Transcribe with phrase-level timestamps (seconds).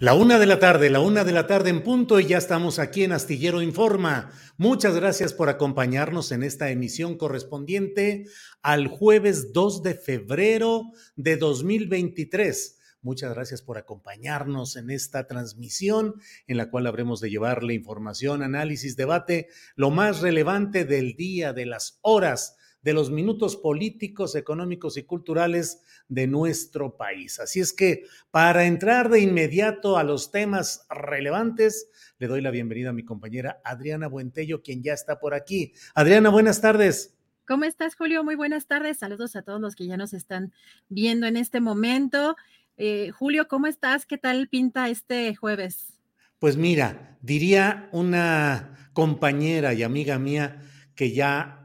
[0.00, 2.78] La una de la tarde, la una de la tarde en punto y ya estamos
[2.78, 4.32] aquí en Astillero Informa.
[4.56, 8.24] Muchas gracias por acompañarnos en esta emisión correspondiente
[8.62, 10.84] al jueves 2 de febrero
[11.16, 12.78] de 2023.
[13.02, 16.14] Muchas gracias por acompañarnos en esta transmisión
[16.46, 21.66] en la cual habremos de llevarle información, análisis, debate, lo más relevante del día, de
[21.66, 27.38] las horas, de los minutos políticos, económicos y culturales de nuestro país.
[27.40, 32.90] Así es que para entrar de inmediato a los temas relevantes, le doy la bienvenida
[32.90, 35.72] a mi compañera Adriana Buentello, quien ya está por aquí.
[35.94, 37.16] Adriana, buenas tardes.
[37.46, 38.22] ¿Cómo estás, Julio?
[38.22, 38.98] Muy buenas tardes.
[38.98, 40.52] Saludos a todos los que ya nos están
[40.88, 42.36] viendo en este momento.
[42.76, 44.06] Eh, Julio, ¿cómo estás?
[44.06, 45.98] ¿Qué tal pinta este jueves?
[46.38, 50.62] Pues mira, diría una compañera y amiga mía
[50.94, 51.59] que ya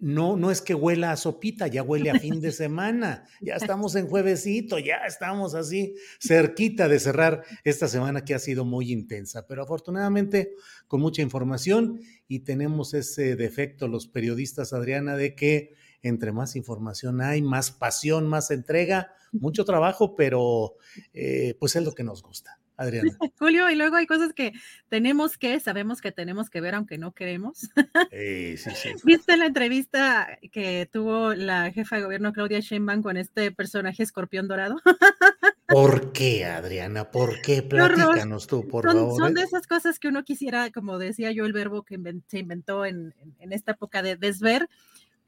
[0.00, 3.94] no, no es que huela a sopita, ya huele a fin de semana, ya estamos
[3.96, 9.46] en juevesito, ya estamos así cerquita de cerrar esta semana que ha sido muy intensa,
[9.46, 10.52] pero afortunadamente
[10.88, 17.20] con mucha información y tenemos ese defecto los periodistas, Adriana, de que entre más información
[17.20, 20.76] hay, más pasión, más entrega, mucho trabajo, pero
[21.12, 22.59] eh, pues es lo que nos gusta.
[22.80, 23.10] Adriana.
[23.38, 24.52] Julio, y luego hay cosas que
[24.88, 27.70] tenemos que, sabemos que tenemos que ver aunque no queremos.
[28.10, 28.88] Sí, sí, sí.
[29.04, 34.48] ¿Viste la entrevista que tuvo la jefa de gobierno Claudia Sheinbaum con este personaje escorpión
[34.48, 34.76] dorado?
[35.68, 37.10] ¿Por qué, Adriana?
[37.10, 37.62] ¿Por qué?
[37.62, 39.18] Platícanos tú, por son, favor.
[39.18, 39.40] Son ¿eh?
[39.40, 41.98] de esas cosas que uno quisiera, como decía yo, el verbo que
[42.28, 44.68] se inventó en, en esta época de desver,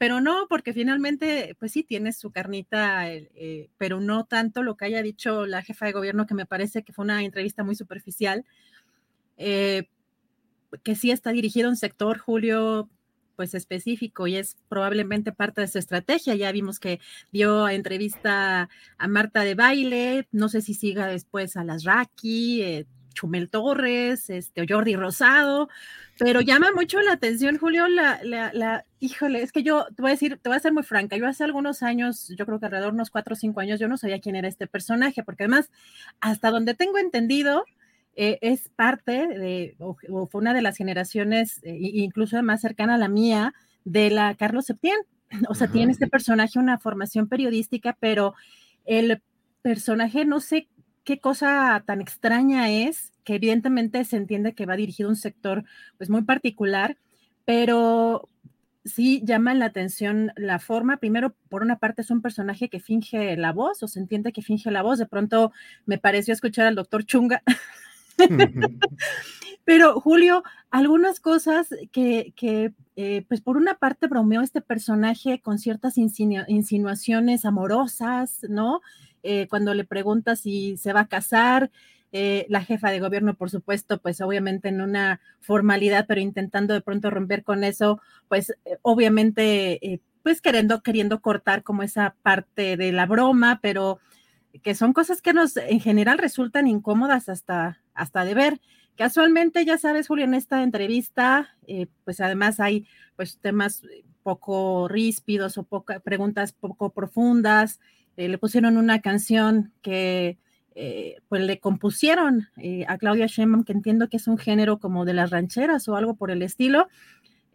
[0.03, 4.87] pero no, porque finalmente, pues sí, tiene su carnita, eh, pero no tanto lo que
[4.87, 8.45] haya dicho la jefa de gobierno, que me parece que fue una entrevista muy superficial,
[9.37, 9.87] eh,
[10.83, 12.91] que sí está dirigido a un sector, Julio,
[13.37, 16.35] pues específico y es probablemente parte de su estrategia.
[16.35, 16.99] Ya vimos que
[17.31, 22.87] dio entrevista a Marta de Baile, no sé si siga después a las Raki, eh,
[23.15, 25.69] Chumel Torres, este, Jordi Rosado,
[26.19, 30.11] pero llama mucho la atención, Julio, la, la, la, híjole, es que yo te voy
[30.11, 32.67] a decir, te voy a ser muy franca, yo hace algunos años, yo creo que
[32.67, 35.45] alrededor de unos cuatro o cinco años, yo no sabía quién era este personaje, porque
[35.45, 35.71] además,
[36.21, 37.65] hasta donde tengo entendido,
[38.15, 42.97] eh, es parte de, o, o, fue una de las generaciones, eh, incluso más cercana
[42.97, 44.99] a la mía, de la Carlos Septién.
[45.49, 48.35] O sea, tiene este personaje una formación periodística, pero
[48.85, 49.23] el
[49.63, 50.69] personaje no sé
[51.05, 55.65] qué cosa tan extraña es, que evidentemente se entiende que va dirigido a un sector
[55.97, 56.97] pues muy particular,
[57.45, 58.29] pero
[58.85, 60.97] sí llama la atención la forma.
[60.97, 64.43] Primero, por una parte, es un personaje que finge la voz, o se entiende que
[64.43, 64.99] finge la voz.
[64.99, 65.53] De pronto
[65.87, 67.43] me pareció escuchar al doctor Chunga.
[69.65, 75.59] Pero Julio, algunas cosas que, que eh, pues por una parte bromeó este personaje con
[75.59, 78.81] ciertas insinu insinuaciones amorosas, ¿no?
[79.23, 81.71] Eh, cuando le pregunta si se va a casar,
[82.13, 86.83] eh, la jefa de gobierno, por supuesto, pues obviamente en una formalidad, pero intentando de
[86.83, 92.93] pronto romper con eso, pues eh, obviamente, pues queriendo, queriendo cortar como esa parte de
[92.93, 93.99] la broma, pero
[94.63, 98.61] que son cosas que nos en general resultan incómodas hasta, hasta de ver.
[98.97, 102.87] Casualmente, ya sabes, Julio, en esta entrevista, eh, pues además hay
[103.17, 103.83] pues temas
[104.23, 107.81] poco ríspidos o poca, preguntas poco profundas.
[108.17, 110.39] Eh, le pusieron una canción que
[110.75, 112.49] eh, pues le compusieron
[112.89, 116.15] a Claudia Sheinbaum, que entiendo que es un género como de las rancheras o algo
[116.15, 116.89] por el estilo,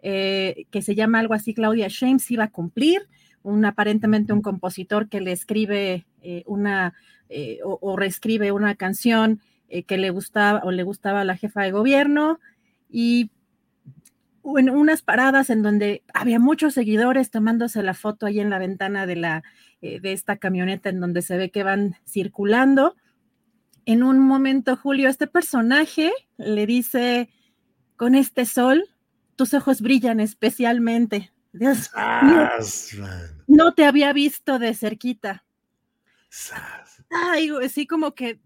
[0.01, 3.07] que se llama algo así, Claudia Sheinbaum si va a cumplir,
[3.42, 6.06] un aparentemente un compositor que le escribe
[6.45, 6.94] una
[7.63, 11.71] o, reescribe una canción eh, que le gustaba o le gustaba a la jefa de
[11.71, 12.39] gobierno
[12.89, 13.31] y
[14.55, 19.05] en unas paradas en donde había muchos seguidores tomándose la foto ahí en la ventana
[19.05, 19.44] de, la,
[19.81, 22.95] eh, de esta camioneta en donde se ve que van circulando.
[23.85, 27.29] En un momento, Julio, este personaje le dice,
[27.95, 28.85] con este sol,
[29.35, 31.31] tus ojos brillan especialmente.
[31.51, 31.91] Dios,
[33.47, 35.44] no, te había visto de cerquita.
[37.09, 38.39] Ay, sí, como que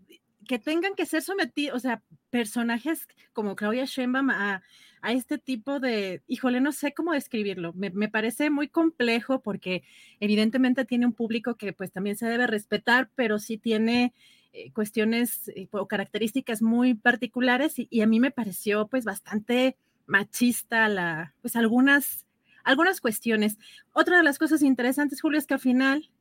[0.48, 4.62] que tengan que ser sometidos, o sea, personajes como Claudia Sheinbaum a,
[5.02, 9.84] a, este tipo de, híjole, no sé cómo describirlo, me, parece muy complejo porque
[10.20, 14.14] evidentemente tiene un público que pues también se debe respetar, pero sí tiene
[14.54, 20.88] eh, cuestiones eh, o características muy particulares y, a mí me pareció pues bastante machista
[20.90, 22.26] la, pues algunas
[22.64, 23.58] algunas cuestiones.
[23.92, 26.12] Otra de las cosas interesantes, Julio, es que al final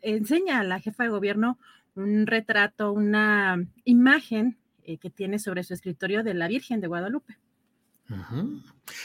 [0.00, 1.58] enseña a la jefa de gobierno
[1.94, 7.36] un retrato, una imagen eh, que tiene sobre su escritorio de la Virgen de Guadalupe.
[8.10, 8.56] Mm-hmm.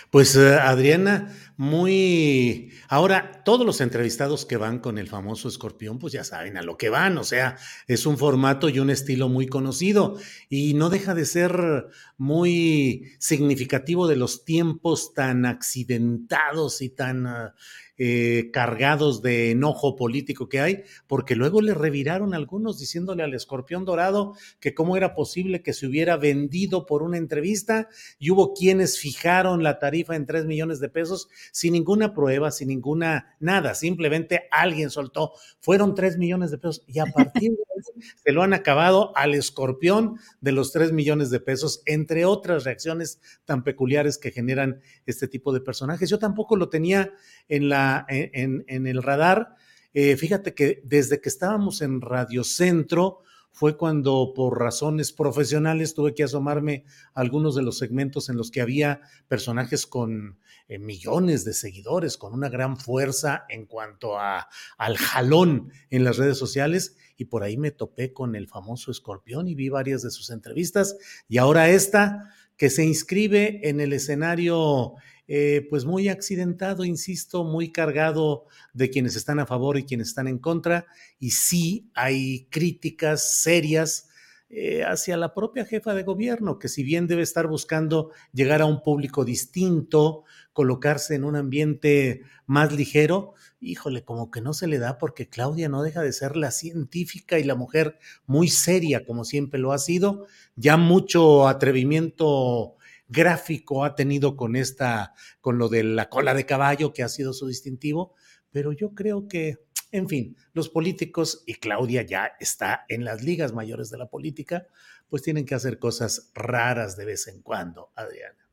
[0.10, 2.72] Pues eh, Adriana, muy...
[2.88, 6.78] Ahora, todos los entrevistados que van con el famoso escorpión, pues ya saben a lo
[6.78, 10.18] que van, o sea, es un formato y un estilo muy conocido.
[10.50, 11.88] Y no deja de ser
[12.18, 17.28] muy significativo de los tiempos tan accidentados y tan...
[17.28, 17.56] Ah,
[17.98, 23.86] eh, cargados de enojo político que hay, porque luego le reviraron algunos diciéndole al escorpión
[23.86, 27.88] dorado que cómo era posible que se hubiera vendido por una entrevista
[28.20, 32.68] y hubo quienes fijaron la tarifa en 3 millones de pesos sin ninguna prueba, sin
[32.70, 37.76] ninguna nada, simplemente alguien soltó, fueron 3 millones de pesos y a partir de ahí
[38.24, 43.20] se lo han acabado al escorpión de los 3 millones de pesos, entre otras reacciones
[43.46, 46.10] tan peculiares que generan este tipo de personajes.
[46.10, 47.14] Yo tampoco lo tenía
[47.50, 49.56] en, la, en, el radar.
[49.94, 53.22] Eh, fíjate que desde que estábamos en Radio Centro
[53.56, 58.52] fue cuando por razones profesionales tuve que asomarme a algunos de los segmentos en los
[58.52, 59.00] que había
[59.30, 65.72] personajes con eh, millones de seguidores, con una gran fuerza en cuanto a, al jalón
[65.90, 69.70] en las redes sociales y por ahí me topé con el famoso escorpión y vi
[69.70, 70.98] varias de sus entrevistas.
[71.30, 74.96] Y ahora esta que se inscribe en el escenario
[75.28, 80.28] eh, pues muy accidentado, insisto, muy cargado de quienes están a favor y quienes están
[80.28, 80.86] en contra,
[81.20, 84.10] y sí hay críticas serias
[84.48, 88.68] eh, hacia la propia jefa de gobierno, que si bien debe estar buscando llegar a
[88.68, 90.24] un público distinto,
[90.54, 95.68] colocarse en un ambiente más ligero, híjole, como que no se le da porque Claudia
[95.68, 99.80] no deja de ser la científica y la mujer muy seria, como siempre lo ha
[99.80, 102.76] sido, ya mucho atrevimiento
[103.08, 107.34] gráfico ha tenido con esta, con lo de la cola de caballo, que ha sido
[107.34, 108.14] su distintivo,
[108.52, 109.58] pero yo creo que,
[109.92, 114.68] en fin, los políticos, y Claudia ya está en las ligas mayores de la política,
[115.10, 118.45] pues tienen que hacer cosas raras de vez en cuando, Adriana.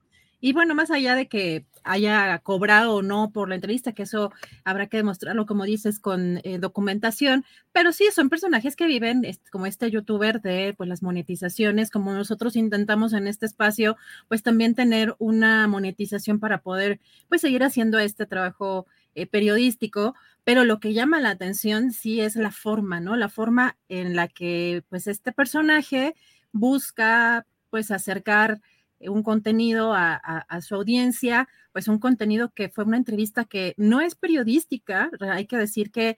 [0.44, 4.32] Y bueno, más allá de que haya cobrado o no por la entrevista, que eso
[4.64, 9.22] habrá que demostrarlo, como dices, con eh, documentación, pero sí, son personajes que viven
[9.52, 13.96] como este youtuber de pues, las monetizaciones, como nosotros intentamos en este espacio,
[14.26, 20.64] pues también tener una monetización para poder pues seguir haciendo este trabajo eh, periodístico, pero
[20.64, 23.14] lo que llama la atención sí es la forma, ¿no?
[23.14, 26.16] La forma en la que pues este personaje
[26.50, 28.60] busca pues acercar
[29.08, 34.14] un contenido a, su audiencia, pues un contenido que fue una entrevista que no es
[34.14, 36.16] periodística, hay que decir que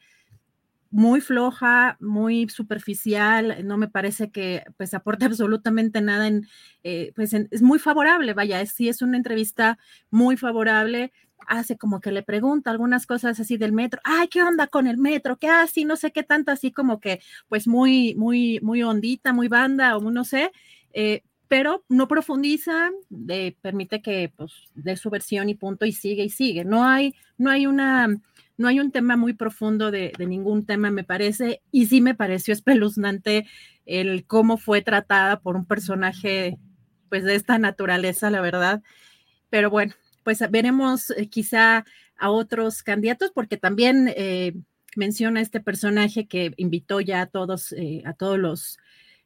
[0.91, 6.47] muy floja, muy superficial, no me parece que pues aporte absolutamente nada en,
[6.85, 9.77] eh, pues es muy favorable, vaya, es, sí es una entrevista
[10.11, 11.13] muy favorable,
[11.49, 14.99] hace como que le pregunta algunas cosas así del metro, ay, ¿qué onda con el
[14.99, 15.37] metro?
[15.37, 15.85] ¿Qué así?
[15.85, 20.11] No sé qué tanto, así como que pues muy, muy, muy hondita, muy banda o
[20.11, 20.53] no sé,
[20.93, 22.91] eh, pero no profundiza,
[23.61, 26.65] permite que pues, dé su versión y punto y sigue y sigue.
[26.65, 28.09] No hay, no hay una,
[28.57, 32.55] no hay un tema muy profundo de, ningún tema, me parece, y sí me pareció
[32.55, 33.47] espeluznante
[33.87, 36.59] el cómo fue tratada por un personaje
[37.09, 38.83] pues de esta naturaleza, la verdad.
[39.51, 41.85] Pero bueno, pues veremos eh, quizá
[42.19, 44.55] a otros candidatos, porque también eh,
[44.97, 48.79] menciona este personaje que invitó ya a todos, eh, a todos los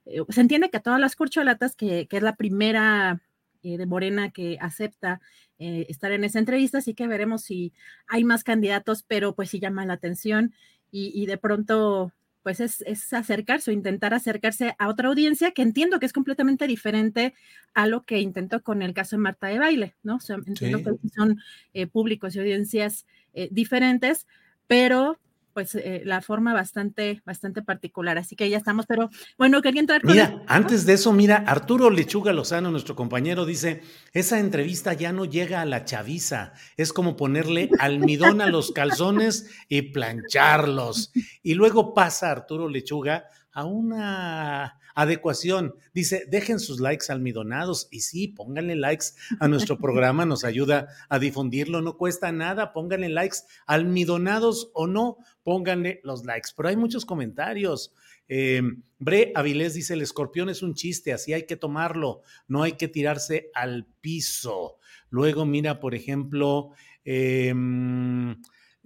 [0.09, 3.21] eh, se entiende que todas las corcholatas, que, que es la primera
[3.62, 5.21] de Morena que acepta
[5.59, 7.73] estar en esa entrevista, así que veremos si
[8.07, 10.55] hay más candidatos, pero pues sí llama la atención
[10.93, 12.12] y, y de pronto
[12.49, 17.35] pues es, acercarse o intentar acercarse a otra audiencia que entiendo que es completamente diferente
[17.75, 20.19] a lo que intentó con el caso de Marta de Baile, ¿no?
[20.47, 21.43] entiendo que son
[21.75, 24.27] eh, públicos y audiencias eh, diferentes,
[24.67, 25.19] pero
[25.59, 28.17] pues eh, la forma bastante, bastante particular.
[28.17, 31.91] Así que ya estamos, pero bueno, quería entrar con Mira, antes de eso, mira, Arturo
[31.91, 37.17] Lechuga Lozano, nuestro compañero, dice, esa entrevista ya no llega a la chaviza, es como
[37.17, 41.11] ponerle almidón a los calzones y plancharlos.
[41.43, 45.76] Y luego pasa Arturo Lechuga a una adecuación.
[45.95, 49.07] Dice, dejen sus likes almidonados y sí, pónganle likes
[49.38, 55.19] a nuestro programa, nos ayuda a difundirlo, no cuesta nada, pónganle likes almidonados o no,
[55.45, 56.50] pónganle los likes.
[56.57, 57.95] Pero hay muchos comentarios.
[58.26, 58.61] Eh,
[58.99, 62.88] Bre Avilés dice, el escorpión es un chiste, así hay que tomarlo, no hay que
[62.88, 64.78] tirarse al piso.
[65.11, 66.73] Luego mira, por ejemplo,
[67.05, 67.55] eh,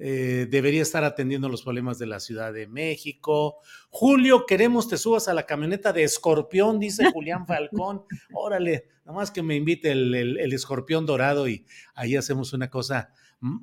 [0.05, 3.59] eh, debería estar atendiendo los problemas de la Ciudad de México.
[3.89, 8.03] Julio, queremos te subas a la camioneta de escorpión, dice Julián Falcón.
[8.35, 13.13] Órale, nomás que me invite el, escorpión dorado y ahí hacemos una cosa.
[13.39, 13.59] Mm,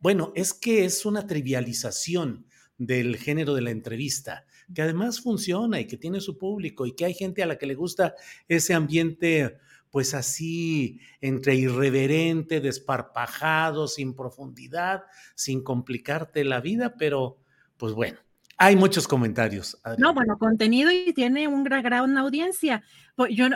[0.00, 5.86] bueno, es que es una trivialización del género de la entrevista, que además funciona y
[5.86, 8.16] que tiene su público y que hay gente a la que le gusta
[8.48, 9.58] ese ambiente
[9.90, 17.38] pues así entre irreverente, desparpajado, sin profundidad, sin complicarte la vida, pero
[17.76, 18.18] pues bueno,
[18.58, 19.78] hay muchos comentarios.
[19.98, 22.82] No, bueno, contenido y tiene un gran, gran audiencia.
[23.14, 23.46] Pues, yo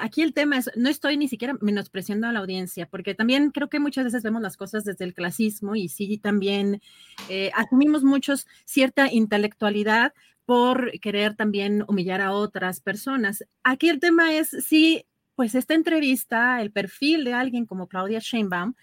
[0.00, 3.68] aquí el tema es, no estoy ni siquiera menospreciando a la audiencia, porque también creo
[3.68, 6.80] que muchas veces vemos las cosas desde el clasismo y sí también
[7.28, 10.14] eh, asumimos muchos cierta intelectualidad
[10.46, 13.44] por querer también humillar a otras personas.
[13.62, 15.04] Aquí el tema es si
[15.36, 18.74] pues esta entrevista, el perfil de alguien como Claudia Sheinbaum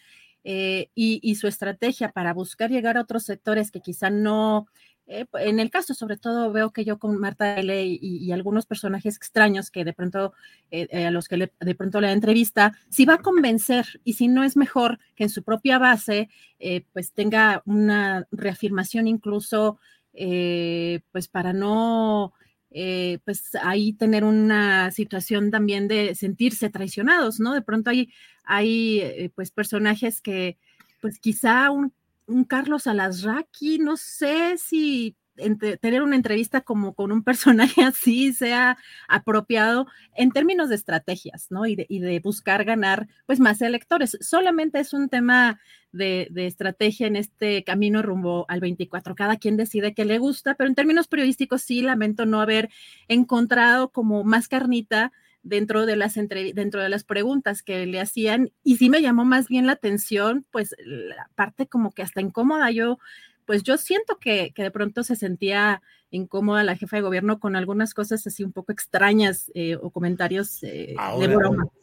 [0.45, 4.67] eh, y, su estrategia para buscar llegar a otros sectores que quizá no,
[5.07, 9.15] eh, en el caso sobre todo veo que yo con Marta L y, algunos personajes
[9.15, 10.33] extraños que de pronto,
[10.69, 14.43] eh, a los que de pronto la entrevista, si va a convencer y si no
[14.43, 16.29] es mejor que en su propia base,
[16.93, 19.79] pues tenga una reafirmación incluso,
[20.11, 22.33] pues para no
[22.73, 27.53] eh, pues ahí tener una situación también de sentirse traicionados, ¿no?
[27.53, 28.11] De pronto hay,
[28.43, 30.57] hay eh, pues personajes que,
[30.99, 31.93] pues quizá un,
[32.25, 38.77] un Carlos Alasraqui, no sé si tener una entrevista como con un personaje así sea
[39.07, 41.65] apropiado en términos de estrategias, ¿no?
[41.65, 44.17] Y de, buscar ganar pues más electores.
[44.21, 45.59] Solamente es un tema
[45.91, 49.15] de, estrategia en este camino rumbo al 24.
[49.15, 52.69] Cada quien decide qué le gusta, pero en términos periodísticos sí lamento no haber
[53.07, 55.11] encontrado como más carnita
[55.43, 59.49] dentro de las dentro de las preguntas que le hacían y sí me llamó más
[59.49, 62.97] bien la atención, pues la parte como que hasta incómoda yo
[63.45, 67.93] pues yo siento que, de pronto se sentía incómoda la jefa de gobierno con algunas
[67.93, 71.63] cosas así un poco extrañas eh, o comentarios eh, de broma.
[71.63, 71.82] Ahora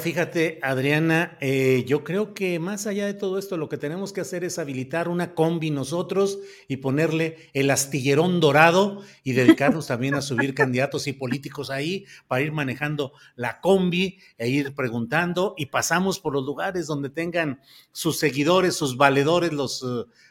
[0.00, 4.20] fíjate, Adriana, eh, yo creo que más allá de todo esto, lo que tenemos que
[4.20, 10.22] hacer es habilitar una combi nosotros y ponerle el astillerón dorado y dedicarnos también a
[10.22, 16.18] subir candidatos y políticos ahí para ir manejando la combi e ir preguntando y pasamos
[16.18, 17.60] por los lugares donde tengan
[17.92, 19.84] sus seguidores, sus valedores, los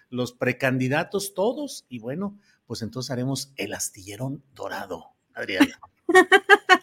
[0.10, 5.79] los precandidatos todos y bueno, pues entonces haremos el astillerón dorado, Adriana.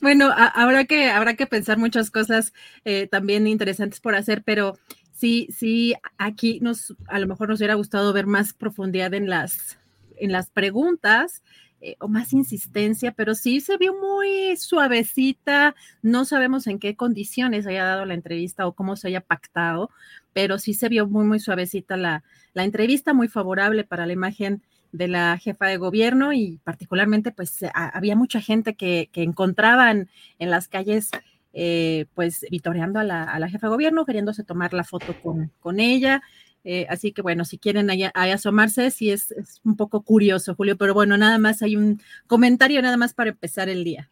[0.00, 2.52] bueno, habrá que, habrá que pensar muchas cosas
[2.84, 4.78] eh, también interesantes por hacer, pero
[5.12, 9.78] sí, sí, aquí nos, a lo mejor nos hubiera gustado ver más profundidad en las,
[10.16, 11.42] en las preguntas.
[11.82, 15.74] Eh, o más insistencia, pero sí se vio muy suavecita.
[16.02, 19.88] No sabemos en qué condiciones haya dado la entrevista o cómo se haya pactado,
[20.34, 24.62] pero sí se vio muy, muy suavecita la, la entrevista, muy favorable para la imagen
[24.92, 30.50] de la jefa de gobierno y particularmente pues había mucha gente que, que encontraban en
[30.50, 31.10] las calles
[31.52, 35.50] eh, pues vitoreando a la, a la, jefa de gobierno, queriéndose tomar la foto con,
[35.60, 36.22] con ella.
[36.62, 40.76] Eh, así que bueno, si quieren ahí, asomarse, sí es, es, un poco curioso, Julio,
[40.76, 44.10] pero bueno, nada más hay un comentario nada más para empezar el día.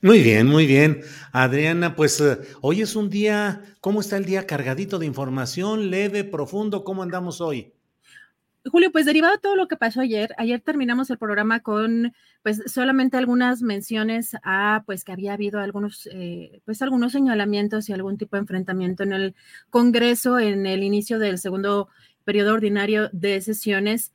[0.00, 1.02] Muy bien, muy bien.
[1.32, 6.24] Adriana, pues eh, hoy es un día, ¿cómo está el día cargadito de información, leve,
[6.24, 6.84] profundo?
[6.84, 7.72] ¿Cómo andamos hoy?
[8.70, 12.62] Julio, pues derivado de todo lo que pasó ayer, ayer terminamos el programa con pues
[12.66, 18.18] solamente algunas menciones a pues que había habido algunos eh, pues algunos señalamientos y algún
[18.18, 19.34] tipo de enfrentamiento en el
[19.70, 21.88] Congreso en el inicio del segundo
[22.24, 24.12] periodo ordinario de sesiones.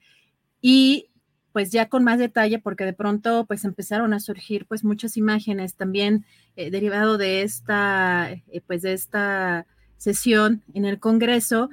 [0.61, 1.09] Y
[1.51, 5.75] pues ya con más detalle, porque de pronto pues empezaron a surgir pues muchas imágenes
[5.75, 6.25] también
[6.55, 9.65] eh, derivado de esta, eh, pues de esta
[9.97, 11.69] sesión en el Congreso.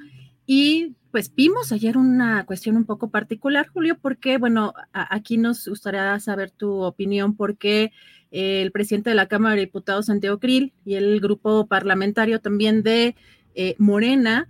[0.46, 6.18] Y pues vimos ayer una cuestión un poco particular, Julio, porque, bueno, aquí nos gustaría
[6.18, 7.92] saber tu opinión, porque
[8.32, 13.14] el presidente de la Cámara de Diputados, Santiago Krill, y el grupo parlamentario también de
[13.54, 14.48] eh, Morena,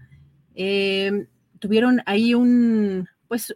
[0.54, 1.26] eh,
[1.58, 3.54] tuvieron ahí un, pues,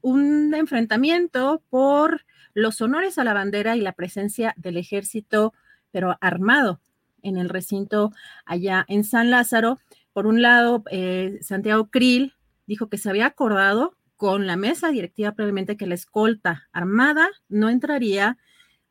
[0.00, 2.22] un enfrentamiento por
[2.54, 5.54] los honores a la bandera y la presencia del ejército,
[5.92, 6.80] pero armado
[7.22, 8.10] en el recinto
[8.46, 9.78] allá en San Lázaro.
[10.12, 12.32] Por un lado, eh, Santiago Krill
[12.68, 17.70] dijo que se había acordado con la mesa directiva previamente que la escolta armada no
[17.70, 18.36] entraría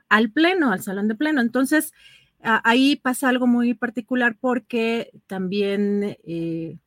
[0.09, 1.41] al pleno, al salón de pleno.
[1.41, 1.93] Entonces,
[2.41, 6.77] ahí pasa algo muy particular porque también, eh,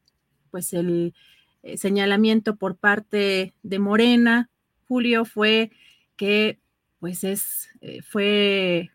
[0.50, 1.14] pues, el
[1.62, 4.50] eh, señalamiento por parte de Morena,
[4.88, 5.70] Julio, fue
[6.16, 6.58] que,
[6.98, 8.90] pues, es, eh, fue,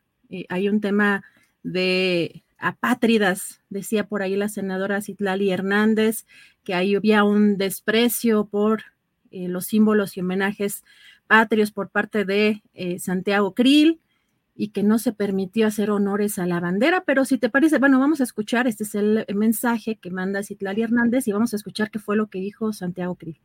[0.49, 1.23] hay un tema
[1.63, 6.25] de apátridas, decía por ahí la senadora Citlali Hernández,
[6.65, 8.83] que ahí había un desprecio por
[9.31, 10.83] eh, los símbolos y homenajes
[11.27, 14.01] patrios por parte de eh, Santiago Krill
[14.55, 17.99] y que no se permitió hacer honores a la bandera, pero si te parece, bueno,
[17.99, 21.91] vamos a escuchar, este es el mensaje que manda Citlali Hernández y vamos a escuchar
[21.91, 23.39] qué fue lo que dijo Santiago Krill.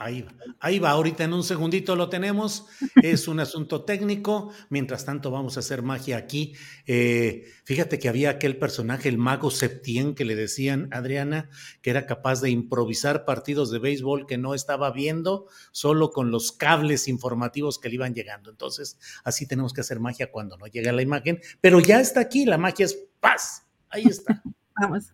[0.00, 2.66] Ahí va, ahí va, ahorita en un segundito lo tenemos,
[3.02, 6.54] es un asunto técnico, mientras tanto vamos a hacer magia aquí.
[6.86, 11.50] Eh, fíjate que había aquel personaje, el mago Septien, que le decían, Adriana,
[11.82, 16.52] que era capaz de improvisar partidos de béisbol que no estaba viendo, solo con los
[16.52, 18.50] cables informativos que le iban llegando.
[18.50, 22.44] Entonces, así tenemos que hacer magia cuando no llega la imagen, pero ya está aquí,
[22.44, 24.40] la magia es paz, ahí está.
[24.80, 25.12] vamos.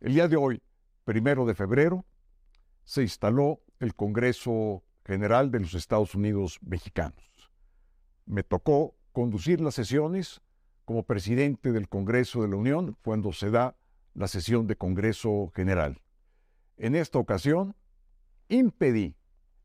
[0.00, 0.60] El día de hoy,
[1.04, 2.04] primero de febrero,
[2.90, 7.22] se instaló el Congreso General de los Estados Unidos Mexicanos.
[8.26, 10.40] Me tocó conducir las sesiones
[10.84, 13.76] como presidente del Congreso de la Unión cuando se da
[14.12, 16.02] la sesión de Congreso General.
[16.78, 17.76] En esta ocasión,
[18.48, 19.14] impedí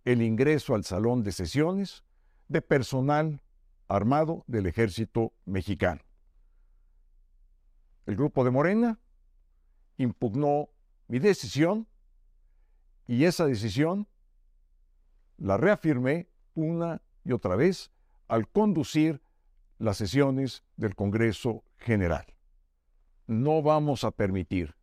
[0.04, 2.04] el ingreso al salón de sesiones
[2.48, 3.42] de personal
[3.88, 6.04] armado del ejército mexicano.
[8.06, 9.00] El grupo de Morena
[9.98, 10.70] impugnó
[11.08, 11.88] mi decisión
[13.08, 14.08] y esa decisión
[15.38, 17.92] la reafirmé una y otra vez
[18.28, 19.22] al conducir
[19.78, 22.26] las sesiones del Congreso General.
[23.28, 24.76] No vamos a permitir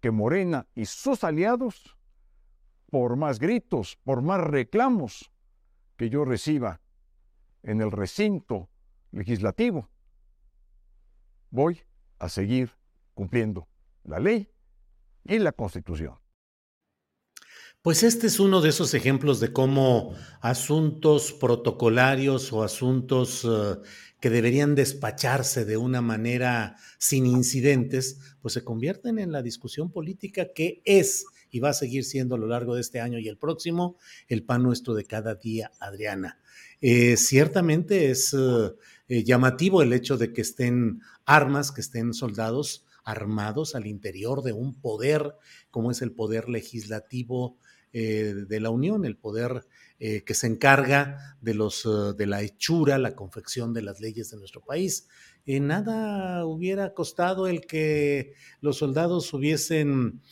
[0.00, 1.96] que Morena y sus aliados,
[2.90, 5.30] por más gritos, por más reclamos
[5.96, 6.80] que yo reciba
[7.62, 8.68] en el recinto
[9.12, 9.88] legislativo,
[11.50, 11.82] voy
[12.18, 12.72] a seguir
[13.14, 13.68] cumpliendo
[14.04, 14.50] la ley
[15.24, 16.21] y la Constitución.
[17.82, 23.76] Pues este es uno de esos ejemplos de cómo asuntos protocolarios o asuntos eh,
[24.20, 30.52] que deberían despacharse de una manera sin incidentes, pues se convierten en la discusión política
[30.54, 33.36] que es y va a seguir siendo a lo largo de este año y el
[33.36, 33.96] próximo
[34.28, 36.38] el pan nuestro de cada día, Adriana.
[36.80, 43.74] Eh, ciertamente es eh, llamativo el hecho de que estén armas, que estén soldados armados
[43.74, 45.34] al interior de un poder
[45.72, 47.58] como es el poder legislativo
[47.94, 49.66] eh, de la Unión, el poder
[49.98, 54.30] eh, que se encarga de, los, eh, de la hechura, la confección de las leyes
[54.30, 55.08] de nuestro país.
[55.44, 60.22] nada hubiera costado el que los soldados hubiesen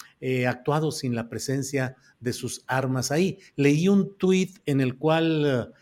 [0.48, 3.38] actuado sin la presencia de sus armas ahí.
[3.56, 5.74] Leí un tuit en el cual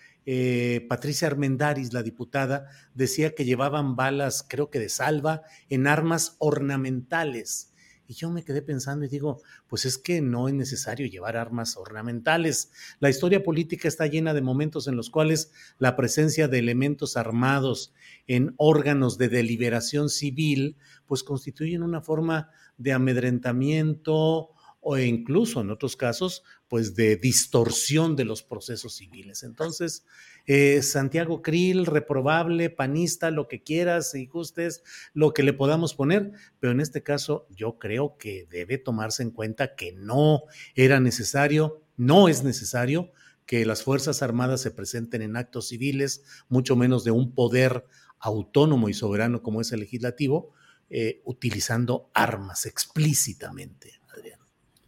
[0.89, 7.73] Patricia Armendaris, la diputada, decía que llevaban balas, creo que de salva, en armas ornamentales.
[8.11, 11.77] Y yo me quedé pensando y digo, pues es que no es necesario llevar armas
[11.77, 12.73] ornamentales.
[13.01, 17.93] La historia política está llena de momentos en los cuales la presencia de elementos armados
[18.27, 24.55] en órganos de deliberación civil, pues constituyen una forma de amedrentamiento
[24.91, 29.43] o incluso en otros casos, pues de distorsión de los procesos civiles.
[29.43, 30.07] Entonces,
[30.47, 36.33] eh, Santiago Krill, reprobable, panista, lo que quieras y gustes, lo que le podamos poner,
[36.59, 41.83] pero en este caso yo creo que debe tomarse en cuenta que no era necesario,
[41.99, 43.13] no es necesario
[43.45, 47.85] que las Fuerzas Armadas se presenten en actos civiles, mucho menos de un poder
[48.21, 50.55] autónomo y soberano como es el legislativo,
[50.89, 53.98] eh, utilizando armas explícitamente.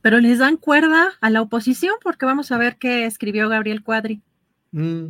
[0.03, 4.23] Pero les dan cuerda a la oposición porque vamos a ver qué escribió Gabriel Cuadri.
[4.73, 5.07] Mm.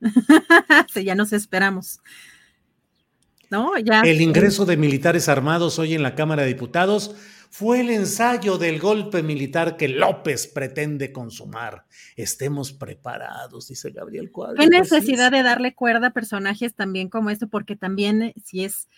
[0.92, 2.00] sí, ya nos esperamos.
[3.50, 3.78] ¿no?
[3.78, 4.02] Ya.
[4.02, 7.14] El ingreso de militares armados hoy en la Cámara de Diputados
[7.50, 11.86] fue el ensayo del golpe militar que López pretende consumar.
[12.14, 14.56] Estemos preparados, dice Gabriel Cuadro.
[14.56, 17.48] ¿Qué necesidad de darle cuerda a personajes también como esto?
[17.48, 18.88] Porque también eh, si es,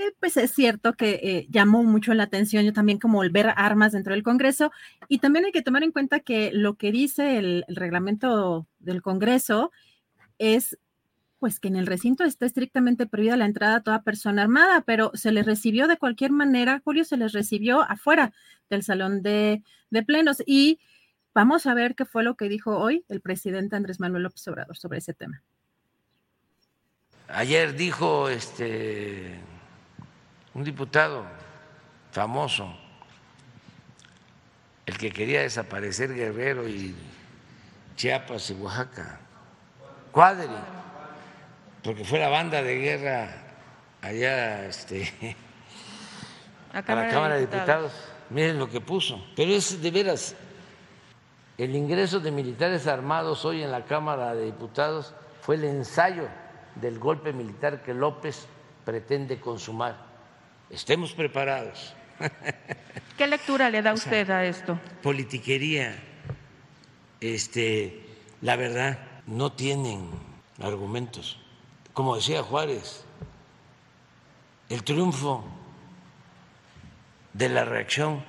[0.00, 3.52] eh, pues es cierto que eh, llamó mucho la atención yo también como el ver
[3.56, 4.72] armas dentro del Congreso
[5.08, 9.72] y también hay que tomar en cuenta que lo que dice el reglamento del Congreso
[10.38, 10.78] es
[11.38, 15.10] pues que en el recinto está estrictamente prohibida la entrada a toda persona armada, pero
[15.14, 18.32] se les recibió de cualquier manera, Julio, se les recibió afuera
[18.68, 19.62] del salón de,
[20.06, 20.42] plenos.
[20.46, 20.80] Y
[21.34, 24.76] vamos a ver qué fue lo que dijo hoy el presidente Andrés Manuel López Obrador
[24.76, 25.42] sobre ese tema.
[27.28, 29.40] Ayer dijo este
[30.54, 31.24] un diputado
[32.12, 32.72] famoso,
[34.86, 36.94] el que quería desaparecer Guerrero y
[37.96, 39.20] Chiapas y Oaxaca,
[40.10, 40.48] Cuadri
[41.82, 43.28] porque fue la banda de guerra
[44.02, 45.36] allá este,
[46.72, 47.92] a, la Cámara de Diputados.
[48.28, 49.24] Miren lo que puso.
[49.34, 50.34] Pero es de veras,
[51.58, 56.28] el ingreso de militares armados hoy en la Cámara de Diputados fue el ensayo
[56.74, 58.46] del golpe militar que López
[58.84, 60.09] pretende consumar.
[60.70, 61.94] Estemos preparados.
[63.18, 64.78] ¿Qué lectura le da usted a esto?
[65.02, 65.94] Politiquería.
[67.20, 68.00] Este,
[68.40, 70.08] la verdad, no tienen
[70.60, 71.40] argumentos
[71.92, 73.04] como decía Juárez,
[74.68, 75.44] el triunfo
[77.32, 78.24] de la reacción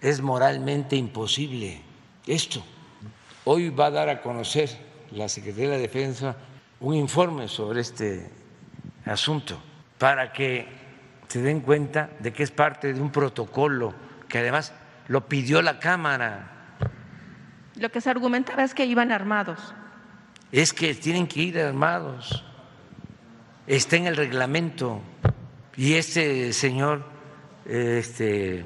[0.00, 1.80] es moralmente imposible.
[2.26, 2.62] Esto,
[3.44, 4.68] hoy va a dar a conocer
[5.12, 6.36] la Secretaría de la Defensa
[6.80, 8.30] un informe sobre este
[9.04, 9.58] asunto
[9.98, 10.66] para que
[11.30, 13.94] se den cuenta de que es parte de un protocolo
[14.28, 14.74] que además
[15.08, 16.76] lo pidió la Cámara.
[17.76, 19.74] Lo que se argumentaba es que iban armados
[20.52, 22.44] es que tienen que ir armados.
[23.66, 25.00] Está en el reglamento.
[25.76, 27.04] Y este señor,
[27.64, 28.64] este,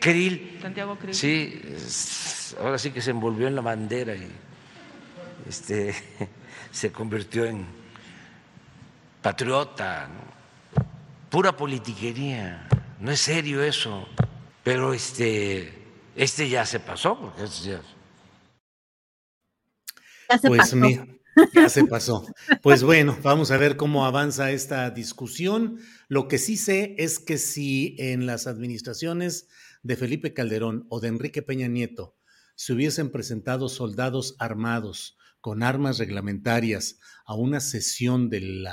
[0.00, 1.14] Krill, Santiago Krill.
[1.14, 1.62] sí,
[2.60, 4.28] ahora sí que se envolvió en la bandera y
[5.48, 5.94] este,
[6.70, 7.64] se convirtió en
[9.22, 10.08] patriota,
[11.32, 12.68] pura politiquería,
[13.00, 14.06] no es serio eso,
[14.62, 15.72] pero este,
[16.14, 17.80] este ya se pasó, porque este ya
[20.46, 20.74] pues
[21.54, 22.26] ya se pasó.
[22.60, 25.78] Pues bueno, vamos a ver cómo avanza esta discusión.
[26.08, 29.48] Lo que sí sé es que si en las administraciones
[29.82, 32.14] de Felipe Calderón o de Enrique Peña Nieto
[32.56, 38.64] se hubiesen presentado soldados armados con armas reglamentarias a una sesión del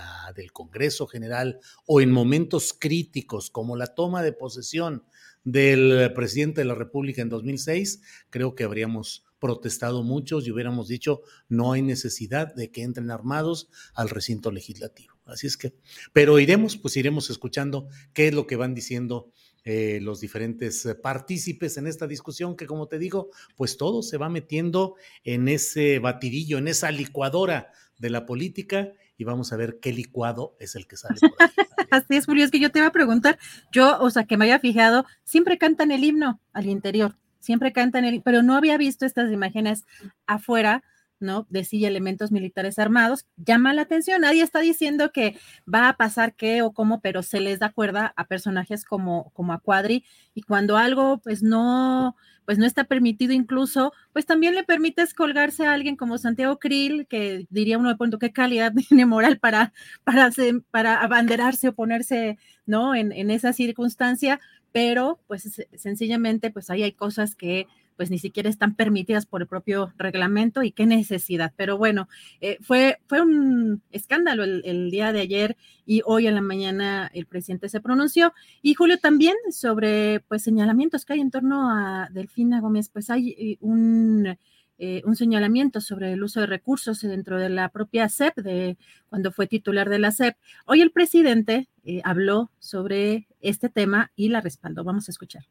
[0.53, 5.03] Congreso General o en momentos críticos como la toma de posesión
[5.43, 11.21] del presidente de la República en 2006, creo que habríamos protestado muchos y hubiéramos dicho
[11.47, 15.15] no hay necesidad de que entren armados al recinto legislativo.
[15.25, 15.73] Así es que,
[16.13, 19.31] pero iremos, pues iremos escuchando qué es lo que van diciendo
[19.63, 24.17] eh, los diferentes eh, partícipes en esta discusión, que como te digo, pues todo se
[24.17, 29.79] va metiendo en ese batidillo, en esa licuadora de la política y vamos a ver
[29.81, 31.47] qué licuado es el que sale por ahí.
[31.91, 33.39] Así es, Julio, es que yo te iba a preguntar,
[33.71, 38.05] yo, o sea, que me haya fijado, siempre cantan el himno al interior siempre cantan,
[38.05, 39.85] el, pero no había visto estas imágenes
[40.27, 40.83] afuera,
[41.19, 41.47] ¿no?
[41.49, 43.25] De sí elementos militares armados.
[43.37, 45.37] Llama la atención, nadie está diciendo que
[45.71, 49.53] va a pasar qué o cómo, pero se les da cuerda a personajes como, como
[49.53, 50.03] a Cuadri
[50.33, 55.65] y cuando algo pues no, pues no está permitido incluso, pues también le permites colgarse
[55.67, 59.73] a alguien como Santiago Krill, que diría uno de pronto qué calidad tiene moral para,
[60.03, 60.31] para,
[60.71, 62.95] para abanderarse o ponerse, ¿no?
[62.95, 64.39] En, en esa circunstancia,
[64.71, 67.67] pero pues sencillamente pues ahí hay cosas que
[67.99, 71.51] pues ni siquiera están permitidas por el propio reglamento y qué necesidad.
[71.57, 72.07] Pero bueno,
[72.39, 77.25] eh, fue, fue un escándalo el, día de ayer y hoy en la mañana el
[77.25, 78.31] presidente se pronunció.
[78.61, 83.57] Y Julio también sobre pues señalamientos que hay en torno a Delfina Gómez, pues hay
[83.59, 84.37] un
[84.77, 88.77] eh, un señalamiento sobre el uso de recursos dentro de la propia SEP, de
[89.09, 90.37] cuando fue titular de la SEP.
[90.65, 94.85] Hoy el presidente eh, habló sobre este tema y la respaldó.
[94.85, 95.43] Vamos a escuchar.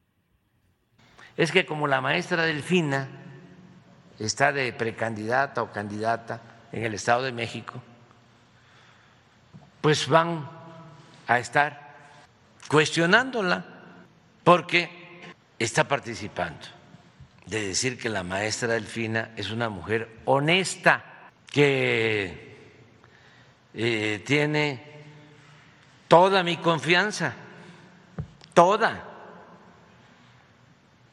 [1.38, 3.08] Es que como la maestra Delfina
[4.18, 6.40] está de precandidata o candidata
[6.72, 7.80] en el Estado de México,
[9.80, 10.50] pues van
[11.28, 11.94] a estar
[12.68, 13.64] cuestionándola
[14.42, 14.90] porque
[15.58, 16.66] está participando
[17.46, 21.04] de decir que la maestra Delfina es una mujer honesta,
[21.46, 22.56] que
[23.74, 24.82] eh, tiene
[26.08, 27.32] toda mi confianza,
[28.52, 29.07] toda.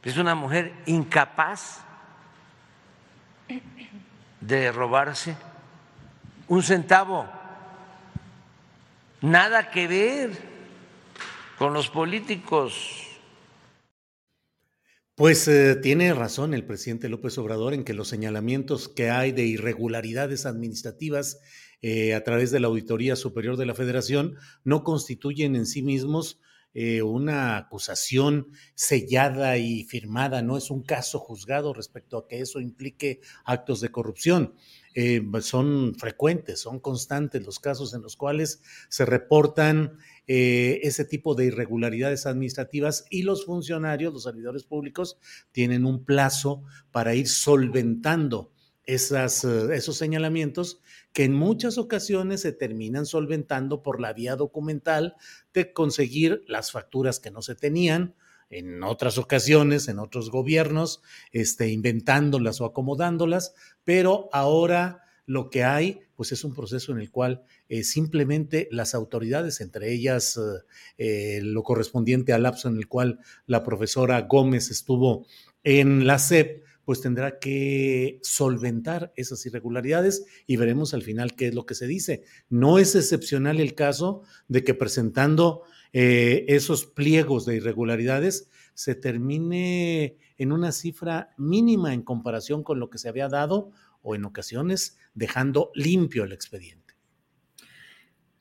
[0.06, 1.80] Es una mujer incapaz
[4.40, 5.36] de robarse
[6.46, 7.28] un centavo.
[9.20, 10.30] nada que ver
[11.58, 13.02] con los políticos.
[15.16, 19.42] Pues eh, tiene razón el presidente López Obrador en que los señalamientos que hay de
[19.42, 21.40] irregularidades administrativas
[21.82, 26.38] eh, a través de la Auditoría Superior de la Federación no constituyen en sí mismos
[26.78, 32.60] eh, una acusación sellada y firmada, no es un caso juzgado respecto a que eso
[32.60, 34.52] implique actos de corrupción.
[34.94, 38.60] Eh, son frecuentes, son constantes los casos en los cuales
[38.90, 45.16] se reportan eh, ese tipo de irregularidades administrativas y los funcionarios, los servidores públicos,
[45.52, 48.52] tienen un plazo para ir solventando
[48.84, 50.82] esas, esos señalamientos
[51.16, 55.14] que en muchas ocasiones se terminan solventando por la vía documental
[55.54, 58.14] de conseguir las facturas que no se tenían,
[58.50, 61.00] en otras ocasiones, en otros gobiernos,
[61.32, 67.10] este, inventándolas o acomodándolas, pero ahora lo que hay, pues es un proceso en el
[67.10, 70.38] cual eh, simplemente las autoridades, entre ellas
[70.98, 75.26] eh, lo correspondiente al lapso en el cual la profesora Gómez estuvo
[75.64, 81.54] en la SEP, pues tendrá que solventar esas irregularidades y veremos al final qué es
[81.54, 82.22] lo que se dice.
[82.48, 90.16] No es excepcional el caso de que presentando eh, esos pliegos de irregularidades se termine
[90.38, 94.96] en una cifra mínima en comparación con lo que se había dado o en ocasiones
[95.12, 96.94] dejando limpio el expediente.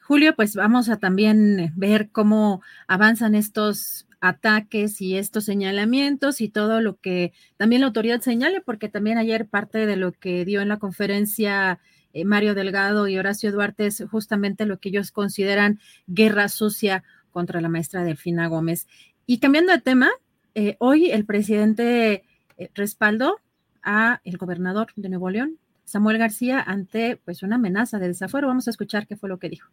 [0.01, 6.81] Julio, pues vamos a también ver cómo avanzan estos ataques y estos señalamientos y todo
[6.81, 10.69] lo que también la autoridad señale, porque también ayer parte de lo que dio en
[10.69, 11.79] la conferencia
[12.13, 17.61] eh, Mario Delgado y Horacio Duarte es justamente lo que ellos consideran guerra sucia contra
[17.61, 18.87] la maestra Delfina Gómez.
[19.27, 20.09] Y cambiando de tema,
[20.55, 22.23] eh, hoy el presidente
[22.57, 23.39] eh, respaldó
[23.83, 28.47] a el gobernador de Nuevo León, Samuel García, ante pues una amenaza de desafuero.
[28.47, 29.69] Vamos a escuchar qué fue lo que dijo.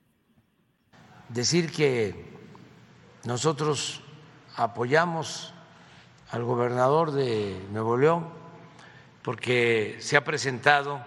[1.30, 2.14] Decir que
[3.24, 4.02] nosotros
[4.56, 5.52] apoyamos
[6.30, 8.28] al gobernador de Nuevo León
[9.22, 11.04] porque se ha presentado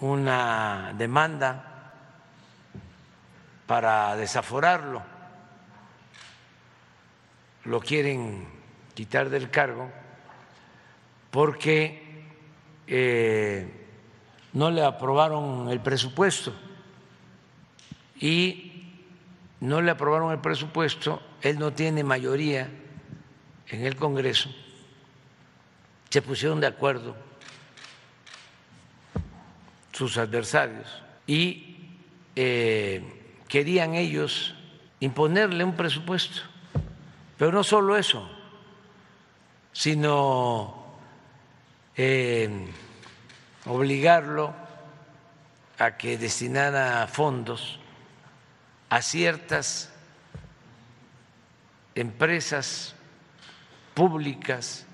[0.00, 1.92] una demanda
[3.66, 5.02] para desaforarlo.
[7.64, 8.46] Lo quieren
[8.94, 9.90] quitar del cargo
[11.30, 12.24] porque
[12.86, 13.86] eh,
[14.52, 16.54] no le aprobaron el presupuesto
[18.20, 18.76] y
[19.60, 22.68] no le aprobaron el presupuesto, él no tiene mayoría
[23.68, 24.50] en el Congreso,
[26.10, 27.16] se pusieron de acuerdo
[29.92, 31.90] sus adversarios y
[32.34, 33.02] eh,
[33.48, 34.54] querían ellos
[35.00, 36.42] imponerle un presupuesto.
[37.38, 38.28] Pero no solo eso,
[39.72, 40.96] sino
[41.96, 42.66] eh,
[43.66, 44.54] obligarlo
[45.78, 47.78] a que destinara fondos
[48.88, 49.92] a ciertas
[51.96, 52.94] empresas
[53.94, 54.86] públicas,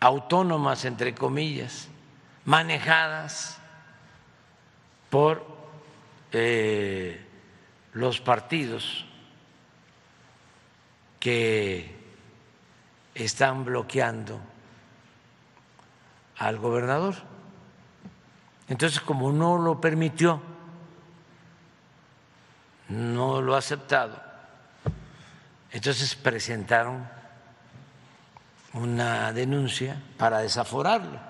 [0.00, 1.88] autónomas, entre comillas,
[2.44, 3.58] manejadas
[5.10, 5.44] por
[6.32, 7.20] eh,
[7.92, 9.04] los partidos
[11.18, 11.92] que
[13.14, 14.40] están bloqueando
[16.38, 17.16] al gobernador.
[18.68, 20.40] Entonces, como no lo permitió,
[22.88, 24.25] no lo ha aceptado.
[25.76, 27.06] Entonces presentaron
[28.72, 31.20] una denuncia para desaforarlo.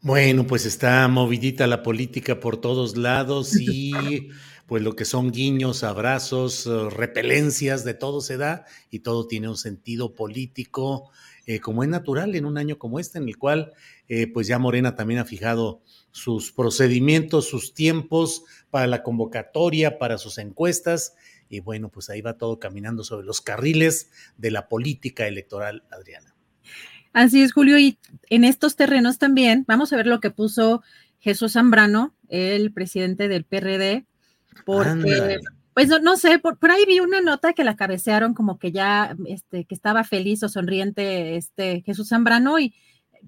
[0.00, 3.90] Bueno, pues está movidita la política por todos lados y
[4.68, 9.56] pues lo que son guiños, abrazos, repelencias, de todo se da y todo tiene un
[9.56, 11.10] sentido político,
[11.46, 13.72] eh, como es natural en un año como este, en el cual
[14.06, 20.16] eh, pues ya Morena también ha fijado sus procedimientos, sus tiempos para la convocatoria, para
[20.16, 21.14] sus encuestas.
[21.48, 26.34] Y bueno, pues ahí va todo caminando sobre los carriles de la política electoral, Adriana.
[27.12, 27.78] Así es, Julio.
[27.78, 30.82] Y en estos terrenos también vamos a ver lo que puso
[31.20, 34.04] Jesús Zambrano, el presidente del PRD,
[34.66, 35.40] porque,
[35.72, 39.16] pues no, sé, por, por, ahí vi una nota que la cabecearon como que ya,
[39.26, 42.74] este, que estaba feliz o sonriente este Jesús Zambrano y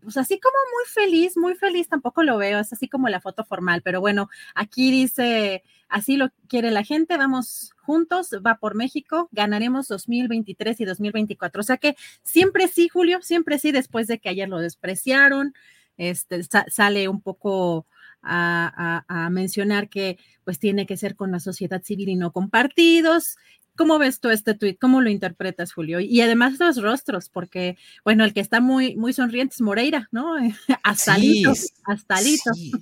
[0.02, 3.44] pues así como muy feliz, muy feliz, tampoco lo veo, es así como la foto
[3.44, 9.28] formal, pero bueno, aquí dice, así lo quiere la gente, vamos juntos, va por México,
[9.32, 11.60] ganaremos 2023 y 2024.
[11.60, 15.54] O sea que siempre sí, Julio, siempre sí, después de que ayer lo despreciaron,
[15.96, 17.86] este, sale un poco
[18.22, 22.50] a, a, mencionar que pues tiene que ser con la sociedad civil y no con
[22.50, 23.36] partidos,
[23.76, 24.78] ¿Cómo ves tú este tuit?
[24.80, 26.00] ¿Cómo lo interpretas, Julio?
[26.00, 30.34] Y además los rostros, porque, bueno, el que está muy, muy sonriente es Moreira, ¿no?
[30.82, 31.44] hasta sí,
[31.84, 32.72] hasta Sí,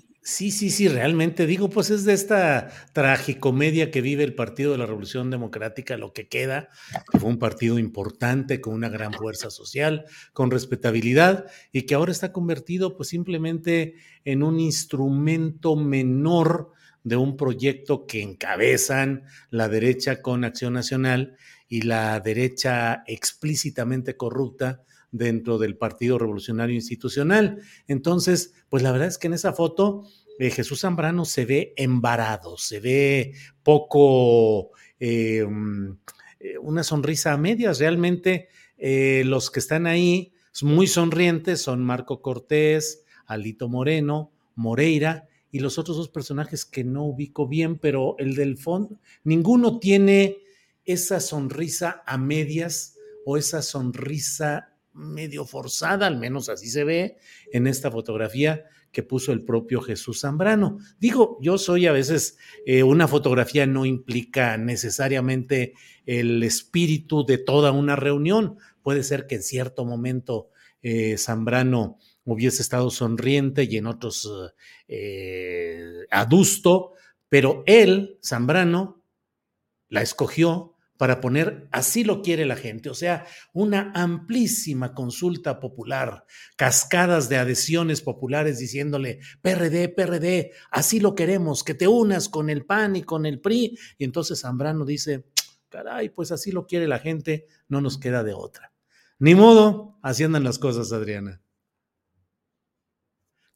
[0.50, 4.87] sí, sí, realmente digo, pues es de esta tragicomedia que vive el Partido de la
[4.87, 6.70] Revolución Democrática, lo que queda,
[7.12, 12.10] que fue un partido importante, con una gran fuerza social, con respetabilidad, y que ahora
[12.10, 20.22] está convertido pues simplemente en un instrumento menor de un proyecto que encabezan la derecha
[20.22, 21.37] con Acción Nacional
[21.68, 24.84] y la derecha explícitamente corrupta
[25.14, 27.61] dentro del Partido Revolucionario Institucional.
[27.87, 30.05] Entonces, pues la verdad es que en esa foto
[30.40, 35.98] eh, Jesús Zambrano se ve embarado, se ve poco, eh, mm,
[36.40, 37.79] eh, una sonrisa a medias.
[37.79, 45.79] Realmente los que están ahí muy sonrientes son Marco Cortés, Alito Moreno, Moreira y los
[45.79, 50.38] otros dos personajes que no ubico bien, pero el del fondo, ninguno tiene
[50.85, 57.16] esa sonrisa a medias o esa sonrisa medio forzada, al menos así se ve
[57.52, 60.78] en esta fotografía que puso el propio Jesús Zambrano.
[60.98, 65.74] Digo, yo soy a veces, eh, una fotografía no implica necesariamente
[66.07, 68.57] el espíritu de toda una reunión.
[68.83, 70.48] Puede ser que en cierto momento
[70.80, 74.30] eh, Zambrano hubiese estado sonriente y en otros
[74.88, 76.92] eh, adusto,
[77.28, 79.02] pero él, Zambrano,
[79.88, 80.73] la escogió
[81.04, 86.24] para poner así lo quiere la gente, o sea, una amplísima consulta popular,
[86.56, 92.64] cascadas de adhesiones populares diciéndole, PRD, PRD, así lo queremos, que te unas con el
[92.64, 93.78] PAN y con el PRI.
[93.98, 95.26] Y entonces Zambrano dice,
[95.68, 98.72] caray, pues así lo quiere la gente, no nos queda de otra.
[99.18, 101.42] Ni modo, así andan las cosas, Adriana.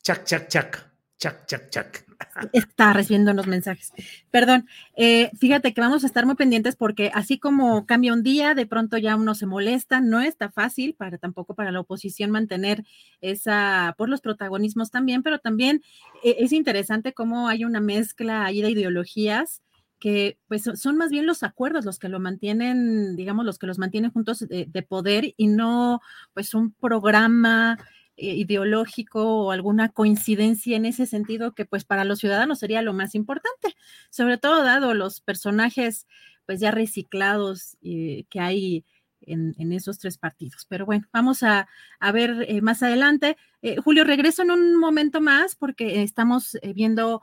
[0.02, 0.87] Chac, chac, chac,
[1.18, 2.08] chac, chac, chac.
[2.52, 3.92] Está recibiendo unos mensajes.
[4.30, 8.54] Perdón, eh, fíjate que vamos a estar muy pendientes porque así como cambia un día,
[8.54, 12.84] de pronto ya uno se molesta, no está fácil para tampoco para la oposición mantener
[13.20, 15.82] esa, por los protagonismos también, pero también
[16.24, 19.62] eh, es interesante cómo hay una mezcla ahí de ideologías
[20.00, 23.78] que pues son más bien los acuerdos los que lo mantienen, digamos, los que los
[23.78, 26.00] mantienen juntos de, de poder y no
[26.34, 27.78] pues un programa
[28.18, 33.14] ideológico o alguna coincidencia en ese sentido que pues para los ciudadanos sería lo más
[33.14, 33.74] importante,
[34.10, 36.06] sobre todo dado los personajes
[36.46, 38.84] pues ya reciclados eh, que hay
[39.20, 40.64] en, esos tres partidos.
[40.68, 41.68] Pero bueno, vamos a,
[42.12, 43.36] ver eh, más adelante.
[43.84, 47.22] Julio, regreso en un momento más porque estamos viendo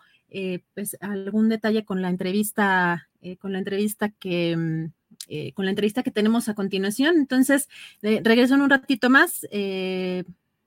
[0.75, 4.55] pues algún detalle con la entrevista, con la entrevista que...
[4.55, 4.85] Mm,
[5.55, 7.15] con la entrevista que tenemos a continuación.
[7.17, 7.67] Entonces,
[8.01, 9.47] regreso en un ratito más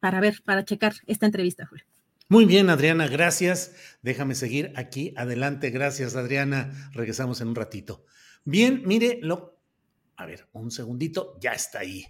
[0.01, 1.85] para ver, para checar esta entrevista, Julio.
[2.31, 3.75] Muy bien, Adriana, gracias.
[4.03, 5.71] Déjame seguir aquí adelante.
[5.71, 6.91] Gracias, Adriana.
[6.93, 8.05] Regresamos en un ratito.
[8.45, 9.59] Bien, mire, lo.
[10.17, 12.05] A ver, un segundito, ya está ahí.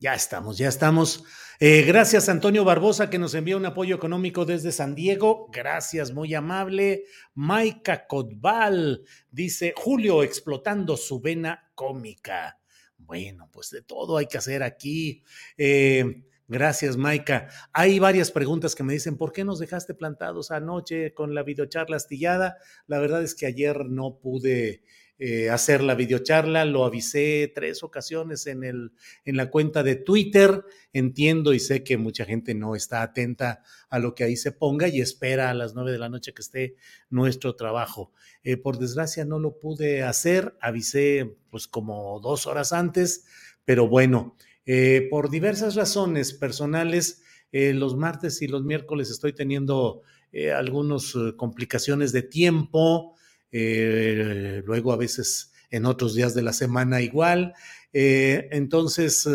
[0.00, 1.24] Ya estamos, ya estamos.
[1.60, 5.48] Eh, gracias, Antonio Barbosa, que nos envía un apoyo económico desde San Diego.
[5.52, 7.04] Gracias, muy amable.
[7.34, 12.58] Maika Codval dice: Julio explotando su vena cómica.
[12.96, 15.22] Bueno, pues de todo hay que hacer aquí.
[15.58, 17.46] Eh, Gracias, Maika.
[17.72, 21.94] Hay varias preguntas que me dicen, ¿por qué nos dejaste plantados anoche con la videocharla
[21.94, 22.56] astillada?
[22.88, 24.82] La verdad es que ayer no pude
[25.20, 28.90] eh, hacer la videocharla, lo avisé tres ocasiones en, el,
[29.24, 30.64] en la cuenta de Twitter.
[30.92, 34.88] Entiendo y sé que mucha gente no está atenta a lo que ahí se ponga
[34.88, 36.74] y espera a las nueve de la noche que esté
[37.10, 38.10] nuestro trabajo.
[38.42, 43.24] Eh, por desgracia no lo pude hacer, avisé pues como dos horas antes,
[43.64, 44.34] pero bueno.
[44.72, 51.12] Eh, por diversas razones personales, eh, los martes y los miércoles estoy teniendo eh, algunas
[51.36, 53.16] complicaciones de tiempo,
[53.50, 57.52] luego a veces en otros días de la semana igual.
[57.92, 59.28] entonces,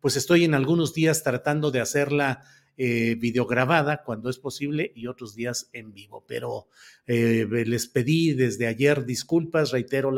[0.00, 2.42] pues estoy en algunos días tratando de hacerla
[2.76, 6.24] videograbada cuando es posible y otros días en vivo.
[6.26, 6.66] Pero
[7.06, 10.12] les pedí desde ayer disculpas, reitero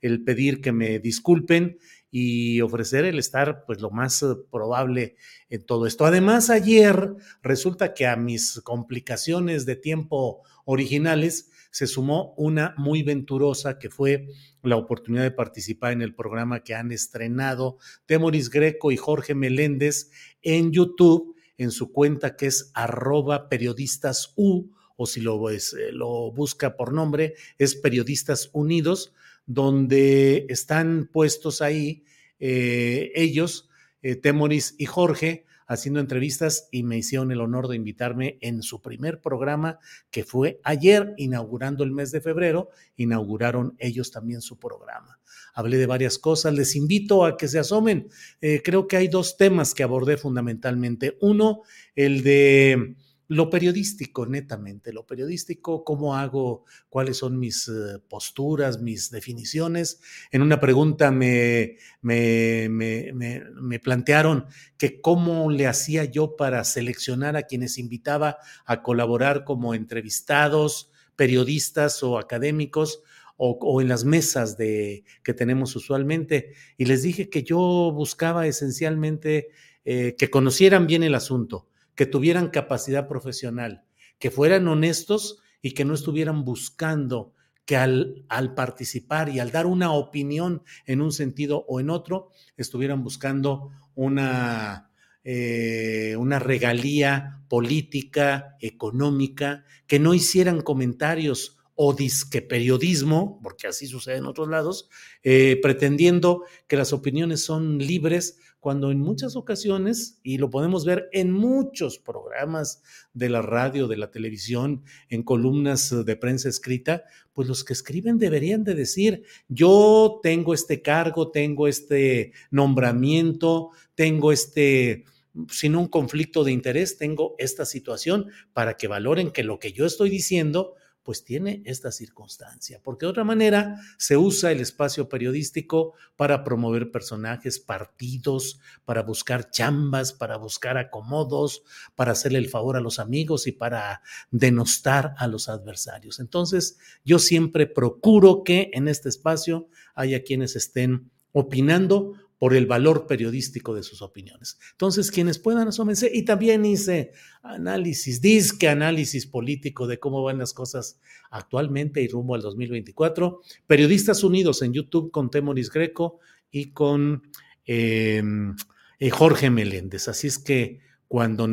[0.00, 1.78] el pedir que me disculpen
[2.14, 5.16] y ofrecer el estar pues lo más eh, probable
[5.48, 6.04] en todo esto.
[6.04, 13.78] Además, ayer resulta que a mis complicaciones de tiempo originales se sumó una muy venturosa
[13.78, 14.28] que fue
[14.62, 20.10] la oportunidad de participar en el programa que han estrenado Temoris Greco y Jorge Meléndez
[20.42, 25.58] en YouTube, en su cuenta que es arroba periodistas o si lo, eh,
[25.92, 29.14] lo busca por nombre, es Periodistas Unidos
[29.46, 32.04] donde están puestos ahí
[32.38, 33.68] eh, ellos,
[34.02, 38.82] eh, Temoris y Jorge, haciendo entrevistas y me hicieron el honor de invitarme en su
[38.82, 39.78] primer programa
[40.10, 45.18] que fue ayer, inaugurando el mes de febrero, inauguraron ellos también su programa.
[45.54, 48.08] Hablé de varias cosas, les invito a que se asomen.
[48.40, 51.16] Eh, creo que hay dos temas que abordé fundamentalmente.
[51.20, 51.62] Uno,
[51.94, 52.96] el de
[53.32, 60.00] lo periodístico, netamente, lo periodístico, cómo hago, cuáles son mis eh, posturas, mis definiciones.
[60.30, 67.44] En una pregunta me, me, me, plantearon que cómo le hacía yo para seleccionar a
[67.44, 73.02] quienes invitaba a colaborar como entrevistados, periodistas o académicos.
[73.44, 76.52] O, en las mesas de, que tenemos usualmente.
[76.76, 79.48] Y les dije que yo buscaba esencialmente
[79.84, 83.84] eh, que conocieran bien el asunto, que tuvieran capacidad profesional,
[84.18, 87.34] que fueran honestos y que no estuvieran buscando
[87.64, 92.30] que al, al, participar y al dar una opinión en un sentido o en otro,
[92.56, 94.90] estuvieran buscando una,
[95.24, 104.16] eh, una regalía política, económica, que no hicieran comentarios o disque periodismo, porque así sucede
[104.16, 104.88] en otros lados,
[105.22, 111.08] eh, pretendiendo que las opiniones son libres cuando en muchas ocasiones, y lo podemos ver
[111.10, 112.80] en muchos programas
[113.12, 117.02] de la radio, de la televisión, en columnas de prensa escrita,
[117.32, 124.30] pues los que escriben deberían de decir, yo tengo este cargo, tengo este nombramiento, tengo
[124.30, 125.06] este,
[125.50, 129.86] sin un conflicto de interés, tengo esta situación para que valoren que lo que yo
[129.86, 135.94] estoy diciendo pues tiene esta circunstancia, porque de otra manera se usa el espacio periodístico
[136.16, 141.62] para promover personajes, partidos, para buscar chambas, para buscar acomodos,
[141.94, 146.20] para hacerle el favor a los amigos y para denostar a los adversarios.
[146.20, 153.06] Entonces, yo siempre procuro que en este espacio haya quienes estén opinando por el valor
[153.06, 154.58] periodístico de sus opiniones.
[154.72, 156.10] Entonces, quienes puedan, asómense.
[156.12, 160.98] Y también hice análisis, disque análisis político de cómo van las cosas
[161.30, 163.42] actualmente y rumbo al 2024.
[163.68, 166.18] Periodistas Unidos en YouTube con Temoris Greco
[166.50, 167.22] y con
[167.64, 168.56] em,
[168.98, 170.08] eh, Jorge Meléndez.
[170.08, 171.48] Así es que cuando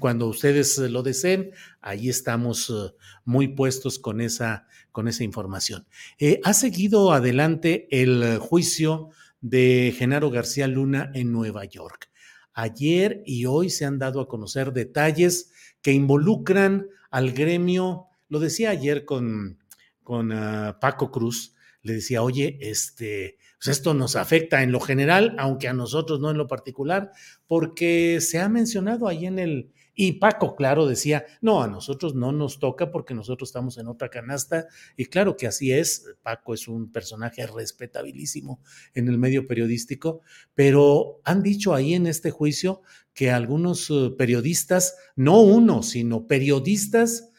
[0.00, 2.92] cuando ustedes lo deseen, ahí estamos eh,
[3.24, 5.86] muy puestos con esa, con esa información.
[6.18, 9.10] Eh, ha seguido adelante el juicio
[9.44, 12.10] de Genaro García Luna en Nueva York.
[12.54, 18.06] Ayer y hoy se han dado a conocer detalles que involucran al gremio.
[18.30, 19.58] Lo decía ayer con,
[20.02, 25.36] con ah, Paco Cruz, le decía, oye, este, pues esto nos afecta en lo general,
[25.38, 27.10] aunque a nosotros no en lo particular,
[27.46, 32.32] porque se ha mencionado ahí en el, y Paco, claro, decía, no, a nosotros no
[32.32, 34.66] nos toca porque nosotros estamos en otra canasta.
[34.96, 38.60] Y claro que así es, Paco es un personaje respetabilísimo
[38.94, 40.22] en el medio periodístico,
[40.54, 42.82] pero han dicho ahí en este juicio
[43.12, 47.30] que algunos eh, periodistas, no uno, sino periodistas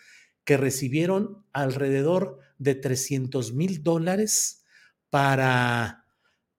[0.45, 4.63] que recibieron alrededor de 300 mil dólares
[5.09, 6.05] para,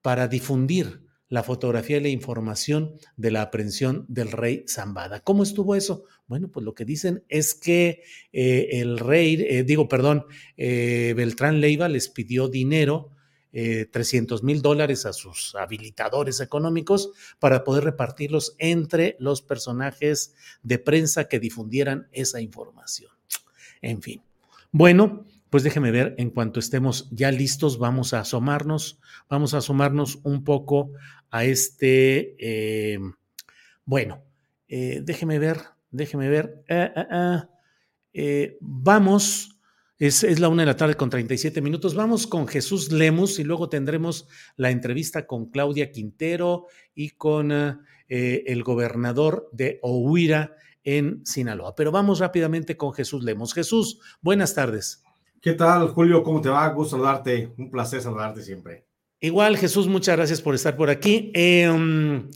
[0.03, 5.19] para difundir la fotografía y la información de la aprehensión del rey Zambada.
[5.21, 6.05] ¿Cómo estuvo eso?
[6.27, 10.25] Bueno, pues lo que dicen es que eh, el rey, eh, digo, perdón,
[10.55, 13.11] eh, Beltrán Leiva les pidió dinero,
[13.49, 17.09] 300 mil dólares a sus habilitadores económicos
[17.39, 23.09] para poder repartirlos entre los personajes de prensa que difundieran esa información.
[23.81, 24.21] En fin.
[24.71, 30.19] Bueno, pues déjeme ver, en cuanto estemos ya listos, vamos a asomarnos, vamos a asomarnos
[30.23, 30.91] un poco
[31.29, 32.99] a este, eh,
[33.85, 34.23] bueno,
[34.67, 35.59] eh, déjeme ver,
[35.91, 37.49] déjeme ver, ah,
[38.59, 39.57] vamos,
[39.99, 43.43] es, es, la una de la tarde con 37 minutos, vamos con Jesús Lemus y
[43.43, 44.27] luego tendremos
[44.57, 47.51] la entrevista con Claudia Quintero y con
[48.09, 50.55] el gobernador de Ohuira
[50.87, 51.75] en Sinaloa.
[51.75, 53.53] Pero vamos rápidamente con Jesús Lemos.
[53.53, 55.03] Jesús, buenas tardes.
[55.41, 56.23] ¿Qué tal, Julio?
[56.23, 56.67] ¿Cómo te va?
[56.69, 57.53] Gusto saludarte.
[57.57, 58.87] Un placer saludarte siempre.
[59.19, 61.31] Igual, Jesús, muchas gracias por estar por aquí.
[61.35, 62.29] Em,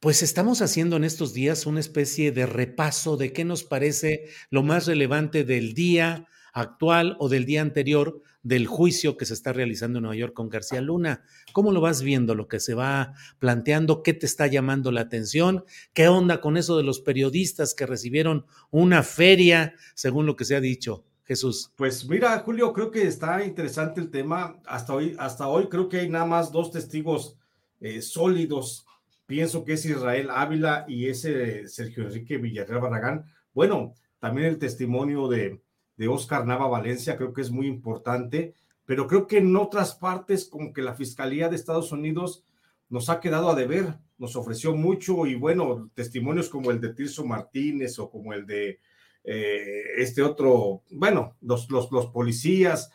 [0.00, 4.62] pues estamos haciendo en estos días una especie de repaso de qué nos parece lo
[4.62, 9.98] más relevante del día actual o del día anterior del juicio que se está realizando
[9.98, 11.24] en Nueva York con García Luna.
[11.52, 14.02] ¿Cómo lo vas viendo, lo que se va planteando?
[14.02, 15.64] ¿Qué te está llamando la atención?
[15.94, 20.54] ¿Qué onda con eso de los periodistas que recibieron una feria, según lo que se
[20.54, 21.06] ha dicho?
[21.24, 21.72] Jesús.
[21.76, 24.60] Pues mira, Julio, creo que está interesante el tema.
[24.66, 27.36] Hasta hoy, hasta hoy creo que hay nada más dos testigos
[27.80, 28.86] eh, sólidos.
[29.26, 33.24] Pienso que es Israel Ávila y ese Sergio Enrique Villarreal Barragán.
[33.54, 35.62] Bueno, también el testimonio de,
[35.96, 38.54] de Oscar Nava Valencia creo que es muy importante,
[38.84, 42.44] pero creo que en otras partes como que la Fiscalía de Estados Unidos
[42.90, 47.24] nos ha quedado a deber, nos ofreció mucho y bueno, testimonios como el de Tirso
[47.24, 48.78] Martínez o como el de
[49.24, 52.90] eh, este otro, bueno, los, los, policías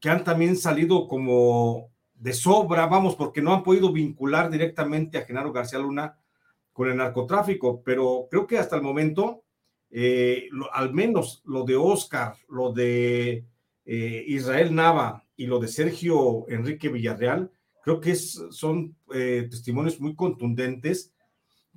[0.00, 5.24] que han también salido como de sobra, vamos, porque no han podido vincular directamente a
[5.24, 6.18] Genaro García Luna
[6.72, 9.42] con el narcotráfico, pero creo que hasta el momento
[9.94, 13.44] eh, al menos lo de Oscar, lo de
[13.84, 17.50] eh, Israel Nava y lo de Sergio Enrique Villarreal,
[17.84, 21.11] creo que son eh, testimonios muy contundentes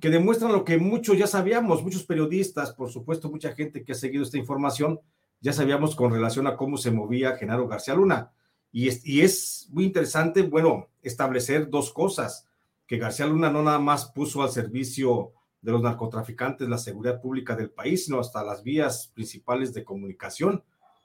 [0.00, 3.94] que demuestran lo que muchos ya sabíamos, muchos periodistas, por supuesto, mucha gente que ha
[3.94, 5.00] seguido esta información,
[5.40, 8.32] ya sabíamos con relación a cómo se movía Genaro García Luna.
[8.72, 12.46] Y es, y es muy interesante, bueno, establecer dos cosas,
[12.86, 17.56] que García Luna no nada más puso al servicio de los narcotraficantes la seguridad pública
[17.56, 20.62] del país, sino hasta las vías principales de comunicación.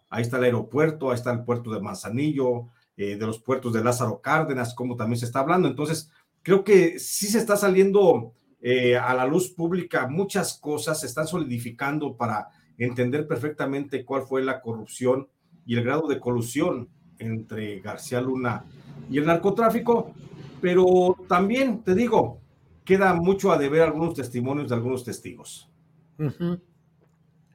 [0.10, 2.68] Ahí está el aeropuerto, ahí está el puerto de Manzanillo,
[2.98, 5.68] eh, de los puertos de Lázaro Cárdenas, como también se está hablando.
[5.68, 6.12] Entonces,
[6.44, 11.28] creo que sí se está saliendo eh, a la luz pública muchas cosas, se están
[11.28, 15.28] solidificando para entender perfectamente cuál fue la corrupción
[15.66, 18.66] y el grado de colusión entre García Luna
[19.10, 20.14] y el narcotráfico,
[20.62, 22.42] pero también te digo,
[22.86, 25.70] queda mucho a deber algunos testimonios de algunos testigos.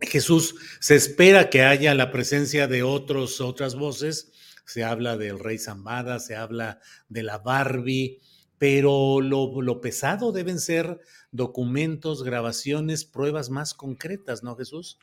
[0.00, 4.32] Jesús, se espera que haya la presencia de otros, otras voces.
[4.64, 8.20] Se habla del Rey Zambada, se habla de la Barbie,
[8.58, 11.00] pero lo, lo, pesado deben ser
[11.30, 14.98] documentos, grabaciones, pruebas más concretas, ¿no, Jesús?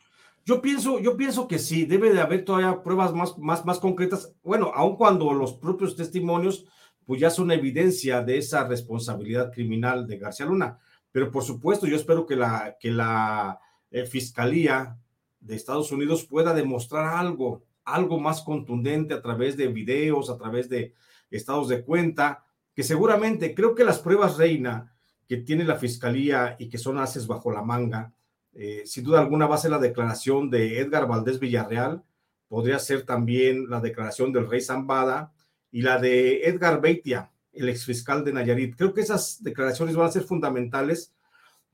[0.45, 4.33] Yo pienso, yo pienso que sí, debe de haber todavía pruebas más, más, más concretas.
[4.43, 6.65] Bueno, aun cuando los propios testimonios
[7.05, 10.79] pues ya son evidencia de esa responsabilidad criminal de García Luna.
[11.11, 13.59] Pero por supuesto, yo espero que la, que la
[13.91, 14.97] eh, Fiscalía
[15.39, 20.69] de Estados Unidos pueda demostrar algo, algo más contundente a través de videos, a través
[20.69, 20.93] de
[21.29, 22.45] estados de cuenta,
[22.75, 24.93] que seguramente creo que las pruebas reina
[25.27, 28.11] que tiene la Fiscalía y que son haces bajo la manga,
[28.53, 32.03] eh, sin duda alguna va a ser la declaración de Edgar Valdés Villarreal,
[32.47, 35.31] podría ser también la declaración del rey Zambada,
[35.73, 38.75] y la de Edgar Beitia, el exfiscal de Nayarit.
[38.77, 41.11] Creo que esas declaraciones van a ser fundamentales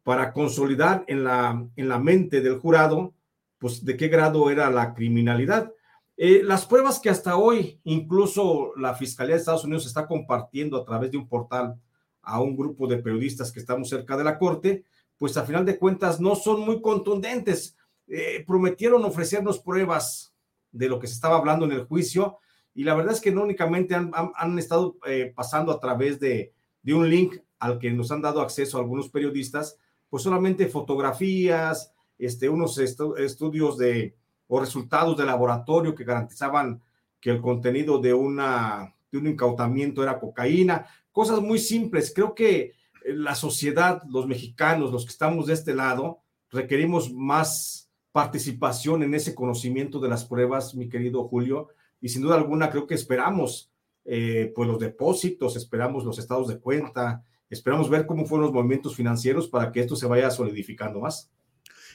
[0.03, 3.13] para consolidar en la, en la mente del jurado,
[3.57, 5.73] pues, de qué grado era la criminalidad.
[6.21, 10.83] Eh, las pruebas que hasta hoy incluso la Fiscalía de Estados Unidos está compartiendo a
[10.83, 11.79] través de un portal
[12.21, 14.83] a un grupo de periodistas que estamos cerca de la corte,
[15.17, 17.77] pues a final de cuentas no son muy contundentes.
[18.05, 20.33] Eh, prometieron ofrecernos pruebas
[20.73, 22.39] de lo que se estaba hablando en el juicio,
[22.73, 26.53] y la verdad es que no únicamente han, estado eh, pasando a través de,
[26.87, 29.77] un link al que nos han dado acceso algunos periodistas,
[30.09, 34.18] pues solamente fotografías, este, unos estudios de,
[34.49, 36.81] o resultados de laboratorio que garantizaban
[37.21, 42.11] que el contenido de, una, de un incautamiento era cocaína, cosas muy simples.
[42.13, 42.73] Creo que eh,
[43.13, 46.19] la sociedad, los mexicanos, los que estamos de este lado,
[46.49, 51.69] requerimos más participación en ese conocimiento de las pruebas, mi querido Julio,
[52.01, 53.71] y sin duda alguna creo que esperamos
[54.03, 58.95] eh, pues los depósitos, esperamos los estados de cuenta, esperamos ver cómo fueron los movimientos
[58.95, 61.29] financieros para que esto se vaya solidificando más.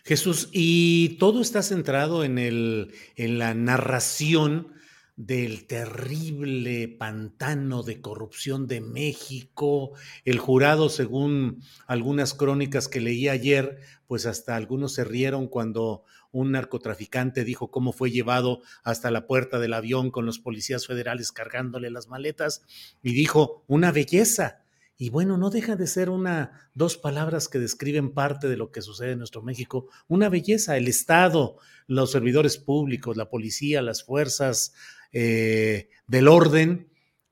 [0.04, 4.74] Jesús, y todo está centrado en, el, en la narración
[5.16, 9.92] del terrible pantano de corrupción de México.
[10.26, 16.52] El jurado, según algunas crónicas que leí ayer, pues hasta algunos se rieron cuando un
[16.52, 21.90] narcotraficante dijo cómo fue llevado hasta la puerta del avión con los policías federales cargándole
[21.90, 22.62] las maletas
[23.02, 24.63] y dijo, una belleza.
[24.96, 28.80] Y bueno, no deja de ser una, dos palabras que describen parte de lo que
[28.80, 29.88] sucede en nuestro México.
[30.06, 34.72] Una belleza, el Estado, los servidores públicos, la policía, las fuerzas
[35.12, 36.88] eh, del orden,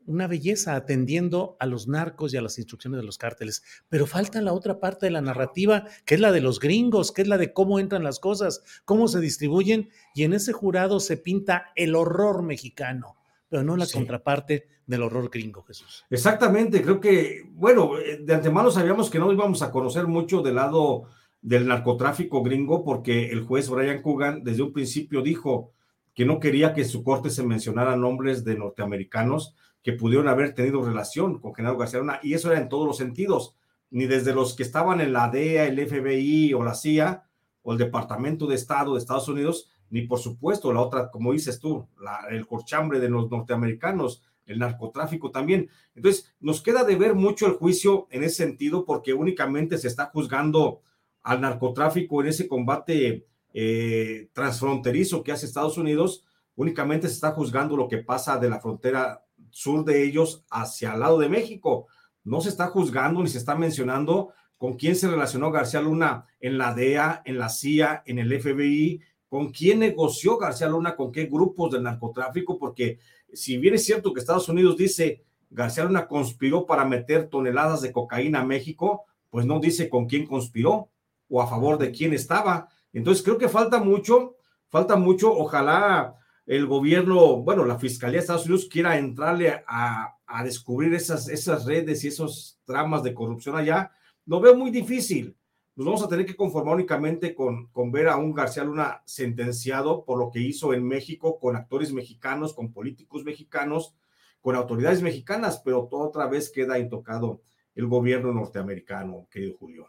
[0.06, 4.40] una belleza atendiendo a los narcos y a las instrucciones de los cárteles, pero falta
[4.42, 7.38] la otra parte de la narrativa, que es la de los gringos, que es la
[7.38, 11.94] de cómo entran las cosas, cómo se distribuyen, y en ese jurado se pinta el
[11.94, 13.16] horror mexicano,
[13.52, 16.06] pero no la contraparte del horror gringo, Jesús.
[16.08, 20.54] Exactamente, creo que, bueno, eh, de antemano sabíamos que no íbamos a conocer mucho del
[20.54, 21.02] lado
[21.42, 25.72] del narcotráfico gringo, porque el juez Brian Coogan desde un principio dijo
[26.14, 30.54] que no quería que en su corte se mencionaran nombres de norteamericanos, que pudieron haber
[30.54, 33.54] tenido relación con Genaro García Luna, y eso era en todos los sentidos,
[33.90, 37.24] ni desde los que estaban en la DEA, el FBI o la CIA
[37.60, 41.60] o el Departamento de Estado de Estados Unidos, ni por supuesto la otra, como dices
[41.60, 41.86] tú,
[42.30, 45.68] el corchambre de los norteamericanos, el narcotráfico también.
[45.94, 50.06] Entonces, nos queda de ver mucho el juicio en ese sentido porque únicamente se está
[50.06, 50.80] juzgando
[51.22, 56.24] al narcotráfico en ese combate eh, transfronterizo que hace Estados Unidos,
[56.56, 61.00] únicamente se está juzgando lo que pasa de la frontera sur de ellos hacia el
[61.00, 61.86] lado de México.
[62.24, 66.56] No se está juzgando ni se está mencionando con quién se relacionó García Luna en
[66.56, 69.02] la DEA, en la CIA, en el FBI,
[69.32, 72.98] con quién negoció García Luna, con qué grupos del narcotráfico, porque
[73.32, 77.92] si bien es cierto que Estados Unidos dice García Luna conspiró para meter toneladas de
[77.92, 80.90] cocaína a México, pues no dice con quién conspiró
[81.30, 82.68] o a favor de quién estaba.
[82.92, 84.36] Entonces creo que falta mucho,
[84.68, 86.14] falta mucho, ojalá
[86.44, 91.64] el gobierno, bueno, la Fiscalía de Estados Unidos quiera entrarle a, a descubrir esas, esas
[91.64, 93.92] redes y esos tramas de corrupción allá,
[94.26, 95.34] lo veo muy difícil.
[95.74, 100.04] Nos vamos a tener que conformar únicamente con, con ver a un García Luna sentenciado
[100.04, 103.94] por lo que hizo en México con actores mexicanos, con políticos mexicanos,
[104.42, 107.40] con autoridades mexicanas, pero otra vez queda intocado
[107.74, 109.88] el gobierno norteamericano, querido Julio.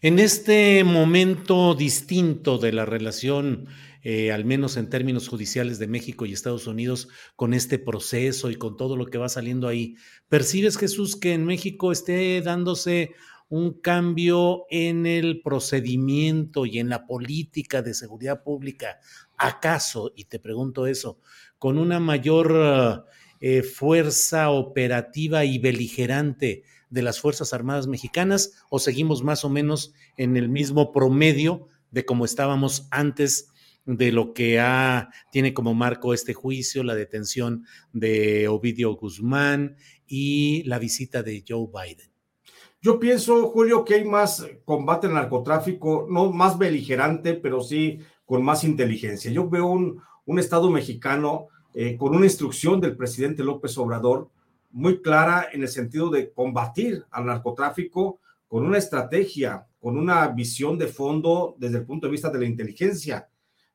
[0.00, 3.66] En este momento distinto de la relación,
[4.02, 8.56] eh, al menos en términos judiciales de México y Estados Unidos, con este proceso y
[8.56, 9.96] con todo lo que va saliendo ahí,
[10.28, 13.14] ¿percibes, Jesús, que en México esté dándose
[13.48, 19.00] un cambio en el procedimiento y en la política de seguridad pública?
[19.36, 21.20] ¿Acaso, y te pregunto eso,
[21.58, 23.06] con una mayor
[23.40, 26.64] eh, fuerza operativa y beligerante?
[26.90, 32.04] de las Fuerzas Armadas Mexicanas o seguimos más o menos en el mismo promedio de
[32.04, 33.50] como estábamos antes
[33.84, 39.76] de lo que ha, tiene como marco este juicio, la detención de Ovidio Guzmán
[40.06, 42.10] y la visita de Joe Biden.
[42.80, 48.44] Yo pienso, Julio, que hay más combate al narcotráfico, no más beligerante, pero sí con
[48.44, 49.32] más inteligencia.
[49.32, 54.30] Yo veo un, un Estado mexicano eh, con una instrucción del presidente López Obrador
[54.70, 60.78] muy clara en el sentido de combatir al narcotráfico con una estrategia, con una visión
[60.78, 63.28] de fondo desde el punto de vista de la inteligencia.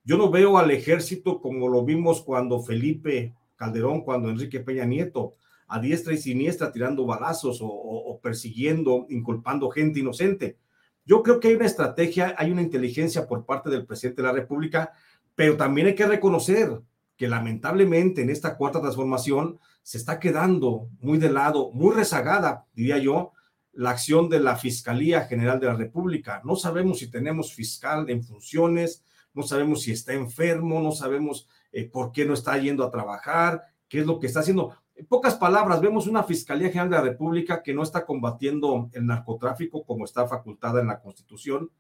[0.04, 5.36] Yo no veo al ejército como lo vimos cuando Felipe Calderón, cuando Enrique Peña Nieto,
[5.74, 10.60] a diestra y siniestra tirando balazos o, persiguiendo, inculpando gente inocente.
[11.04, 14.36] Yo creo que hay una estrategia, hay una inteligencia por parte del presidente de la
[14.36, 14.92] República,
[15.34, 16.80] pero también hay que reconocer
[17.18, 23.00] que lamentablemente en esta cuarta transformación se está quedando muy de lado, muy rezagada, diría
[23.00, 23.32] yo,
[23.72, 26.40] la acción de la Fiscalía General de la República.
[26.46, 29.04] No sabemos si tenemos fiscal en funciones,
[29.34, 33.64] no sabemos si está enfermo, no sabemos eh, por qué no está yendo a trabajar,
[33.90, 34.78] qué es lo que está haciendo.
[34.96, 39.08] En pocas palabras, vemos una Fiscalía General de la República que no está combatiendo el
[39.08, 41.72] narcotráfico como está facultada en la Constitución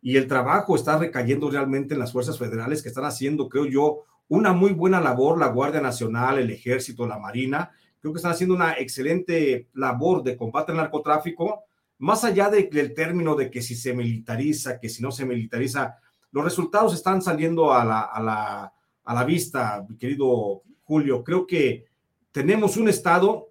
[0.00, 4.02] y el trabajo está recayendo realmente en las fuerzas federales que están haciendo, creo yo,
[4.28, 8.54] una muy buena labor, la Guardia Nacional, el Ejército, la Marina, creo que están haciendo
[8.54, 11.64] una excelente labor de combate al narcotráfico,
[11.98, 15.98] más allá del término de que si se militariza, que si no se militariza,
[16.32, 18.72] los resultados están saliendo a la, a la,
[19.04, 21.22] a la vista, mi querido Julio.
[21.22, 21.91] Creo que
[22.32, 23.50] tenemos un Estado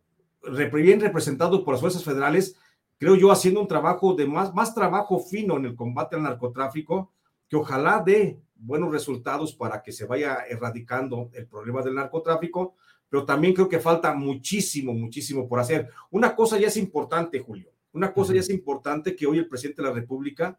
[0.73, 2.55] bien representado por las fuerzas federales,
[2.97, 7.11] creo yo, haciendo un trabajo de más, más trabajo fino en el combate al narcotráfico,
[7.47, 12.75] que ojalá dé buenos resultados para que se vaya erradicando el problema del narcotráfico,
[13.09, 15.89] pero también creo que falta muchísimo, muchísimo por hacer.
[16.11, 19.82] Una cosa ya es importante, Julio, una cosa ya es importante que hoy el presidente
[19.82, 20.57] de la República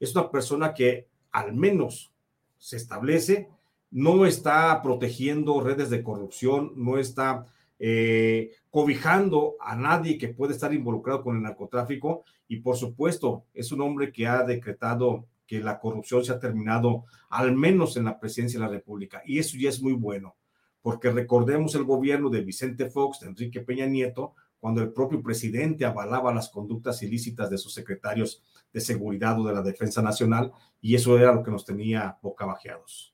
[0.00, 2.12] es una persona que al menos
[2.58, 3.48] se establece,
[3.90, 7.46] no está protegiendo redes de corrupción, no está
[7.84, 13.72] eh, cobijando a nadie que puede estar involucrado con el narcotráfico y por supuesto es
[13.72, 18.20] un hombre que ha decretado que la corrupción se ha terminado, al menos en la
[18.20, 19.20] presidencia de la República.
[19.26, 20.36] Y eso ya es muy bueno,
[20.80, 25.84] porque recordemos el gobierno de Vicente Fox, de Enrique Peña Nieto, cuando el propio presidente
[25.84, 30.94] avalaba las conductas ilícitas de sus secretarios de seguridad o de la defensa nacional, y
[30.94, 33.11] eso era lo que nos tenía bocabajeados.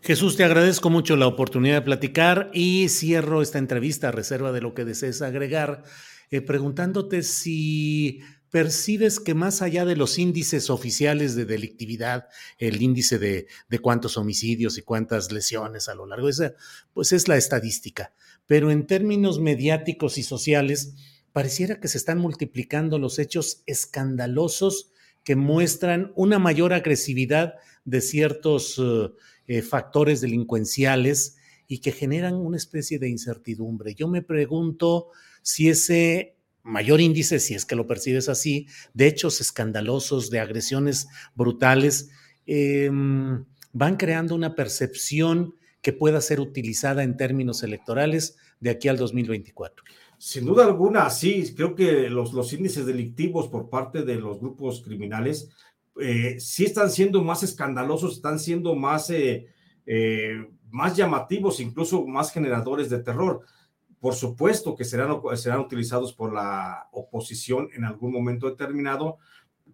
[0.00, 4.60] Jesús, te agradezco mucho la oportunidad de platicar y cierro esta entrevista a reserva de
[4.60, 5.84] lo que desees agregar,
[6.30, 8.20] eh, preguntándote si
[8.52, 13.46] percibes que más allá de los índices oficiales de delictividad, el índice de,
[13.80, 16.54] cuántos homicidios y cuántas lesiones a lo largo de esa,
[16.92, 18.12] pues es la estadística.
[18.46, 20.94] Pero en términos mediáticos y sociales,
[21.32, 24.92] pareciera que se están multiplicando los hechos escandalosos
[25.24, 27.54] que muestran una mayor agresividad
[27.86, 29.10] de ciertos eh,
[29.46, 31.36] eh, factores delincuenciales
[31.66, 33.94] y que generan una especie de incertidumbre.
[33.94, 35.08] Yo me pregunto
[35.42, 41.08] si ese mayor índice, si es que lo percibes así, de hechos escandalosos, de agresiones
[41.34, 42.10] brutales,
[42.46, 48.96] em, van creando una percepción que pueda ser utilizada en términos electorales de aquí al
[48.96, 49.84] 2024.
[50.18, 54.82] Sin duda alguna, sí, creo que los, los índices delictivos por parte de los grupos
[54.82, 55.50] criminales
[56.00, 59.46] eh, sí están siendo más escandalosos, están siendo más, eh,
[59.86, 63.40] eh, más llamativos, incluso más generadores de terror.
[64.00, 69.18] Por supuesto que serán, serán utilizados por la oposición en algún momento determinado,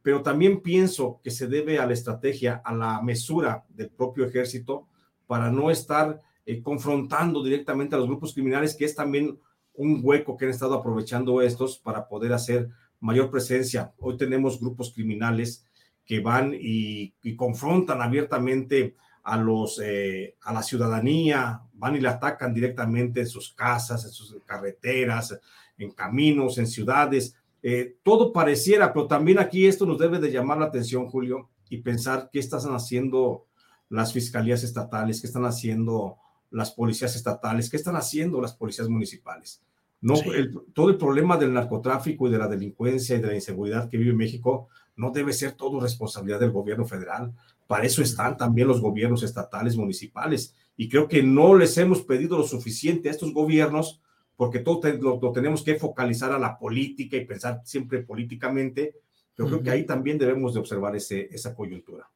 [0.02, 4.86] pero también pienso que se debe a la estrategia, a la mesura del propio ejército
[5.26, 9.38] para no estar eh, confrontando directamente a los grupos criminales, que es también
[9.74, 13.92] un hueco que han estado aprovechando estos para poder hacer mayor presencia.
[13.98, 15.67] Hoy tenemos grupos criminales
[16.08, 22.54] que van y, confrontan abiertamente a, los, eh, a la ciudadanía, van y le atacan
[22.54, 25.38] directamente en sus casas, en sus carreteras,
[25.76, 27.36] en caminos, en ciudades.
[27.62, 31.82] Eh, todo pareciera, pero también aquí esto nos debe de llamar la atención, Julio, y
[31.82, 33.44] pensar qué están haciendo
[33.90, 36.16] las fiscalías estatales, qué están haciendo
[36.50, 39.62] las policías estatales, qué están haciendo las policías municipales.
[40.00, 40.14] No,
[40.72, 44.14] todo el problema del narcotráfico y de la delincuencia y de la inseguridad que vive
[44.14, 47.32] México no debe ser todo responsabilidad del gobierno federal.
[47.66, 50.54] Para eso están también los gobiernos estatales, municipales.
[50.76, 54.00] Y creo que no les hemos pedido lo suficiente a estos gobiernos
[54.36, 58.94] porque todo lo, tenemos que focalizar a la política y pensar siempre políticamente.
[59.34, 62.08] Pero creo que ahí también debemos de observar ese, esa coyuntura.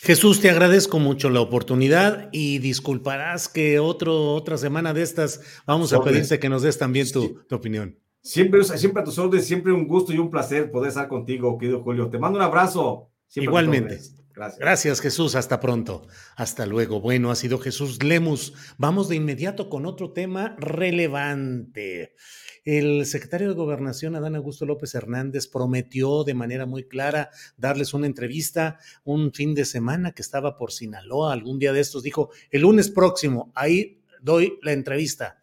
[0.00, 5.92] Jesús, te agradezco mucho la oportunidad y disculparás que otro, otra semana de estas vamos
[5.92, 7.98] a pedirte que nos des también tu, opinión.
[8.20, 11.82] Siempre, siempre a tus órdenes, siempre un gusto y un placer poder estar contigo, querido
[11.82, 12.10] Julio.
[12.10, 13.10] Te mando un abrazo.
[13.34, 13.98] Igualmente.
[14.34, 14.58] Gracias.
[14.60, 15.34] Gracias, Jesús.
[15.34, 16.06] Hasta pronto.
[16.36, 17.00] Hasta luego.
[17.00, 18.54] Bueno, ha sido Jesús Lemus.
[18.76, 22.14] Vamos de inmediato con otro tema relevante.
[22.64, 28.06] El secretario de Gobernación, Adán Augusto López Hernández, prometió de manera muy clara darles una
[28.06, 31.32] entrevista un fin de semana que estaba por Sinaloa.
[31.32, 35.40] Algún día de estos dijo, el lunes próximo, ahí doy la entrevista.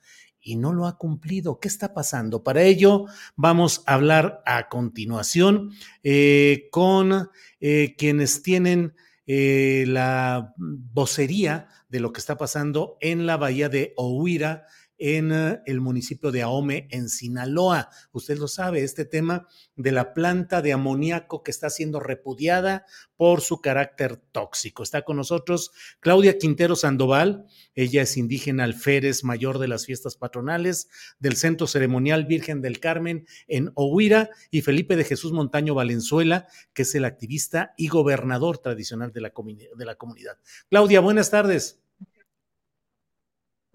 [0.47, 1.59] Y no lo ha cumplido.
[1.59, 2.43] ¿Qué está pasando?
[2.43, 5.71] Para ello, vamos a hablar a continuación
[6.03, 8.93] eh, con eh, quienes tienen
[9.25, 14.67] eh, la vocería de lo que está pasando en la bahía de Ohuira,
[14.97, 17.89] en eh, el municipio de Ahome, en Sinaloa.
[18.11, 22.85] Usted lo sabe, este tema de la planta de amoníaco que está siendo repudiada
[23.17, 24.83] por su carácter tóxico.
[24.83, 30.89] Está con nosotros Claudia Quintero Sandoval, ella es indígena alférez mayor de las fiestas patronales
[31.19, 36.83] del Centro Ceremonial Virgen del Carmen en Ohuira, y Felipe de Jesús Montaño Valenzuela, que
[36.83, 39.33] es el activista y gobernador tradicional de la,
[39.75, 40.37] de la comunidad.
[40.69, 41.84] Claudia, buenas tardes.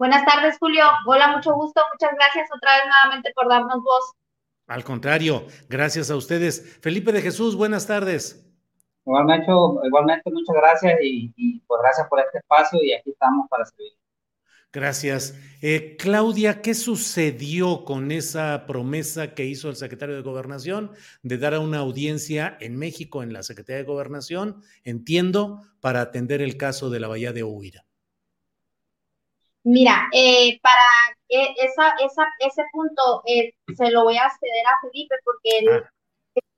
[0.01, 0.83] Buenas tardes, Julio.
[1.05, 1.79] Hola, mucho gusto.
[1.93, 4.13] Muchas gracias otra vez nuevamente por darnos voz.
[4.65, 6.79] Al contrario, gracias a ustedes.
[6.81, 8.51] Felipe de Jesús, buenas tardes.
[9.05, 13.91] Igualmente, igualmente muchas gracias y, pues gracias por este espacio y aquí estamos para servir.
[14.73, 15.39] Gracias.
[15.61, 21.53] Eh, Claudia, ¿qué sucedió con esa promesa que hizo el secretario de Gobernación de dar
[21.53, 26.89] a una audiencia en México, en la Secretaría de Gobernación, entiendo, para atender el caso
[26.89, 27.85] de la Bahía de Huira?
[29.63, 30.81] Mira, eh, para
[31.29, 35.91] esa, esa, ese punto eh, se lo voy a ceder a Felipe porque el, ah.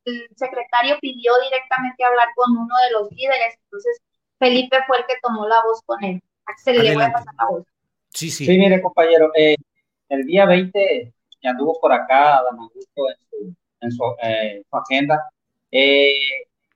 [0.05, 4.01] el, secretario pidió directamente hablar con uno de los líderes, entonces
[4.39, 6.21] Felipe fue el que tomó la voz con él.
[6.57, 7.63] Se le voy a pasar la voz.
[8.09, 8.45] Sí, sí.
[8.45, 9.55] Sí, mire, compañero, eh,
[10.09, 14.03] el día 20 ya anduvo por acá Dan Augusto en su, en su,
[14.69, 15.29] su agenda.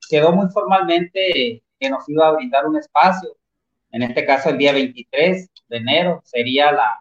[0.09, 3.37] quedó muy formalmente que nos iba a brindar un espacio
[3.91, 6.99] en este caso el día 23 de enero, sería la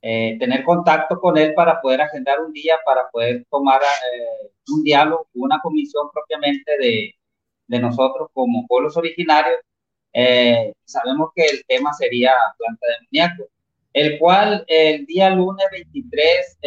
[0.00, 4.82] eh, tener contacto con él para poder agendar un día, para poder tomar eh, un
[4.82, 7.14] diálogo, una comisión propiamente de,
[7.68, 9.58] de nosotros como pueblos originarios.
[10.12, 13.44] Eh, sabemos que el tema sería planta de amoníaco,
[13.92, 16.58] el cual el día lunes 23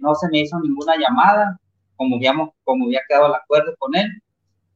[0.00, 1.58] no se me hizo ninguna llamada,
[1.96, 4.08] como, habíamos, como había quedado el acuerdo con él.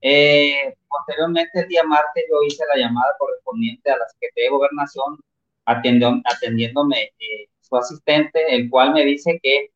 [0.00, 5.18] Eh, posteriormente, el día martes, yo hice la llamada correspondiente a la Secretaría de Gobernación,
[5.66, 9.70] atendiéndome eh, su asistente, el cual me dice que,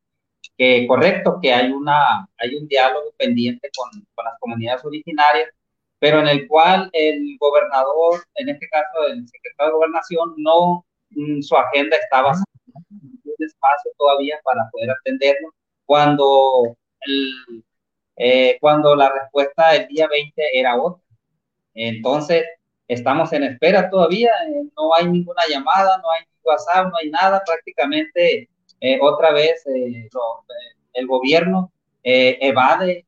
[0.57, 5.49] que correcto, que hay, una, hay un diálogo pendiente con, con las comunidades originarias,
[5.99, 11.41] pero en el cual el gobernador, en este caso el secretario de Gobernación, no, mm,
[11.41, 12.31] su agenda estaba
[12.89, 15.53] un espacio todavía para poder atenderlo,
[15.85, 17.63] cuando el
[18.23, 21.03] eh, cuando la respuesta del día 20 era otra.
[21.73, 22.43] Entonces,
[22.93, 27.41] estamos en espera todavía, eh, no hay ninguna llamada, no hay WhatsApp, no hay nada,
[27.45, 28.49] prácticamente
[28.81, 29.63] eh, otra vez
[30.93, 31.71] el gobierno
[32.03, 33.05] evade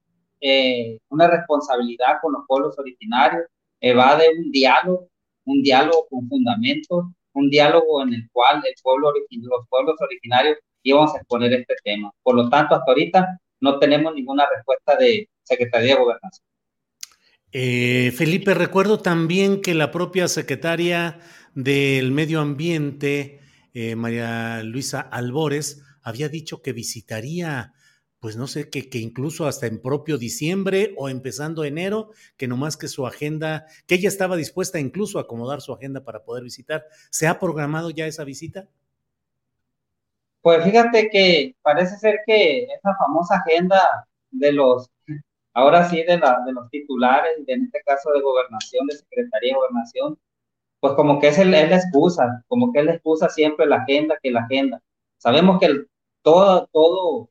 [1.09, 3.45] una responsabilidad con los pueblos originarios,
[3.81, 5.07] evade un diálogo,
[5.45, 11.53] un diálogo con fundamentos, un diálogo en el cual los pueblos originarios íbamos a exponer
[11.53, 12.11] este tema.
[12.21, 16.52] Por lo tanto, hasta ahorita no tenemos ninguna respuesta de Secretaría de Gobernación.
[17.55, 21.19] Eh, Felipe, recuerdo también que la propia secretaria
[21.53, 23.41] del Medio Ambiente,
[23.75, 27.75] eh, María Luisa Albores, había dicho que visitaría,
[28.19, 32.75] pues no sé, que, que, incluso hasta en propio diciembre o empezando enero, que nomás
[32.75, 36.85] que su agenda, que ella estaba dispuesta incluso a acomodar su agenda para poder visitar.
[37.11, 38.67] ¿Se ha programado ya esa visita?
[40.41, 44.89] Pues fíjate que parece ser que esa famosa agenda de los
[45.53, 49.57] ahora sí de, la, de los titulares, en este caso de gobernación, de Secretaría de
[49.57, 50.19] Gobernación,
[50.79, 53.77] pues como que es, el, es la excusa, como que es la excusa siempre la
[53.77, 54.81] agenda que la agenda.
[55.17, 55.87] Sabemos que el,
[56.21, 57.29] todo, todo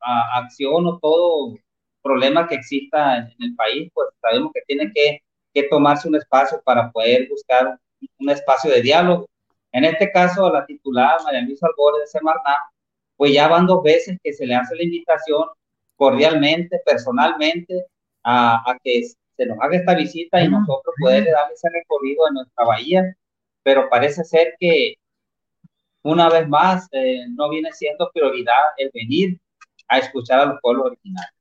[0.00, 1.54] acción o todo
[2.02, 5.20] problema que exista en, el país, pues sabemos que tiene que,
[5.52, 7.78] que, tomarse un espacio para poder buscar
[8.18, 9.26] un espacio de diálogo.
[9.72, 12.58] En este caso, la titular María Luisa Albores de Semarnat,
[13.16, 15.48] pues ya van dos veces que se le hace la invitación
[15.98, 17.84] cordialmente, personalmente,
[18.22, 19.02] a, a que
[19.36, 23.16] se nos haga esta visita y nosotros poder darle ese recorrido a nuestra bahía,
[23.62, 24.94] pero parece ser que
[26.02, 29.40] una vez más eh, no viene siendo prioridad el venir
[29.88, 31.34] a escuchar a los pueblos originarios.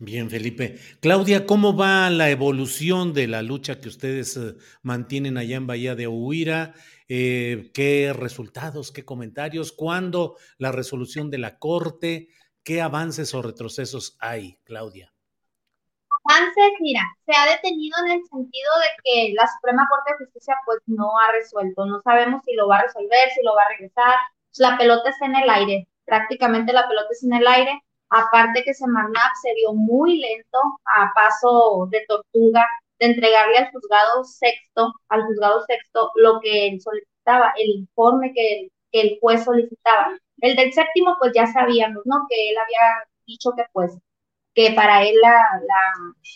[0.00, 0.78] Bien, Felipe.
[1.00, 5.96] Claudia, ¿cómo va la evolución de la lucha que ustedes eh, mantienen allá en Bahía
[5.96, 6.74] de Huira?
[7.08, 9.72] Eh, ¿Qué resultados, qué comentarios?
[9.72, 12.28] ¿Cuándo la resolución de la Corte?
[12.68, 15.10] ¿Qué avances o retrocesos hay, Claudia?
[16.28, 20.54] Avances, mira, se ha detenido en el sentido de que la Suprema Corte de Justicia
[20.66, 21.86] pues no ha resuelto.
[21.86, 24.14] No sabemos si lo va a resolver, si lo va a regresar.
[24.58, 28.74] La pelota está en el aire, prácticamente la pelota está en el aire Aparte que
[28.74, 32.66] Semarnap se vio muy lento a paso de tortuga
[32.98, 38.70] de entregarle al juzgado sexto, al juzgado sexto, lo que él solicitaba, el informe que
[38.92, 40.18] el, juez solicitaba.
[40.40, 42.26] El del séptimo, pues ya sabíamos, ¿no?
[42.28, 43.98] Que él había dicho que pues,
[44.54, 45.44] que para él la,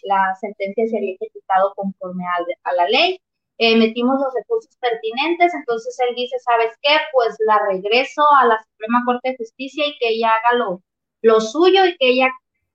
[0.05, 3.20] la, sentencia se había ejecutado conforme a, la ley.
[3.59, 6.96] Eh, metimos los recursos pertinentes, entonces él dice, ¿sabes qué?
[7.12, 10.82] Pues la regreso a la Suprema Corte de Justicia y que ella haga lo,
[11.22, 12.30] lo suyo y que ella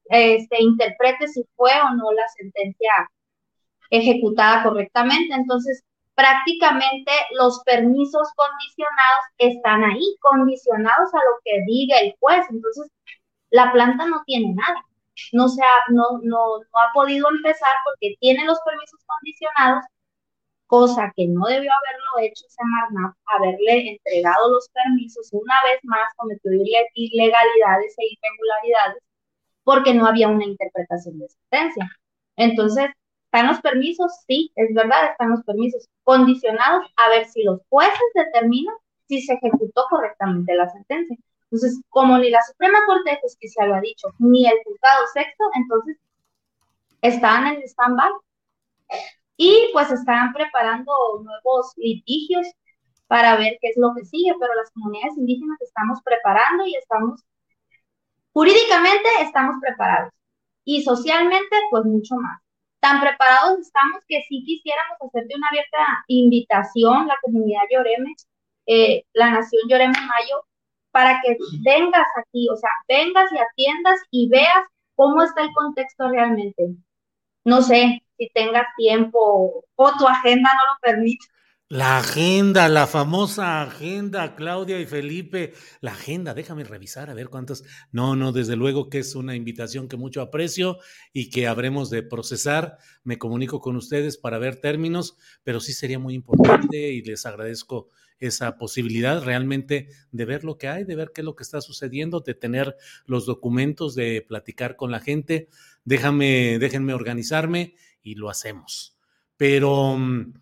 [0.10, 2.92] este, interprete si fue o no la sentencia
[3.90, 5.34] ejecutada correctamente.
[5.34, 5.84] Entonces,
[6.18, 12.44] prácticamente los permisos condicionados están ahí, condicionados a lo que diga el juez.
[12.50, 12.90] Entonces,
[13.52, 14.84] la planta no tiene nada.
[15.32, 19.86] No, se ha, no, no, no ha podido empezar porque tiene los permisos condicionados
[20.68, 26.52] cosa que no debió haberlo hecho Semarnat, haberle entregado los permisos una vez más, cometió
[26.52, 29.04] ilegalidades e irregularidades,
[29.64, 31.90] porque no había una interpretación de sentencia.
[32.36, 32.90] Entonces,
[33.28, 34.12] ¿están los permisos?
[34.26, 38.76] Sí, es verdad, están los permisos condicionados a ver si los jueces determinan
[39.08, 41.18] si se ejecutó correctamente la sentencia.
[41.44, 45.44] Entonces, como ni la Suprema Corte de Justicia lo ha dicho, ni el juzgado sexto,
[45.56, 45.98] entonces
[47.02, 48.12] están en stand-by
[49.38, 50.92] y pues están preparando
[51.24, 52.48] nuevos litigios
[53.08, 57.24] para ver qué es lo que sigue, pero las comunidades indígenas estamos preparando y estamos,
[58.34, 60.12] jurídicamente estamos preparados
[60.66, 62.42] y socialmente pues mucho más.
[62.88, 68.16] Tan preparados estamos que si quisiéramos hacerte una abierta invitación, la comunidad Lloreme,
[68.66, 70.46] eh, la nación Lloreme Mayo,
[70.92, 71.36] para que
[71.66, 74.64] vengas aquí, o sea, vengas y atiendas y veas
[74.96, 76.70] cómo está el contexto realmente.
[77.44, 81.26] No sé, si tengas tiempo o tu agenda no lo permite.
[81.70, 85.52] La agenda, la famosa agenda, Claudia y Felipe.
[85.82, 87.66] La agenda, déjame revisar a ver cuántas.
[87.92, 90.78] No, no, desde luego que es una invitación que mucho aprecio
[91.12, 92.78] y que habremos de procesar.
[93.04, 97.90] Me comunico con ustedes para ver términos, pero sí sería muy importante y les agradezco
[98.18, 101.60] esa posibilidad realmente de ver lo que hay, de ver qué es lo que está
[101.60, 105.50] sucediendo, de tener los documentos, de platicar con la gente.
[105.84, 108.98] Déjame, déjenme organizarme y lo hacemos.
[109.36, 110.34] Pero mm,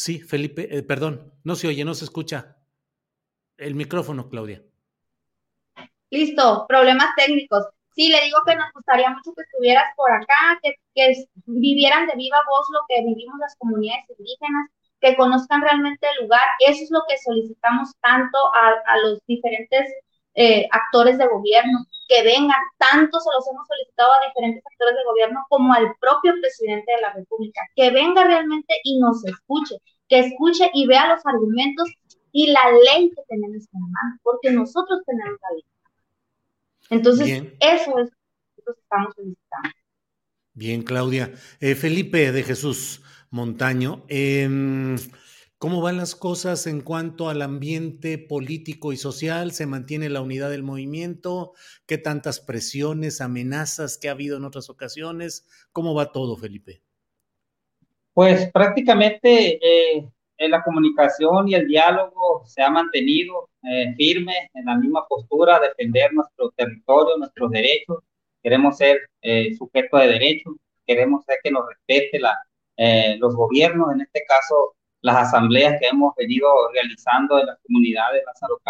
[0.00, 2.56] sí, Felipe, eh, perdón, no se oye, no se escucha.
[3.56, 4.62] El micrófono, Claudia.
[6.10, 7.66] Listo, problemas técnicos.
[7.94, 12.16] Sí, le digo que nos gustaría mucho que estuvieras por acá, que, que vivieran de
[12.16, 14.70] viva voz lo que vivimos las comunidades indígenas,
[15.00, 16.46] que conozcan realmente el lugar.
[16.66, 19.92] Eso es lo que solicitamos tanto a, a los diferentes
[20.34, 25.04] eh, actores de gobierno, que vengan, tanto se los hemos solicitado a diferentes actores de
[25.04, 29.76] gobierno como al propio presidente de la República, que venga realmente y nos escuche,
[30.08, 31.88] que escuche y vea los argumentos
[32.32, 35.64] y la ley que tenemos en mano, porque nosotros tenemos la ley.
[36.90, 38.10] Entonces, eso es
[38.64, 39.70] lo que estamos solicitando.
[40.52, 41.32] Bien, Claudia.
[41.60, 44.48] Eh, Felipe de Jesús Montaño, eh,
[45.60, 49.52] ¿Cómo van las cosas en cuanto al ambiente político y social?
[49.52, 51.52] ¿Se mantiene la unidad del movimiento?
[51.86, 55.46] ¿Qué tantas presiones, amenazas que ha habido en otras ocasiones?
[55.70, 56.80] ¿Cómo va todo, Felipe?
[58.14, 60.08] Pues prácticamente eh,
[60.38, 65.60] en la comunicación y el diálogo se ha mantenido eh, firme en la misma postura,
[65.60, 67.98] defender nuestro territorio, nuestros derechos.
[68.42, 70.54] Queremos ser eh, sujeto de derechos,
[70.86, 72.34] queremos ser que nos respete la,
[73.18, 78.22] los gobiernos, en este caso las asambleas que hemos venido realizando en las comunidades,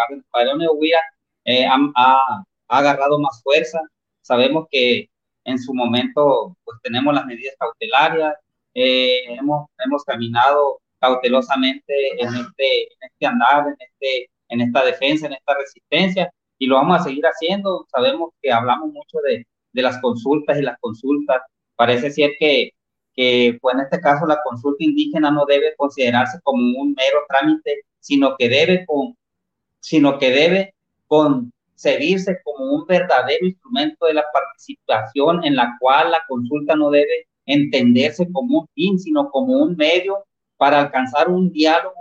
[0.09, 0.99] el padrón de Huira,
[1.45, 3.79] eh, ha, ha, agarrado más fuerza.
[4.21, 5.09] Sabemos que
[5.43, 8.35] en su momento, pues tenemos las medidas cautelarias,
[8.73, 15.27] eh, hemos, hemos caminado cautelosamente en este, en este andar, en, este, en esta defensa,
[15.27, 17.85] en esta resistencia, y lo vamos a seguir haciendo.
[17.91, 21.41] Sabemos que hablamos mucho de, de las consultas y las consultas.
[21.75, 22.71] Parece ser que,
[23.15, 27.81] que pues en este caso la consulta indígena no debe considerarse como un mero trámite,
[27.99, 29.15] sino que debe con,
[29.79, 30.73] sino que debe
[31.07, 37.27] concebirse como un verdadero instrumento de la participación en la cual la consulta no debe
[37.45, 40.23] entenderse como un fin, sino como un medio
[40.57, 41.95] para alcanzar un diálogo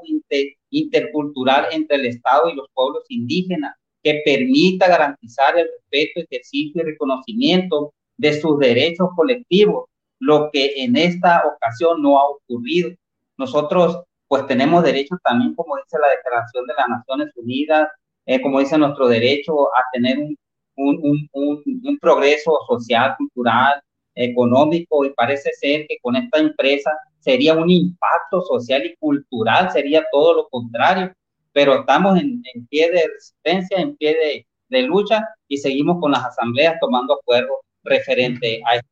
[0.70, 6.84] intercultural entre el Estado y los pueblos indígenas que permita garantizar el respeto, ejercicio y
[6.84, 9.86] reconocimiento de sus derechos colectivos,
[10.20, 12.90] lo que en esta ocasión no ha ocurrido.
[13.36, 17.88] Nosotros pues tenemos derechos también, como dice la Declaración de las Naciones Unidas,
[18.26, 20.36] eh, como dice nuestro derecho a tener un,
[20.76, 23.82] un, un, un, progreso social, cultural,
[24.14, 30.04] económico, y parece ser que con esta empresa sería un impacto social y cultural, sería
[30.12, 31.12] todo lo contrario,
[31.52, 36.24] pero estamos en, pie de resistencia, en pie de, de, lucha y seguimos con las
[36.24, 38.88] asambleas tomando acuerdos referente a este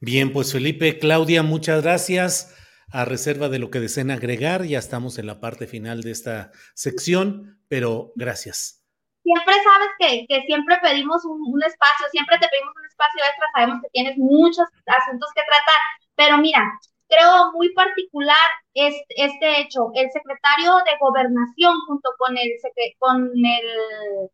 [0.00, 2.54] Bien, pues Felipe, Claudia, muchas gracias.
[2.90, 6.52] A reserva de lo que deseen agregar, ya estamos en la parte final de esta
[6.74, 8.82] sección, pero gracias.
[9.22, 13.82] Siempre sabes que, que siempre pedimos un, espacio, siempre te pedimos un espacio extra, sabemos
[13.82, 15.80] que tienes muchos asuntos que tratar,
[16.14, 16.62] pero mira,
[17.08, 19.90] creo muy particular este, este hecho.
[19.94, 22.48] El secretario de Gobernación junto con el,
[22.98, 24.30] con el,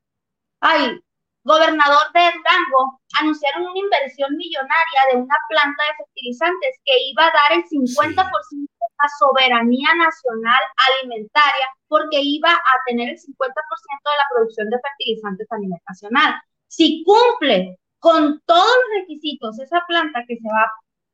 [0.60, 1.00] ay,
[1.44, 7.32] gobernador de Durango anunciaron una inversión millonaria de una planta de fertilizantes que iba a
[7.32, 14.18] dar el 50% de la soberanía nacional alimentaria porque iba a tener el 50% de
[14.18, 16.34] la producción de fertilizantes a nivel nacional.
[16.66, 20.70] Si cumple con todos los requisitos esa planta que se va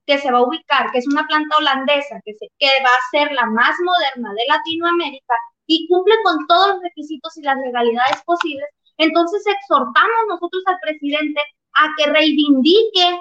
[0.07, 3.11] que se va a ubicar, que es una planta holandesa, que, se, que va a
[3.13, 5.35] ser la más moderna de Latinoamérica
[5.67, 8.69] y cumple con todos los requisitos y las legalidades posibles,
[9.01, 11.41] entonces exhortamos nosotros al presidente
[11.75, 13.21] a que reivindique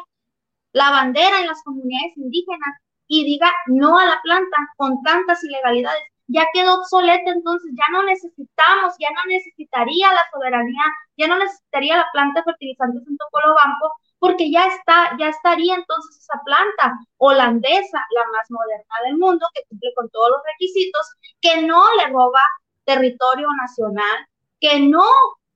[0.73, 2.75] la bandera en las comunidades indígenas
[3.07, 6.03] y diga no a la planta con tantas ilegalidades.
[6.27, 10.83] Ya quedó obsoleta, entonces ya no necesitamos, ya no necesitaría la soberanía,
[11.17, 16.19] ya no necesitaría la planta de fertilizantes en Topolobampo, porque ya está, ya estaría entonces
[16.19, 21.01] esa planta holandesa, la más moderna del mundo, que cumple con todos los requisitos,
[21.41, 22.41] que no le roba
[22.85, 24.27] territorio nacional,
[24.59, 25.03] que no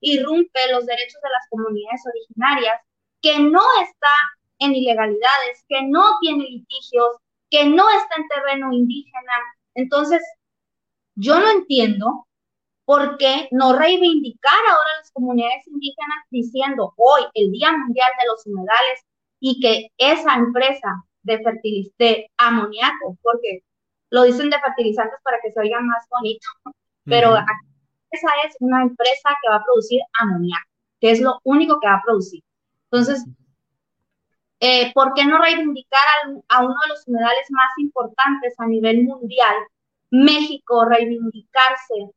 [0.03, 2.81] irrumpe los derechos de las comunidades originarias,
[3.21, 4.09] que no está
[4.59, 7.17] en ilegalidades, que no tiene litigios,
[7.49, 9.33] que no está en terreno indígena.
[9.75, 10.21] Entonces,
[11.15, 12.27] yo no entiendo
[12.85, 18.27] por qué no reivindicar ahora a las comunidades indígenas diciendo hoy, el Día Mundial de
[18.27, 19.05] los Humedales,
[19.39, 23.63] y que esa empresa de fertilizante amoníaco, porque
[24.09, 26.47] lo dicen de fertilizantes para que se oiga más bonito,
[27.05, 27.35] pero
[28.13, 31.95] esa es una empresa que va a producir amoníaco, que es lo único que va
[31.95, 32.43] a producir.
[32.91, 33.25] Entonces,
[34.59, 36.01] eh, ¿por qué no reivindicar
[36.49, 39.55] a, a uno de los humedales más importantes a nivel mundial?
[40.11, 42.11] México reivindicarse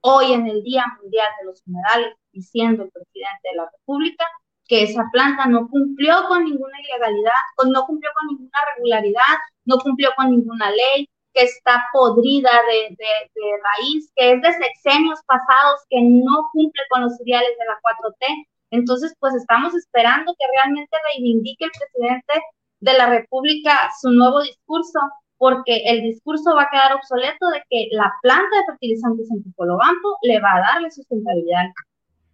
[0.00, 4.24] hoy en el Día Mundial de los Humedales, diciendo el presidente de la República
[4.68, 7.32] que esa planta no cumplió con ninguna ilegalidad,
[7.70, 13.50] no cumplió con ninguna regularidad, no cumplió con ninguna ley, que está podrida de, de,
[13.62, 18.46] raíz, que es de sexenios pasados, que no cumple con los ideales de la 4T.
[18.70, 22.32] Entonces, pues estamos esperando que realmente reivindique el presidente
[22.80, 24.98] de la República su nuevo discurso,
[25.36, 30.16] porque el discurso va a quedar obsoleto de que la planta de fertilizantes en Tupolobampo
[30.22, 31.66] le va a darle sustentabilidad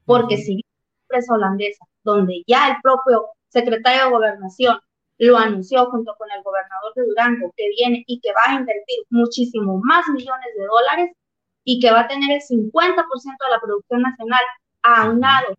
[0.05, 0.63] porque si la
[1.03, 4.79] empresa holandesa, donde ya el propio secretario de Gobernación
[5.23, 9.05] lo anunció junto con el gobernador de Durango, que viene y que va a invertir
[9.11, 11.17] muchísimo más millones de dólares
[11.63, 14.43] y que va a tener el 50% de la producción nacional
[14.83, 15.55] aunado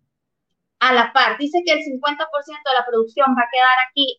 [0.79, 1.37] a la par.
[1.37, 4.17] Dice que el 50% de la producción va a quedar aquí,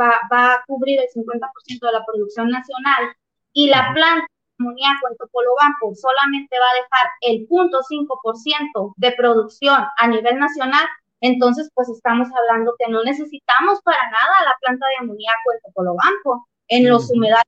[0.00, 3.14] va, va, a cubrir el 50% de la producción nacional
[3.52, 9.84] y la planta de amoníaco en Topolobampo solamente va a dejar el 0.5% de producción
[9.98, 10.86] a nivel nacional,
[11.20, 16.48] entonces pues estamos hablando que no necesitamos para nada la planta de amoníaco en Topolobampo
[16.68, 17.44] en los humedales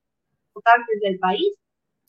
[0.49, 1.55] importantes del país.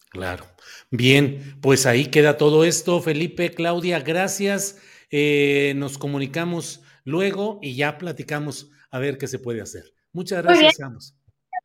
[0.10, 0.46] Claro.
[0.90, 3.02] Bien, pues ahí queda todo esto.
[3.02, 4.82] Felipe, Claudia, gracias.
[5.12, 9.84] Eh, nos comunicamos luego y ya platicamos a ver qué se puede hacer.
[10.12, 10.78] Muchas gracias,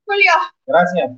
[0.04, 0.32] Julio.
[0.66, 1.12] Gracias.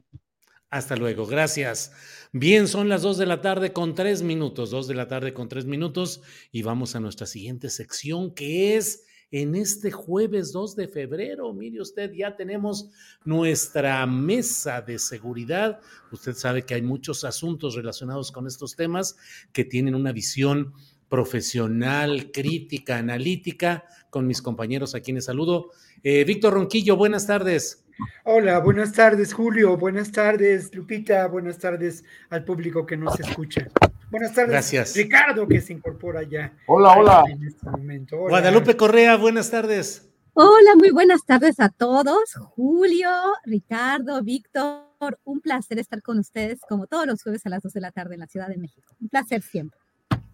[0.70, 1.93] Hasta luego, gracias.
[2.39, 5.49] Bien, son las dos de la tarde con tres minutos, dos de la tarde con
[5.49, 6.20] tres minutos
[6.53, 11.55] y vamos a nuestra siguiente sección que es en este jueves 2 de febrero.
[11.55, 12.91] Mire usted, ya tenemos
[13.24, 15.80] nuestra mesa de seguridad.
[16.12, 19.16] Usted sabe que hay muchos asuntos relacionados con estos temas
[19.55, 20.74] que tienen una visión
[21.09, 25.70] profesional, crítica, analítica, con mis compañeros a quienes saludo.
[26.03, 27.86] Eh, Víctor Ronquillo, buenas tardes.
[28.24, 29.76] Hola, buenas tardes, Julio.
[29.76, 31.26] Buenas tardes, Lupita.
[31.28, 33.68] Buenas tardes al público que nos escucha.
[34.11, 34.94] Buenas tardes, Gracias.
[34.94, 36.53] Ricardo, que se incorpora ya.
[36.66, 37.24] Hola, hola.
[37.28, 38.16] En este momento.
[38.16, 38.28] Hola.
[38.30, 40.09] Guadalupe Correa, buenas tardes.
[40.34, 42.34] Hola, muy buenas tardes a todos.
[42.55, 43.09] Julio,
[43.44, 44.84] Ricardo, Víctor,
[45.24, 48.14] un placer estar con ustedes como todos los jueves a las 2 de la tarde
[48.14, 48.94] en la Ciudad de México.
[49.01, 49.80] Un placer siempre.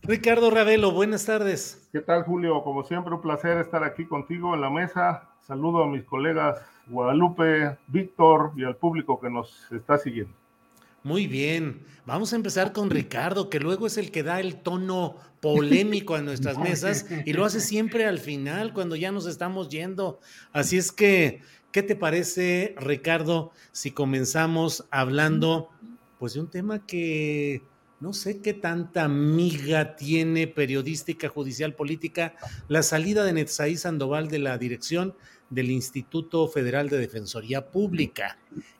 [0.02, 1.88] Ricardo Ravelo, buenas tardes.
[1.92, 2.64] ¿Qué tal, Julio?
[2.64, 5.32] Como siempre, un placer estar aquí contigo en la mesa.
[5.47, 10.32] Saludo a mis colegas Guadalupe, Víctor y al público que nos está siguiendo.
[11.03, 15.16] Muy bien, vamos a empezar con Ricardo, que luego es el que da el tono
[15.40, 20.20] polémico a nuestras mesas y lo hace siempre al final, cuando ya nos estamos yendo.
[20.53, 25.70] Así es que, ¿qué te parece, Ricardo, si comenzamos hablando
[26.20, 27.62] pues de un tema que
[27.99, 32.34] no sé qué tanta miga tiene periodística, judicial, política,
[32.68, 35.14] la salida de Netzaí Sandoval de la dirección
[35.53, 38.38] del Instituto Federal de Defensoría Pública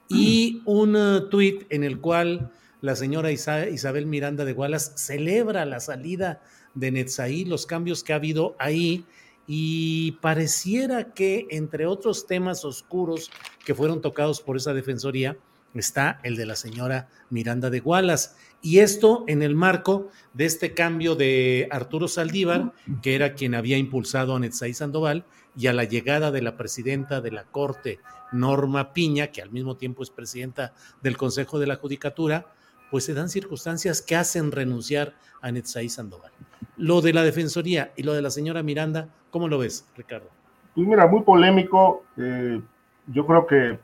[0.09, 2.51] y un uh, tuit en el cual
[2.81, 6.43] la señora Isa- Isabel Miranda de Gualas celebra la salida
[6.75, 9.05] de Netzaí, los cambios que ha habido ahí
[9.47, 13.31] y pareciera que entre otros temas oscuros
[13.65, 15.37] que fueron tocados por esa defensoría
[15.75, 18.37] está el de la señora Miranda de Gualas.
[18.65, 23.77] Y esto en el marco de este cambio de Arturo Saldívar, que era quien había
[23.77, 25.25] impulsado a Netzaí Sandoval,
[25.57, 27.99] y a la llegada de la presidenta de la Corte,
[28.31, 32.47] Norma Piña, que al mismo tiempo es presidenta del Consejo de la Judicatura,
[32.91, 36.31] pues se dan circunstancias que hacen renunciar a Netzaí Sandoval.
[36.77, 40.29] Lo de la Defensoría y lo de la señora Miranda, ¿cómo lo ves, Ricardo?
[40.75, 42.05] Pues mira, muy polémico.
[42.17, 42.61] eh,
[43.09, 43.79] yo creo que,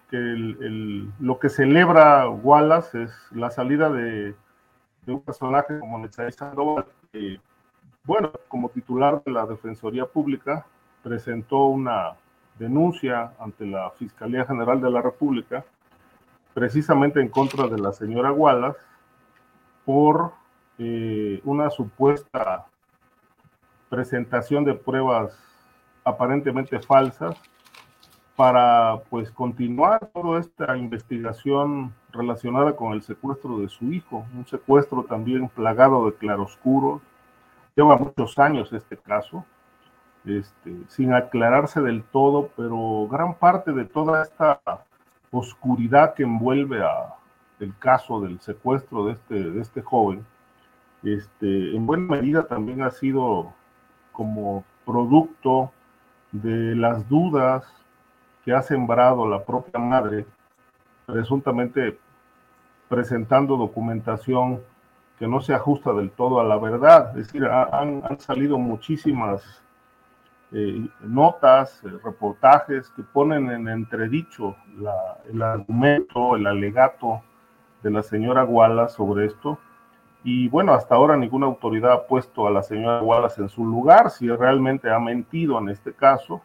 [1.18, 4.34] lo que celebra Wallace es la salida de,
[5.08, 7.40] de un personaje como Netzaí Sandoval, que,
[8.04, 10.66] bueno, como titular de la Defensoría Pública,
[11.02, 12.12] presentó una
[12.58, 15.64] denuncia ante la Fiscalía General de la República,
[16.52, 18.78] precisamente en contra de la señora Wallace,
[19.86, 20.32] por
[20.76, 22.66] eh, una supuesta
[23.88, 25.32] presentación de pruebas
[26.04, 27.34] aparentemente falsas
[28.38, 35.02] para pues continuar toda esta investigación relacionada con el secuestro de su hijo, un secuestro
[35.02, 37.02] también plagado de claroscuros.
[37.74, 39.44] Lleva muchos años este caso,
[40.24, 44.60] este, sin aclararse del todo, pero gran parte de toda esta
[45.32, 47.16] oscuridad que envuelve a
[47.58, 50.24] el caso del secuestro de este, de este joven,
[51.02, 53.52] este, en buena medida también ha sido
[54.12, 55.72] como producto
[56.30, 57.74] de las dudas
[58.48, 60.24] que ha sembrado la propia madre,
[61.04, 61.98] presuntamente
[62.88, 64.62] presentando documentación
[65.18, 67.10] que no se ajusta del todo a la verdad.
[67.18, 69.62] Es decir, ha- han, han salido muchísimas
[70.52, 77.20] eh, notas, eh, reportajes que ponen en entredicho la- el argumento, el alegato
[77.82, 79.58] de la señora Wallace sobre esto.
[80.24, 84.08] Y bueno, hasta ahora ninguna autoridad ha puesto a la señora Wallace en su lugar,
[84.10, 86.40] si realmente ha mentido en este caso.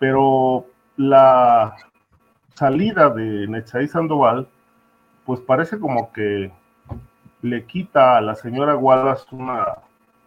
[0.00, 1.76] Pero la
[2.54, 4.48] salida de Netzaí Sandoval,
[5.24, 6.52] pues parece como que
[7.42, 9.66] le quita a la señora Wallace una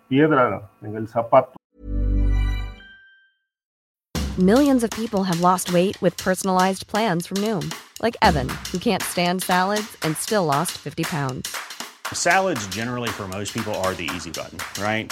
[0.08, 1.54] piedra en el zapato.
[4.38, 7.74] Millions of people have lost weight with personalized plans from Noom,
[8.04, 11.58] like Evan, who can't stand salads and still lost 50 pounds.
[12.14, 15.12] Salads, generally, for most people, are the easy button, right?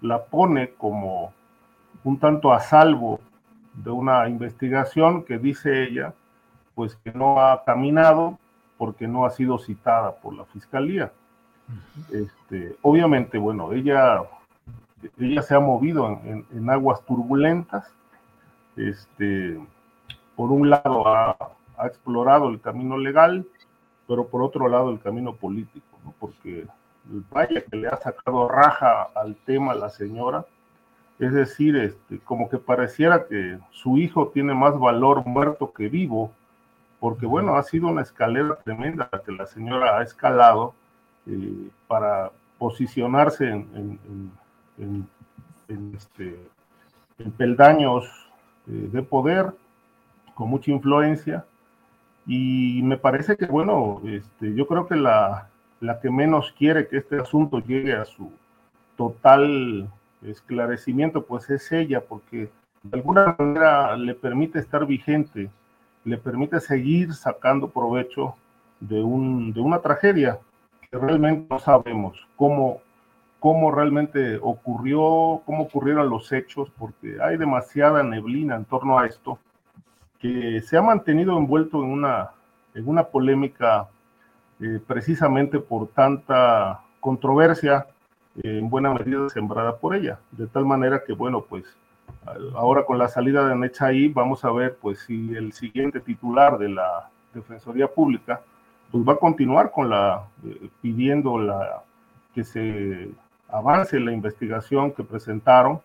[0.00, 1.32] la pone como
[2.04, 3.20] un tanto a salvo
[3.74, 6.14] de una investigación que dice ella,
[6.74, 8.38] pues que no ha caminado
[8.78, 11.12] porque no ha sido citada por la fiscalía.
[12.10, 14.22] Este, obviamente, bueno, ella,
[15.18, 17.92] ella se ha movido en, aguas turbulentas.
[18.76, 19.60] Este,
[20.36, 21.36] por un lado ha,
[21.84, 23.46] explorado el camino legal,
[24.06, 25.86] pero por otro lado el camino político,
[26.18, 26.66] porque
[27.30, 30.44] vaya que le ha sacado raja al tema la señora.
[31.18, 36.32] Es decir, este, como que pareciera que su hijo tiene más valor muerto que vivo,
[36.98, 40.74] porque bueno, ha sido una escalera tremenda que la señora ha escalado
[41.26, 44.00] eh, para posicionarse en,
[45.94, 46.38] este,
[47.36, 48.06] peldaños
[48.66, 49.52] eh, de poder
[50.34, 51.44] con mucha influencia.
[52.26, 55.49] Y me parece que, bueno, este, yo creo que la,
[55.80, 58.30] la que menos quiere que este asunto llegue a su
[58.96, 59.90] total
[60.22, 62.50] esclarecimiento, pues es ella, porque
[62.82, 65.50] de alguna manera le permite estar vigente,
[66.04, 68.34] le permite seguir sacando provecho
[68.80, 70.38] de, un, de una tragedia
[70.98, 72.80] realmente no sabemos cómo,
[73.38, 79.38] cómo realmente ocurrió, cómo ocurrieron los hechos, porque hay demasiada neblina en torno a esto,
[80.18, 82.30] que se ha mantenido envuelto en una,
[82.74, 83.88] en una polémica
[84.60, 87.86] eh, precisamente por tanta controversia,
[88.42, 90.18] eh, en buena medida sembrada por ella.
[90.30, 91.64] De tal manera que, bueno, pues
[92.54, 96.68] ahora con la salida de Nechaí vamos a ver pues si el siguiente titular de
[96.68, 98.40] la Defensoría Pública
[98.90, 101.82] pues va a continuar con la, eh, pidiendo la,
[102.34, 103.10] que se
[103.48, 105.80] avance la investigación que presentaron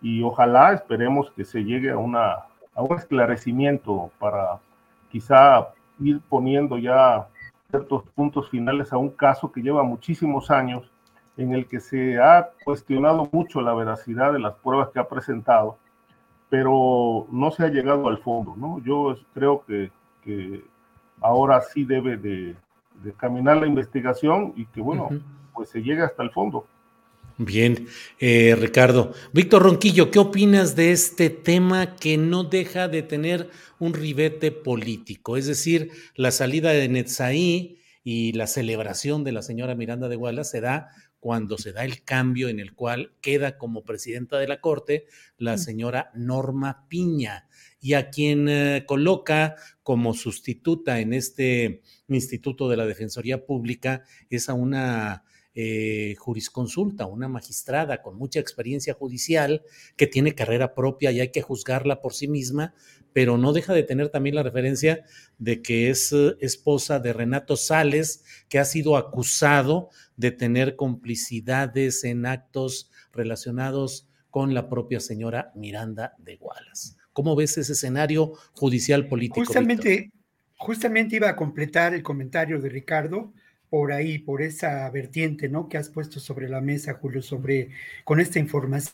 [0.00, 2.32] y ojalá esperemos que se llegue a, una,
[2.74, 4.58] a un esclarecimiento para
[5.10, 5.68] quizá
[6.00, 7.28] ir poniendo ya
[7.72, 10.90] ciertos puntos finales a un caso que lleva muchísimos años
[11.38, 15.78] en el que se ha cuestionado mucho la veracidad de las pruebas que ha presentado,
[16.50, 18.78] pero no se ha llegado al fondo, ¿no?
[18.80, 19.90] Yo creo que,
[20.22, 20.62] que
[21.22, 22.56] ahora sí debe de,
[23.16, 25.08] caminar la investigación y que, bueno,
[25.54, 26.66] pues se llegue hasta el fondo.
[27.38, 27.86] Bien,
[28.20, 29.14] eh, Ricardo.
[29.32, 33.48] Víctor Ronquillo, ¿qué opinas de este tema que no deja de tener
[33.78, 35.38] un ribete político?
[35.38, 40.44] Es decir, la salida de Netzaí y la celebración de la señora Miranda de Guala
[40.44, 40.90] se da
[41.20, 45.06] cuando se da el cambio en el cual queda como presidenta de la Corte
[45.38, 47.48] la señora Norma Piña
[47.80, 54.48] y a quien eh, coloca como sustituta en este Instituto de la Defensoría Pública es
[54.48, 59.62] a una eh, jurisconsulta, una magistrada con mucha experiencia judicial
[59.96, 62.74] que tiene carrera propia y hay que juzgarla por sí misma,
[63.12, 65.04] pero no deja de tener también la referencia
[65.38, 72.04] de que es eh, esposa de Renato Sales, que ha sido acusado de tener complicidades
[72.04, 76.94] en actos relacionados con la propia señora Miranda de Wallace.
[77.12, 79.44] ¿Cómo ves ese escenario judicial político?
[79.44, 80.10] Justamente,
[80.56, 83.34] justamente iba a completar el comentario de Ricardo
[83.72, 85.66] por ahí, por esa vertiente, ¿no?
[85.66, 87.70] Que has puesto sobre la mesa, Julio, sobre
[88.04, 88.92] con esta información.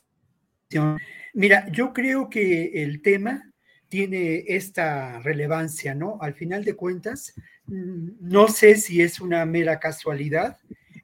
[1.34, 3.50] Mira, yo creo que el tema
[3.88, 6.18] tiene esta relevancia, ¿no?
[6.20, 7.34] Al final de cuentas,
[7.66, 10.58] mm, no sé si es una mera casualidad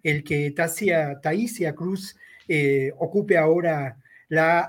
[0.05, 3.99] el que Tasia, Taisia Cruz eh, ocupe ahora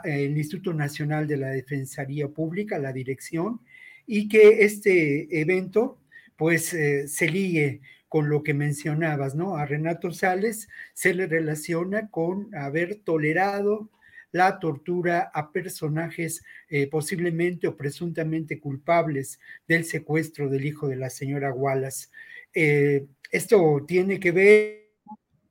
[0.03, 3.61] el Instituto Nacional de la Defensoría Pública, la dirección,
[4.07, 5.99] y que este evento
[6.36, 9.57] pues eh, se ligue con lo que mencionabas, ¿no?
[9.57, 13.90] A Renato Sales se le relaciona con haber tolerado
[14.32, 21.10] la tortura a personajes eh, posiblemente o presuntamente culpables del secuestro del hijo de la
[21.10, 22.10] señora Wallace.
[22.53, 24.86] Eh, esto tiene que ver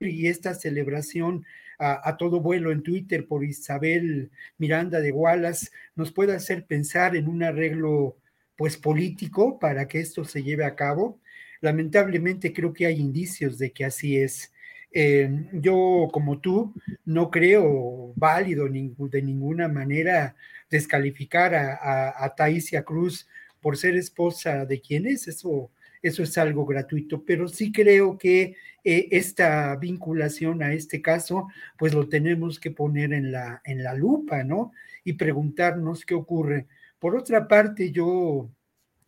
[0.01, 1.47] y esta celebración
[1.79, 7.29] a, todo vuelo en Twitter por Isabel Miranda de Wallace nos puede hacer pensar en
[7.29, 8.17] un arreglo
[8.57, 11.21] pues político para que esto se lleve a cabo.
[11.65, 14.53] Lamentablemente creo que hay indicios de que así es.
[14.93, 16.75] Eh, yo, como tú,
[17.07, 20.37] no creo válido de ninguna manera
[20.69, 23.27] descalificar a, a, a Cruz
[23.61, 25.27] por ser esposa de quien es.
[25.27, 25.71] Eso
[26.05, 31.95] eso es algo gratuito, pero sí creo que eh, esta vinculación a este caso, pues
[31.95, 34.73] lo tenemos que poner en la, en la lupa, ¿no?
[35.03, 36.67] Y preguntarnos qué ocurre.
[36.99, 38.51] Por otra parte, yo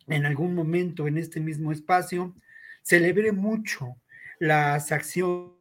[0.07, 2.33] en algún momento en este mismo espacio
[2.87, 3.97] celebré mucho
[4.39, 5.51] las acciones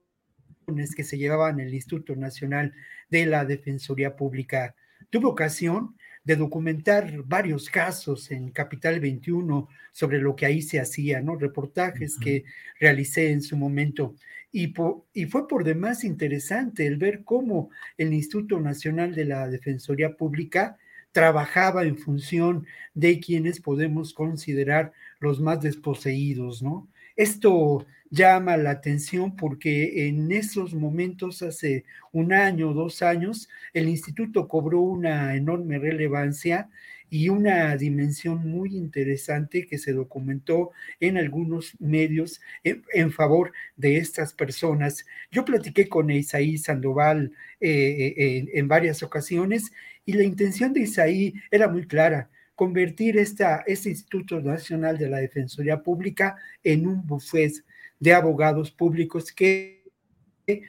[0.97, 2.73] que se llevaban en el Instituto Nacional
[3.11, 4.77] de la Defensoría Pública.
[5.11, 11.21] Tuve ocasión de documentar varios casos en Capital 21 sobre lo que ahí se hacía,
[11.21, 11.35] ¿no?
[11.35, 12.45] Reportajes que
[12.79, 14.15] realicé en su momento.
[14.53, 14.73] Y,
[15.13, 20.79] y fue por demás interesante el ver cómo el Instituto Nacional de la Defensoría Pública
[21.11, 26.89] trabajaba en función de quienes podemos considerar los más desposeídos, ¿no?
[27.17, 34.49] Esto llama la atención porque en esos momentos, hace un año, dos años, el instituto
[34.49, 36.69] cobró una enorme relevancia
[37.09, 44.33] y una dimensión muy interesante que se documentó en algunos medios en, favor de estas
[44.33, 45.07] personas.
[45.31, 49.73] Yo platiqué con Isaí Sandoval eh, eh, en, varias ocasiones
[50.05, 55.19] y la intención de Isaí era muy clara convertir esta, este Instituto Nacional de la
[55.19, 57.53] Defensoría Pública en un buffet
[58.01, 59.77] de abogados públicos que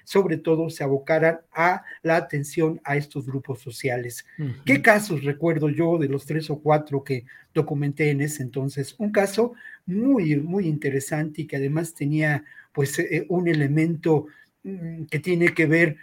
[0.03, 4.25] sobre todo se abocaran a la atención a estos grupos sociales.
[4.65, 8.95] ¿Qué casos recuerdo yo de los tres o cuatro que documenté en ese entonces?
[8.97, 9.53] Un caso
[9.85, 12.43] muy, muy interesante y que además tenía
[12.73, 14.27] pues eh, un elemento
[14.63, 15.97] mm, que tiene que ver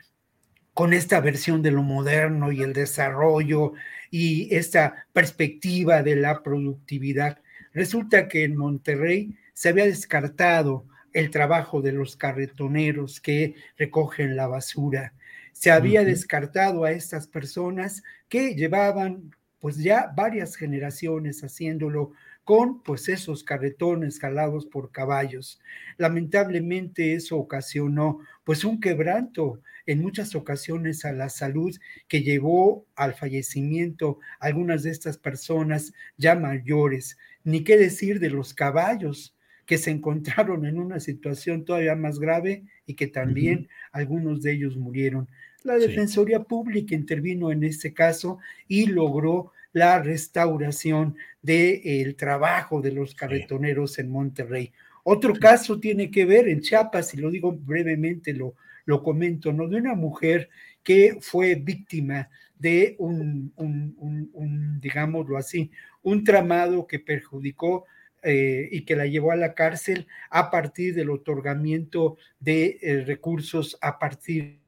[0.75, 3.73] con esta versión de lo moderno y el desarrollo
[4.11, 7.39] y esta perspectiva de la productividad.
[7.73, 14.49] Resulta que en Monterrey se había descartado el trabajo de los carretoneros que recogen la
[14.49, 15.15] basura.
[15.53, 23.09] Se había descartado a estas personas que llevaban pues ya varias generaciones haciéndolo con pues
[23.09, 25.61] esos carretones jalados por caballos.
[25.97, 31.77] Lamentablemente eso ocasionó pues un quebranto en muchas ocasiones a la salud
[32.09, 37.19] que llevó al fallecimiento algunas de estas personas ya mayores.
[37.45, 39.37] Ni qué decir de los caballos
[39.67, 44.77] que se encontraron en una situación todavía más grave y que también algunos de ellos
[44.77, 45.29] murieron.
[45.63, 48.39] La Defensoría Pública intervino en este caso
[48.69, 54.73] y logró la restauración del trabajo de los carretoneros en Monterrey.
[55.05, 58.55] Otro caso tiene que ver en Chiapas, y lo digo brevemente, lo,
[58.85, 59.69] lo comento, ¿no?
[59.69, 60.49] De una mujer
[60.83, 62.29] que fue víctima
[62.59, 65.71] de un, un digámoslo así,
[66.03, 67.85] un tramado que perjudicó
[68.27, 73.77] eh, y que la llevó a la cárcel a partir del otorgamiento de eh, recursos,
[73.83, 74.61] a partir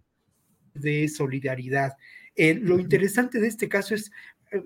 [0.74, 1.94] de solidaridad.
[2.34, 4.12] Eh, lo interesante de este caso es,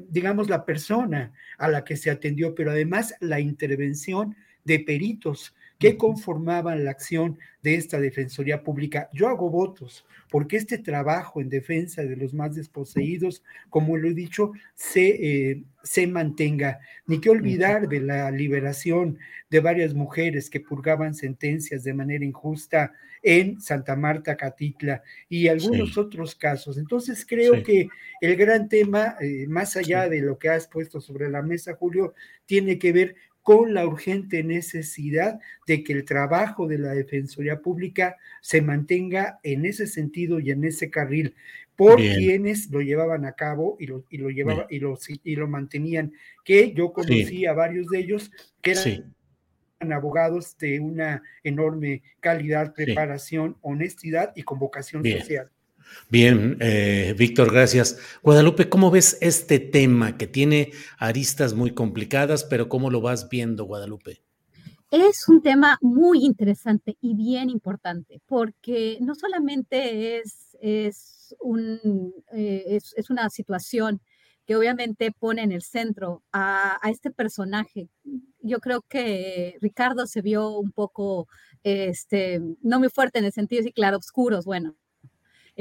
[0.08, 5.96] digamos, la persona a la que se atendió, pero además la intervención de peritos que
[5.96, 9.08] conformaban la acción de esta Defensoría Pública.
[9.12, 14.14] Yo hago votos porque este trabajo en defensa de los más desposeídos, como lo he
[14.14, 15.08] dicho, se,
[15.50, 16.80] eh, se mantenga.
[17.06, 22.92] Ni que olvidar de la liberación de varias mujeres que purgaban sentencias de manera injusta
[23.22, 26.78] en Santa Marta, Catitla y algunos otros casos.
[26.78, 27.88] Entonces creo que
[28.20, 32.14] el gran tema, eh, más allá de lo que has puesto sobre la mesa, Julio,
[32.46, 38.16] tiene que ver con la urgente necesidad de que el trabajo de la Defensoría Pública
[38.42, 41.34] se mantenga en ese sentido y en ese carril
[41.76, 45.48] por quienes lo llevaban a cabo y lo, y lo llevaban y lo, y lo
[45.48, 46.12] mantenían,
[46.44, 48.30] que yo conocí a varios de ellos
[48.60, 48.72] que
[49.80, 55.50] eran abogados de una enorme calidad, preparación, honestidad y convocación social.
[56.10, 57.98] Bien, eh, Víctor, gracias.
[58.22, 63.64] Guadalupe, ¿cómo ves este tema que tiene aristas muy complicadas, pero cómo lo vas viendo,
[63.64, 64.20] Guadalupe?
[64.90, 72.80] Es un tema muy interesante y bien importante, porque no solamente es, es, un, eh,
[72.96, 74.00] es, una situación
[74.46, 77.88] que obviamente pone en el centro a, a, este personaje.
[78.40, 81.28] Yo creo que Ricardo se vio un poco,
[81.62, 84.74] este, no muy fuerte en el sentido de claro, oscuros, bueno,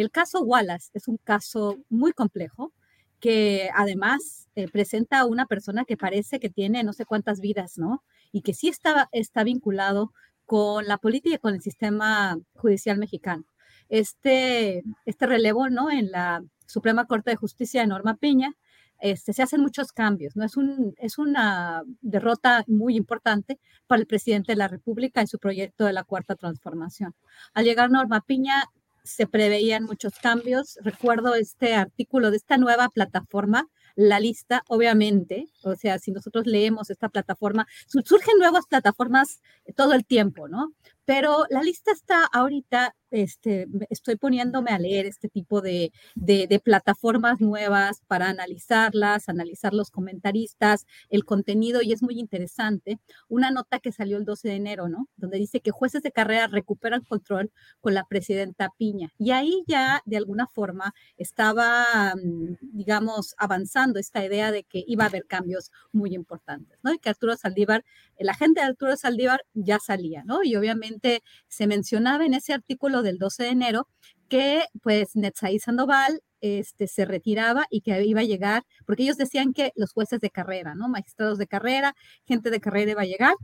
[0.01, 2.71] el caso Wallace es un caso muy complejo
[3.19, 7.77] que además eh, presenta a una persona que parece que tiene no sé cuántas vidas,
[7.77, 8.03] ¿no?
[8.31, 10.13] Y que sí está, está vinculado
[10.45, 13.43] con la política y con el sistema judicial mexicano.
[13.89, 15.91] Este, este relevo, ¿no?
[15.91, 18.55] En la Suprema Corte de Justicia de Norma Piña,
[18.99, 20.45] este, se hacen muchos cambios, ¿no?
[20.45, 25.39] Es, un, es una derrota muy importante para el presidente de la República en su
[25.39, 27.15] proyecto de la Cuarta Transformación.
[27.53, 28.63] Al llegar Norma Piña,
[29.09, 30.77] se preveían muchos cambios.
[30.81, 36.89] Recuerdo este artículo de esta nueva plataforma, la lista, obviamente, o sea, si nosotros leemos
[36.89, 39.41] esta plataforma, surgen nuevas plataformas
[39.75, 40.73] todo el tiempo, ¿no?
[41.09, 47.39] Pero la lista está ahorita este, estoy poniéndome a leer este tipo de, de, plataformas
[47.39, 52.99] nuevas para analizarlas, analizar los comentaristas, el contenido, y es muy interesante.
[53.27, 55.07] Una nota que salió el 12 de enero, ¿no?
[55.15, 59.11] Donde dice que jueces de carrera recuperan control con la presidenta Piña.
[59.17, 65.05] Y ahí ya, de alguna forma, estaba, mm, digamos, avanzando esta idea de que iba
[65.05, 66.93] a haber cambios muy importantes, ¿no?
[66.93, 67.83] Y que Arturo Saldívar,
[68.17, 70.43] el agente de Arturo Saldívar ya salía, ¿no?
[70.43, 70.98] Y obviamente
[71.47, 73.87] se mencionaba en ese artículo del 12 de enero
[74.29, 79.53] que pues Netzaí Sandoval este, se retiraba y que iba a llegar, porque ellos decían
[79.53, 80.87] que los jueces de carrera, ¿no?
[80.87, 81.95] Magistrados de carrera,
[82.25, 83.35] gente de carrera iba a llegar,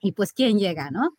[0.00, 1.16] y pues ¿quién llega, no?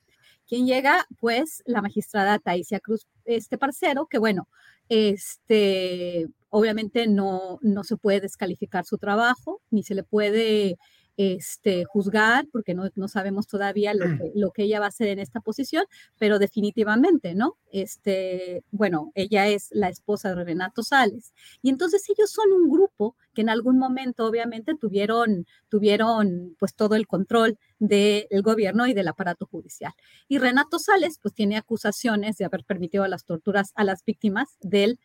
[0.47, 1.05] ¿Quién llega?
[1.19, 4.47] Pues la magistrada Taisia Cruz, este parcero, que bueno,
[4.89, 10.77] este, obviamente no, no se puede descalificar su trabajo, ni se le puede
[11.17, 15.07] este, juzgar, porque no, no sabemos todavía lo que, lo que, ella va a hacer
[15.07, 15.85] en esta posición,
[16.17, 17.57] pero definitivamente, ¿no?
[17.71, 21.33] Este, bueno, ella es la esposa de Renato Sales.
[21.61, 26.95] Y entonces ellos son un grupo que en algún momento obviamente tuvieron, tuvieron pues todo
[26.95, 29.93] el control del gobierno y del aparato judicial.
[30.27, 34.99] Y Renato Sales pues tiene acusaciones de haber permitido las torturas a las víctimas del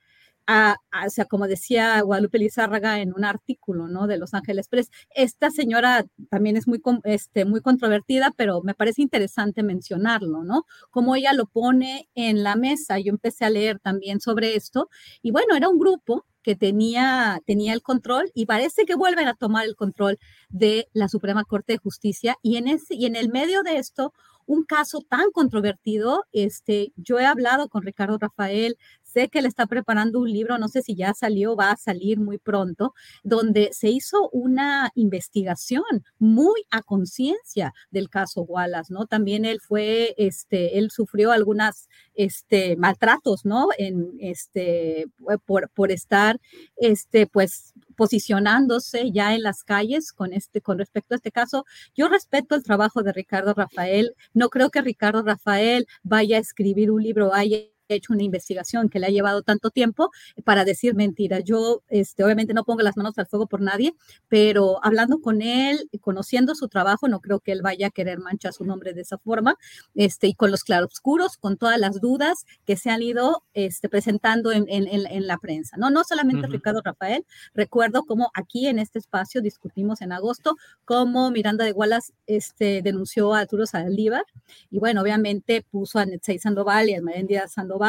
[1.07, 4.07] o sea, como decía Guadalupe Lizárraga en un artículo, ¿no?
[4.07, 9.03] De Los Ángeles Press, esta señora también es muy, este, muy controvertida, pero me parece
[9.03, 10.65] interesante mencionarlo, ¿no?
[10.91, 14.89] Como ella lo pone en la mesa, yo empecé a leer también sobre esto,
[15.23, 19.35] y bueno, era un grupo que tenía, tenía el control y parece que vuelven a
[19.35, 20.19] tomar el control
[20.49, 24.13] de la Suprema Corte de Justicia y en, ese, y en el medio de esto
[24.51, 26.25] un caso tan controvertido.
[26.33, 28.77] Este, yo he hablado con Ricardo Rafael,
[29.13, 32.21] sé que él está preparando un libro, no sé si ya salió, va a salir
[32.21, 35.83] muy pronto, donde se hizo una investigación
[36.19, 39.07] muy a conciencia del caso Wallace, ¿no?
[39.07, 43.69] También él fue, este, él sufrió algunas, este, maltratos, ¿no?
[43.79, 45.07] En, este,
[45.47, 46.41] por, por estar,
[46.77, 51.67] este, pues, posicionándose ya en las calles con este con respecto a este caso.
[51.95, 54.15] Yo respeto el trabajo de Ricardo Rafael.
[54.33, 57.59] No creo que Ricardo Rafael vaya a escribir un libro, vaya
[57.95, 60.11] hecho una investigación que le ha llevado tanto tiempo
[60.45, 61.43] para decir mentiras.
[61.45, 63.95] Yo, este, obviamente no pongo las manos al fuego por nadie,
[64.29, 68.53] pero hablando con él, conociendo su trabajo, no creo que él vaya a querer manchar
[68.53, 69.57] su nombre de esa forma,
[69.95, 74.53] este, y con los claroscuros, con todas las dudas que se han ido este, presentando
[74.53, 75.77] en, en, en, la prensa.
[75.77, 81.31] No, no solamente Ricardo Rafael, recuerdo cómo aquí en este espacio discutimos en agosto cómo
[81.31, 84.25] Miranda de Wallace este, denunció a Arturo Saldívar,
[84.71, 87.80] y bueno, obviamente puso a Netzai Sandoval y a Marendia Sandoval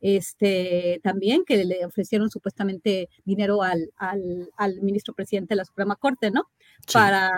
[0.00, 6.30] este, también que le ofrecieron supuestamente dinero al, al, ministro presidente de la Suprema Corte,
[6.30, 6.48] ¿no?
[6.92, 7.30] Para,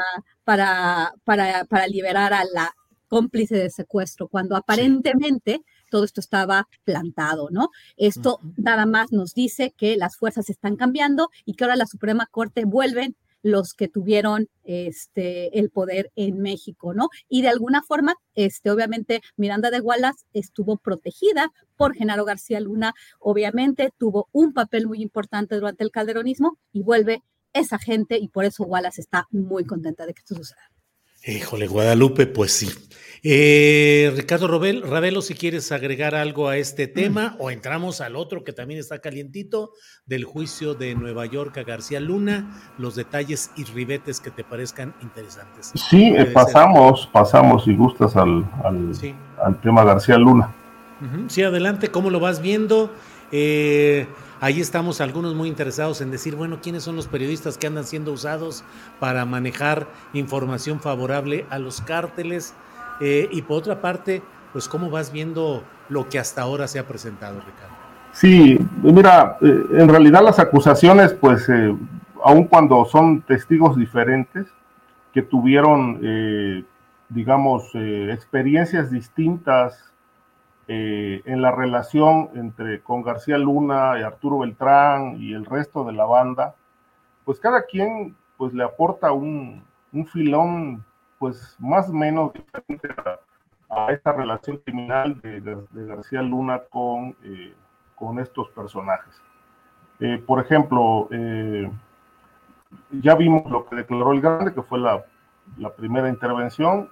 [0.44, 2.74] para, para, para liberar a la
[3.08, 7.70] cómplice de secuestro, cuando aparentemente todo esto estaba plantado, ¿no?
[7.96, 12.26] Esto nada más nos dice que las fuerzas están cambiando y que ahora la Suprema
[12.30, 17.08] Corte vuelve los que tuvieron este, el poder en México, ¿no?
[17.28, 22.94] Y de alguna forma, este, obviamente, Miranda de Wallace estuvo protegida por Genaro García Luna,
[23.20, 28.44] obviamente tuvo un papel muy importante durante el calderonismo y vuelve esa gente y por
[28.44, 30.77] eso Wallace está muy contenta de que esto suceda.
[31.28, 32.70] Híjole, Guadalupe, pues sí.
[33.22, 38.44] Eh, Ricardo Robel, Ravelo, si quieres agregar algo a este tema o entramos al otro
[38.44, 39.72] que también está calientito,
[40.06, 44.94] del juicio de Nueva York a García Luna, los detalles y ribetes que te parezcan
[45.02, 45.72] interesantes.
[45.90, 50.54] Sí, eh, pasamos, pasamos, si gustas, al, al, tema García Luna.
[51.28, 52.90] Sí, adelante, ¿cómo lo vas viendo?
[53.32, 54.06] Eh,
[54.40, 58.12] Ahí estamos algunos muy interesados en decir, bueno, ¿quiénes son los periodistas que andan siendo
[58.12, 58.62] usados
[59.00, 62.54] para manejar información favorable a los cárteles?
[63.00, 66.86] Eh, y por otra parte, pues cómo vas viendo lo que hasta ahora se ha
[66.86, 67.74] presentado, Ricardo.
[68.12, 71.74] Sí, mira, eh, en realidad las acusaciones, pues, eh,
[72.22, 74.46] aun cuando son testigos diferentes,
[75.12, 76.64] que tuvieron,
[77.08, 79.92] digamos, experiencias distintas
[80.68, 85.94] eh, en la relación entre con García Luna y Arturo Beltrán y el resto de
[85.94, 86.54] la banda,
[87.24, 90.84] pues cada quien pues le aporta un, un filón
[91.18, 92.88] pues más o menos diferente
[93.70, 97.54] a, esta relación criminal de, García Luna con, eh,
[97.96, 99.20] con estos personajes.
[100.00, 101.08] Eh, por ejemplo,
[102.90, 105.04] ya vimos lo que declaró el Grande, que fue la,
[105.56, 106.88] la primera intervención,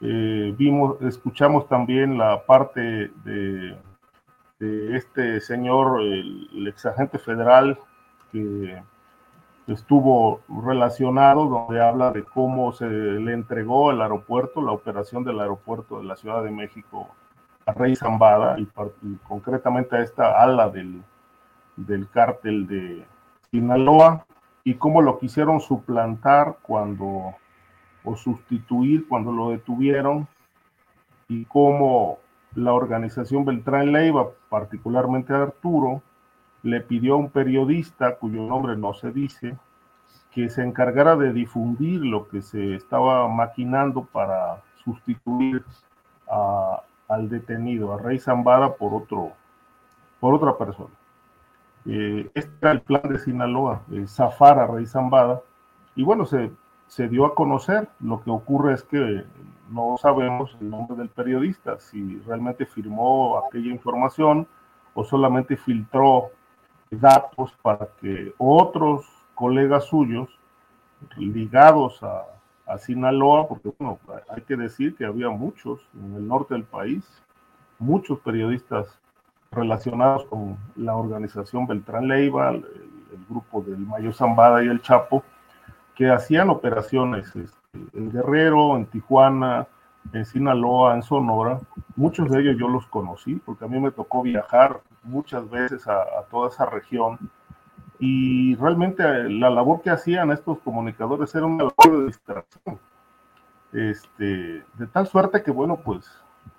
[0.00, 3.76] eh, vimos, escuchamos también la parte de,
[4.60, 7.78] este señor, el, exagente federal
[8.32, 8.82] que
[9.66, 15.98] estuvo relacionado, donde habla de cómo se le entregó el aeropuerto, la operación del aeropuerto
[15.98, 17.08] de la Ciudad de México
[17.66, 18.66] a Rey Zambada y,
[19.26, 21.02] concretamente a esta ala del,
[21.76, 23.06] del cártel de
[23.50, 24.26] Sinaloa
[24.64, 27.34] y cómo lo quisieron suplantar cuando
[28.04, 30.28] o sustituir cuando lo detuvieron
[31.28, 32.18] y cómo
[32.54, 36.02] la organización Beltrán Leiva, particularmente Arturo,
[36.62, 39.56] le pidió a un periodista cuyo nombre no se dice,
[40.30, 45.64] que se encargara de difundir lo que se estaba maquinando para sustituir
[47.08, 49.32] al detenido, a Rey Zambada, por, otro,
[50.20, 50.94] por otra persona.
[51.86, 55.42] Eh, este era el plan de Sinaloa, eh, zafar a Rey Zambada,
[55.94, 56.50] y bueno, se,
[56.86, 57.88] se dio a conocer.
[58.00, 59.24] Lo que ocurre es que
[59.70, 64.46] no sabemos el nombre del periodista, si realmente firmó aquella información
[64.94, 66.30] o solamente filtró
[66.90, 70.28] datos para que otros colegas suyos
[71.16, 72.24] ligados a,
[72.66, 73.98] a Sinaloa, porque bueno,
[74.28, 77.04] hay que decir que había muchos en el norte del país,
[77.78, 78.98] muchos periodistas
[79.54, 82.64] relacionados con la organización Beltrán Leiva, el,
[83.28, 85.22] grupo del Mayo Zambada y el Chapo,
[85.94, 87.58] que hacían operaciones este,
[87.92, 89.66] en Guerrero, en Tijuana,
[90.12, 91.60] en Sinaloa, en Sonora.
[91.96, 96.04] Muchos de ellos yo los conocí, porque a mí me tocó viajar muchas veces a,
[96.30, 97.18] toda esa región
[97.98, 102.78] y realmente eh, la labor que hacían estos comunicadores era una labor de distracción.
[103.72, 106.10] Este, de tal suerte que, bueno, pues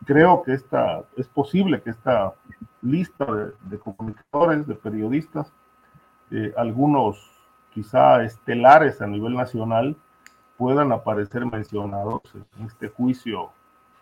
[0.05, 2.33] creo que esta, es posible que esta
[2.81, 3.25] lista
[3.61, 5.51] de, comunicadores, de periodistas,
[6.31, 7.34] eh, algunos
[7.75, 9.97] quizá estelares a nivel nacional,
[10.57, 12.21] puedan aparecer mencionados
[12.57, 13.51] en este juicio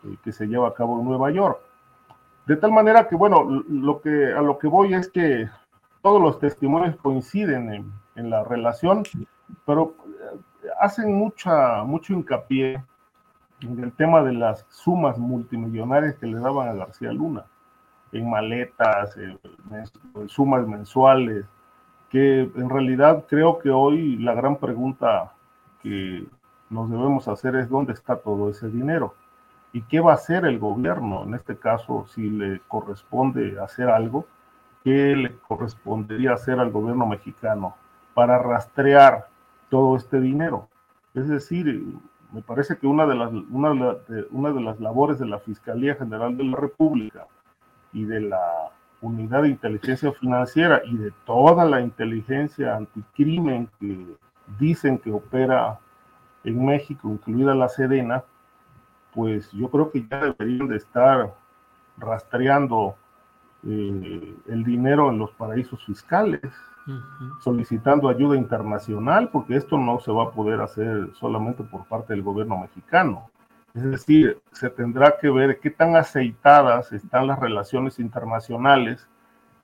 [0.04, 1.60] eh, que se lleva a cabo en Nueva York.
[2.46, 5.50] De tal manera que, bueno, lo que, a lo que voy es que
[6.04, 9.04] todos los testimonios coinciden en, la relación,
[9.66, 12.84] pero eh, hacen mucha, mucho hincapié
[13.62, 17.46] en el tema de las sumas multimillonarias que le daban a García Luna,
[18.12, 19.40] en maletas, en,
[20.28, 21.46] sumas mensuales,
[22.14, 25.34] que en realidad creo que hoy la gran pregunta
[25.82, 26.24] que
[26.70, 29.16] nos debemos hacer es dónde está todo ese dinero
[29.74, 34.28] y qué va a hacer el gobierno, en este caso, si le corresponde hacer algo
[34.84, 37.76] qué le correspondería hacer al gobierno mexicano
[38.14, 39.28] para rastrear
[39.70, 40.68] todo este dinero.
[41.16, 41.84] Es decir,
[42.32, 45.96] me parece que una de las, una de, una de las labores de la Fiscalía
[45.96, 47.26] General de la República
[47.92, 48.63] y de la
[49.04, 54.16] Unidad de Inteligencia Financiera y de toda la inteligencia anticrimen que
[54.60, 55.80] dicen que opera
[56.46, 58.24] en México, incluida la Sedena,
[59.14, 61.34] pues yo creo que ya deberían de estar
[61.98, 62.96] rastreando
[63.66, 66.42] eh, el dinero en los paraísos fiscales,
[67.42, 72.24] solicitando ayuda internacional, porque esto no se va a poder hacer solamente por parte del
[72.24, 73.30] gobierno mexicano.
[73.74, 79.08] Es decir, se tendrá que ver qué tan aceitadas están las relaciones internacionales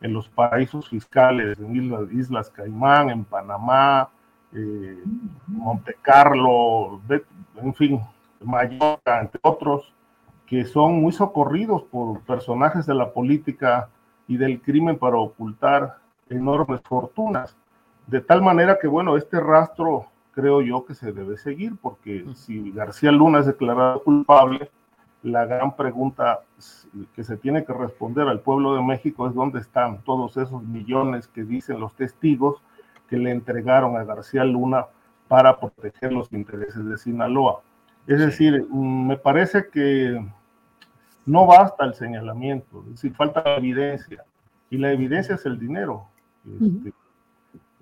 [0.01, 4.09] en los paraísos fiscales, en Islas, Islas Caimán, en Panamá,
[4.53, 5.03] eh,
[5.45, 7.01] Monte Carlo,
[7.57, 8.01] en fin,
[8.41, 9.93] Mallorca, entre otros,
[10.47, 13.89] que son muy socorridos por personajes de la política
[14.27, 15.97] y del crimen para ocultar
[16.29, 17.55] enormes fortunas.
[18.07, 22.71] De tal manera que, bueno, este rastro creo yo que se debe seguir, porque si
[22.71, 24.69] García Luna es declarado culpable,
[25.21, 26.41] la gran pregunta
[27.13, 31.27] que se tiene que responder al pueblo de México es dónde están todos esos millones
[31.27, 32.61] que dicen los testigos
[33.09, 34.85] que le entregaron a García Luna
[35.27, 37.61] para proteger los intereses de Sinaloa.
[38.07, 40.25] Es decir, me parece que
[41.25, 44.23] no basta el señalamiento, es decir, falta la evidencia.
[44.69, 46.05] Y la evidencia es el dinero.
[46.45, 46.93] Este,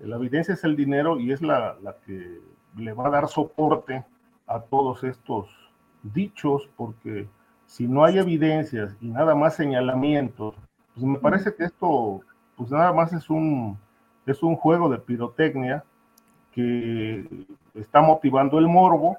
[0.00, 1.76] la evidencia es el dinero y es la,
[2.06, 2.40] que
[2.76, 4.04] le va a dar soporte
[4.46, 5.48] a todos estos
[6.02, 7.28] dichos, porque
[7.66, 10.54] si no hay evidencias y nada más señalamientos,
[10.94, 12.20] pues me parece que esto,
[12.56, 13.78] pues nada más es un,
[14.26, 15.84] es un juego de pirotecnia
[16.52, 19.18] que está motivando el morbo,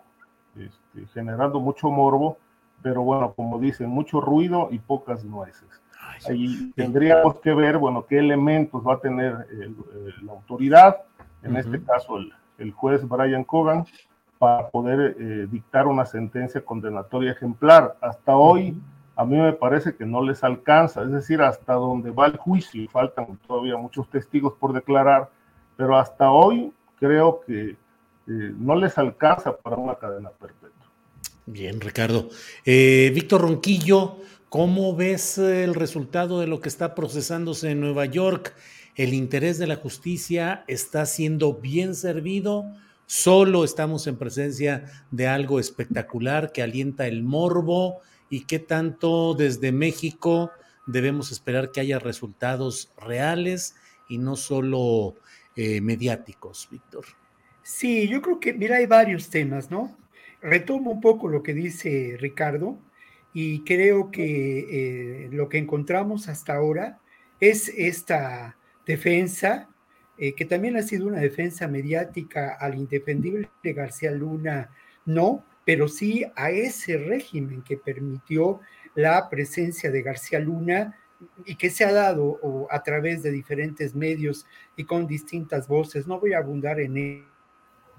[0.55, 2.37] este, generando mucho morbo,
[2.81, 5.67] pero bueno, como dicen, mucho ruido y pocas nueces.
[6.27, 9.47] Ahí tendríamos que ver, bueno, qué elementos va a tener
[10.21, 10.97] la autoridad,
[11.43, 12.17] en este caso
[12.57, 13.85] el, juez Brian Cogan,
[14.37, 17.97] para poder eh, dictar una sentencia condenatoria ejemplar.
[18.01, 18.77] Hasta hoy,
[19.15, 22.81] a mí me parece que no les alcanza, es decir, hasta donde va el juicio,
[22.81, 25.29] y faltan todavía muchos testigos por declarar,
[25.75, 27.75] pero hasta hoy creo que eh,
[28.27, 30.69] no les alcanza para una cadena perpetua.
[31.45, 32.29] Bien, Ricardo.
[32.63, 34.17] Eh, Víctor Ronquillo,
[34.49, 38.55] ¿cómo ves el resultado de lo que está procesándose en Nueva York?
[38.95, 42.65] ¿El interés de la justicia está siendo bien servido?
[43.05, 48.01] ¿Solo estamos en presencia de algo espectacular que alienta el morbo?
[48.29, 50.51] ¿Y qué tanto desde México
[50.85, 53.75] debemos esperar que haya resultados reales
[54.09, 55.15] y no solo
[55.55, 57.05] eh, mediáticos, Víctor?
[57.61, 59.95] Sí, yo creo que, mira, hay varios temas, ¿no?
[60.41, 62.79] Retomo un poco lo que dice Ricardo
[63.33, 66.99] y creo que eh, lo que encontramos hasta ahora
[67.39, 69.69] es esta defensa,
[70.17, 74.71] eh, que también ha sido una defensa mediática al indefendible de García Luna,
[75.05, 78.59] no, pero sí a ese régimen que permitió
[78.95, 80.97] la presencia de García Luna
[81.45, 82.39] y que se ha dado
[82.71, 84.45] a través de diferentes medios
[84.75, 86.07] y con distintas voces.
[86.07, 87.25] No voy a abundar en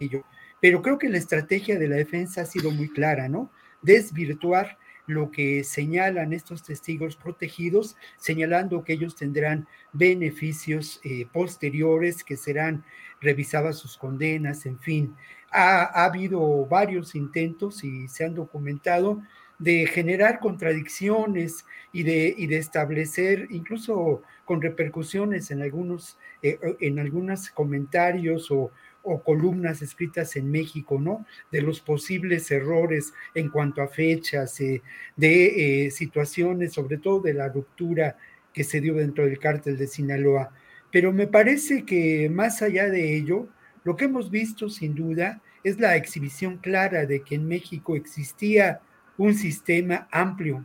[0.00, 0.24] ello,
[0.60, 3.50] pero creo que la estrategia de la defensa ha sido muy clara, ¿no?
[3.82, 4.78] Desvirtuar
[5.10, 12.84] lo que señalan estos testigos protegidos, señalando que ellos tendrán beneficios eh, posteriores, que serán
[13.20, 15.14] revisadas sus condenas, en fin.
[15.50, 19.20] Ha, ha, habido varios intentos y se han documentado
[19.60, 26.98] de generar contradicciones y de, y de establecer, incluso con repercusiones en algunos, eh, en
[26.98, 31.26] algunos comentarios o, o columnas escritas en México, ¿no?
[31.50, 34.82] De los posibles errores en cuanto a fechas, eh,
[35.16, 38.16] de eh, situaciones, sobre todo de la ruptura
[38.52, 40.52] que se dio dentro del cártel de Sinaloa.
[40.90, 43.48] Pero me parece que más allá de ello,
[43.84, 48.80] lo que hemos visto sin duda es la exhibición clara de que en México existía
[49.16, 50.64] un sistema amplio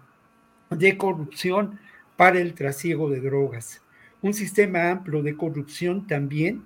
[0.69, 1.79] de corrupción
[2.15, 3.81] para el trasiego de drogas,
[4.21, 6.63] un sistema amplio de corrupción también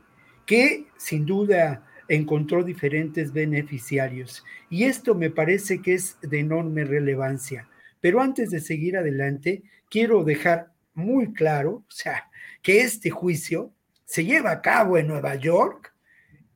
[0.49, 4.43] que sin duda encontró diferentes beneficiarios.
[4.67, 7.69] Y esto me parece que es de enorme relevancia.
[8.01, 9.61] Pero antes de seguir adelante,
[9.91, 12.31] quiero dejar muy claro, o sea,
[12.63, 13.71] que este juicio
[14.05, 15.93] se lleva a cabo en Nueva York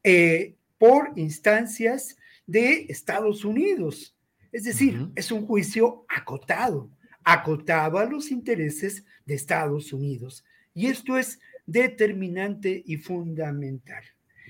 [0.02, 2.18] eh, por instancias
[2.48, 4.18] de Estados Unidos.
[4.52, 6.90] Es decir, es un juicio acotado,
[7.24, 10.44] acotado a los intereses de Estados Unidos.
[10.74, 14.04] Y esto es determinante y fundamental.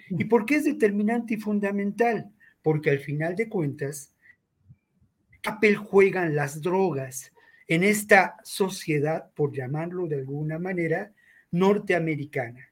[0.10, 2.32] ¿Y por qué es determinante y fundamental?
[2.62, 4.14] Porque al final de cuentas,
[5.44, 7.32] papel juegan las drogas
[7.68, 11.14] en esta sociedad, por llamarlo de alguna manera,
[11.52, 12.70] norteamericana.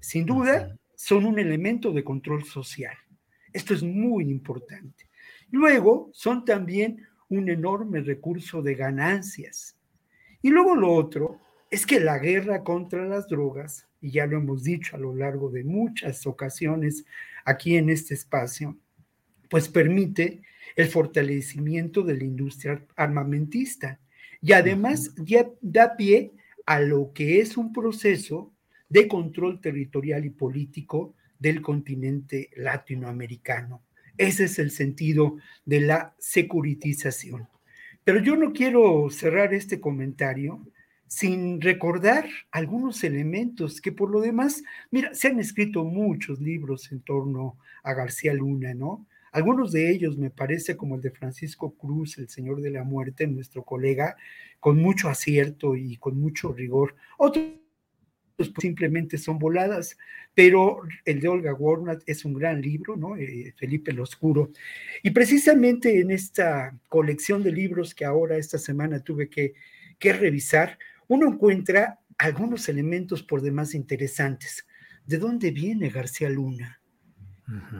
[0.00, 2.96] Sin duda, son un elemento de control social.
[3.52, 5.08] Esto es muy importante.
[5.50, 9.76] Luego son también un enorme recurso de ganancias.
[10.42, 11.40] Y luego lo otro
[11.74, 15.50] es que la guerra contra las drogas, y ya lo hemos dicho a lo largo
[15.50, 17.04] de muchas ocasiones
[17.44, 18.78] aquí en este espacio,
[19.50, 20.40] pues permite
[20.76, 23.98] el fortalecimiento de la industria armamentista
[24.40, 26.30] y además ya da pie
[26.64, 28.52] a lo que es un proceso
[28.88, 33.82] de control territorial y político del continente latinoamericano.
[34.16, 37.48] Ese es el sentido de la securitización.
[38.04, 40.64] Pero yo no quiero cerrar este comentario
[41.14, 47.02] sin recordar algunos elementos que por lo demás, mira, se han escrito muchos libros en
[47.02, 49.06] torno a García Luna, ¿no?
[49.30, 53.28] Algunos de ellos me parece como el de Francisco Cruz, el Señor de la Muerte,
[53.28, 54.16] nuestro colega,
[54.58, 56.96] con mucho acierto y con mucho rigor.
[57.16, 57.46] Otros
[58.58, 59.96] simplemente son voladas,
[60.34, 63.16] pero el de Olga Warnat es un gran libro, ¿no?
[63.16, 64.50] Eh, Felipe el Oscuro.
[65.04, 69.54] Y precisamente en esta colección de libros que ahora esta semana tuve que,
[70.00, 70.76] que revisar,
[71.08, 74.66] uno encuentra algunos elementos por demás interesantes.
[75.06, 76.80] ¿De dónde viene García Luna?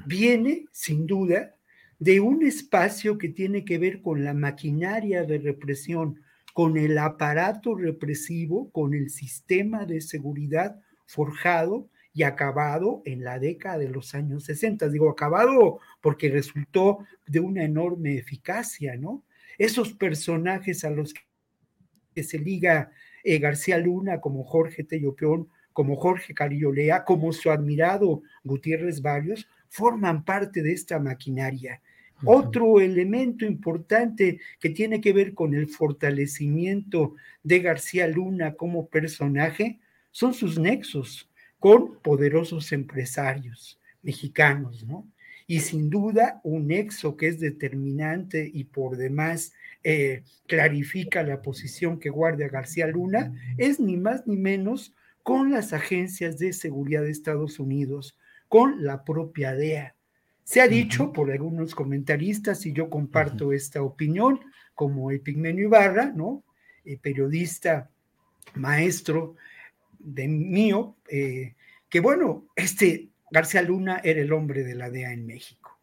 [0.06, 1.54] Viene, sin duda,
[1.98, 6.20] de un espacio que tiene que ver con la maquinaria de represión
[6.54, 13.78] con el aparato represivo, con el sistema de seguridad forjado y acabado en la década
[13.78, 14.88] de los años 60.
[14.88, 19.24] Digo acabado porque resultó de una enorme eficacia, ¿no?
[19.58, 21.12] Esos personajes a los
[22.14, 22.92] que se liga
[23.24, 30.24] eh, García Luna, como Jorge Tellopeón, como Jorge Cariolea, como su admirado Gutiérrez Varios, forman
[30.24, 31.80] parte de esta maquinaria.
[32.24, 39.80] Otro elemento importante que tiene que ver con el fortalecimiento de García Luna como personaje
[40.10, 41.28] son sus nexos
[41.58, 45.08] con poderosos empresarios mexicanos, ¿no?
[45.46, 49.52] Y sin duda un nexo que es determinante y por demás
[49.82, 55.72] eh, clarifica la posición que guarda García Luna es ni más ni menos con las
[55.72, 58.16] agencias de seguridad de Estados Unidos,
[58.48, 59.94] con la propia DEA.
[60.44, 64.40] Se ha dicho por algunos comentaristas, y yo comparto esta opinión,
[64.74, 66.44] como Epigmenio Ibarra, ¿no?
[66.84, 67.90] Eh, periodista,
[68.54, 69.36] maestro
[69.98, 71.54] de mío, eh,
[71.88, 75.78] que bueno, este García Luna era el hombre de la DEA en México.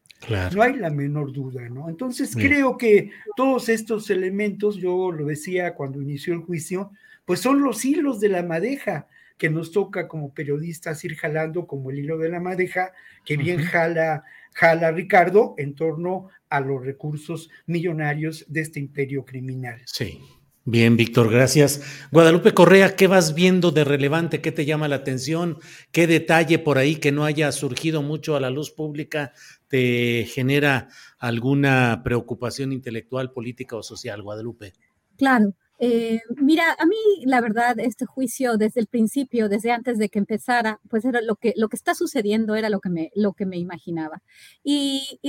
[0.54, 1.90] No hay la menor duda, ¿no?
[1.90, 6.92] Entonces creo que todos estos elementos, yo lo decía cuando inició el juicio,
[7.26, 9.08] pues son los hilos de la madeja
[9.38, 12.94] que nos toca como periodistas ir jalando como el hilo de la madeja,
[13.26, 14.24] que bien jala
[14.54, 19.82] jala Ricardo en torno a los recursos millonarios de este imperio criminal.
[19.86, 20.22] Sí.
[20.64, 21.82] Bien, Víctor, gracias.
[22.12, 24.42] Guadalupe Correa, ¿qué vas viendo de relevante?
[24.42, 25.58] ¿Qué te llama la atención?
[25.92, 29.34] ¿Qué detalle por ahí que no haya surgido mucho a la luz pública
[29.68, 34.74] te genera alguna preocupación intelectual, política o social, Guadalupe?
[35.18, 36.96] Claro, Eh, mira, a mí
[37.26, 41.36] la verdad, este juicio desde el principio, desde antes de que empezara, pues era lo
[41.38, 44.22] que, lo que está sucediendo era lo que me, lo que me imaginaba.
[44.64, 45.20] Y,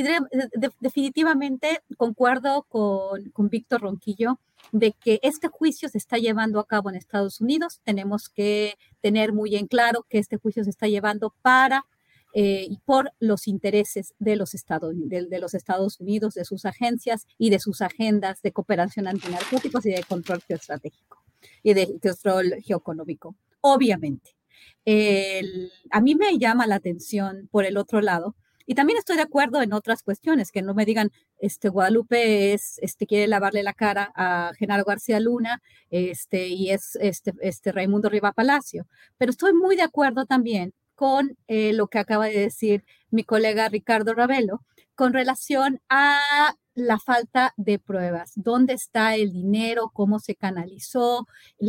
[0.81, 4.39] definitivamente concuerdo con, con Víctor Ronquillo
[4.73, 7.81] de que este juicio se está llevando a cabo en Estados Unidos.
[7.83, 11.87] Tenemos que tener muy en claro que este juicio se está llevando para
[12.33, 17.81] eh, y por los intereses de los, Estados, Unidos, de sus agencias y de sus
[17.83, 21.23] agendas de cooperación antinarcóticos y de control geoestratégico
[21.63, 23.37] y de control geoeconómico.
[23.61, 24.37] Obviamente.
[25.91, 28.35] a mí me llama la atención por el otro lado
[28.67, 32.79] y también estoy de acuerdo en otras cuestiones, que no me digan, este, Guadalupe es,
[32.79, 35.61] este, quiere lavarle la cara a Genaro García Luna,
[35.91, 38.87] este, y es este, este Raimundo Riva Palacio.
[39.19, 43.69] Pero estoy muy de acuerdo también con eh, lo que acaba de decir mi colega
[43.69, 44.63] Ricardo Ravelo
[44.95, 51.27] con relación a la falta de pruebas, dónde está el dinero, cómo se canalizó,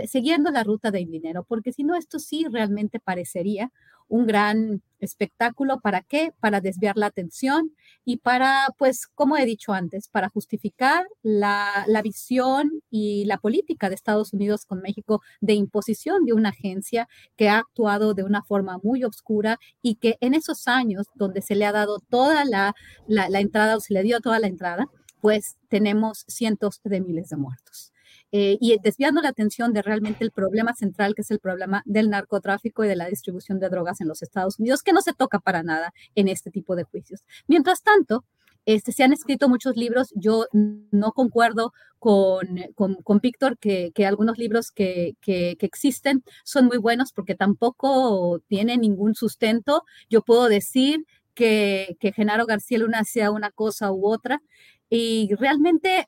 [0.07, 3.71] siguiendo la ruta del dinero, porque si no, esto sí realmente parecería
[4.13, 5.79] un gran espectáculo.
[5.81, 6.33] ¿Para qué?
[6.39, 7.71] Para desviar la atención
[8.05, 13.89] y para, pues, como he dicho antes, para justificar la, la, visión y la política
[13.89, 18.43] de Estados Unidos con México de imposición de una agencia que ha actuado de una
[18.43, 22.75] forma muy oscura y que en esos años donde se le ha dado toda la,
[23.07, 24.85] la, la entrada o se le dio toda la entrada,
[25.21, 27.92] pues tenemos cientos de miles de muertos.
[28.35, 32.09] Eh, y desviando la atención de realmente el problema central, que es el problema del
[32.09, 35.39] narcotráfico y de la distribución de drogas en los Estados Unidos, que no se toca
[35.39, 37.23] para nada en este tipo de juicios.
[37.45, 38.25] Mientras tanto,
[38.65, 44.39] este, se han escrito muchos libros, yo no concuerdo con, con, Víctor que, que, algunos
[44.39, 49.83] libros que, que, existen son muy buenos porque tampoco tienen ningún sustento.
[50.09, 51.05] Yo puedo decir
[51.35, 54.41] que, que Genaro García Luna sea una cosa u otra
[54.89, 56.07] y realmente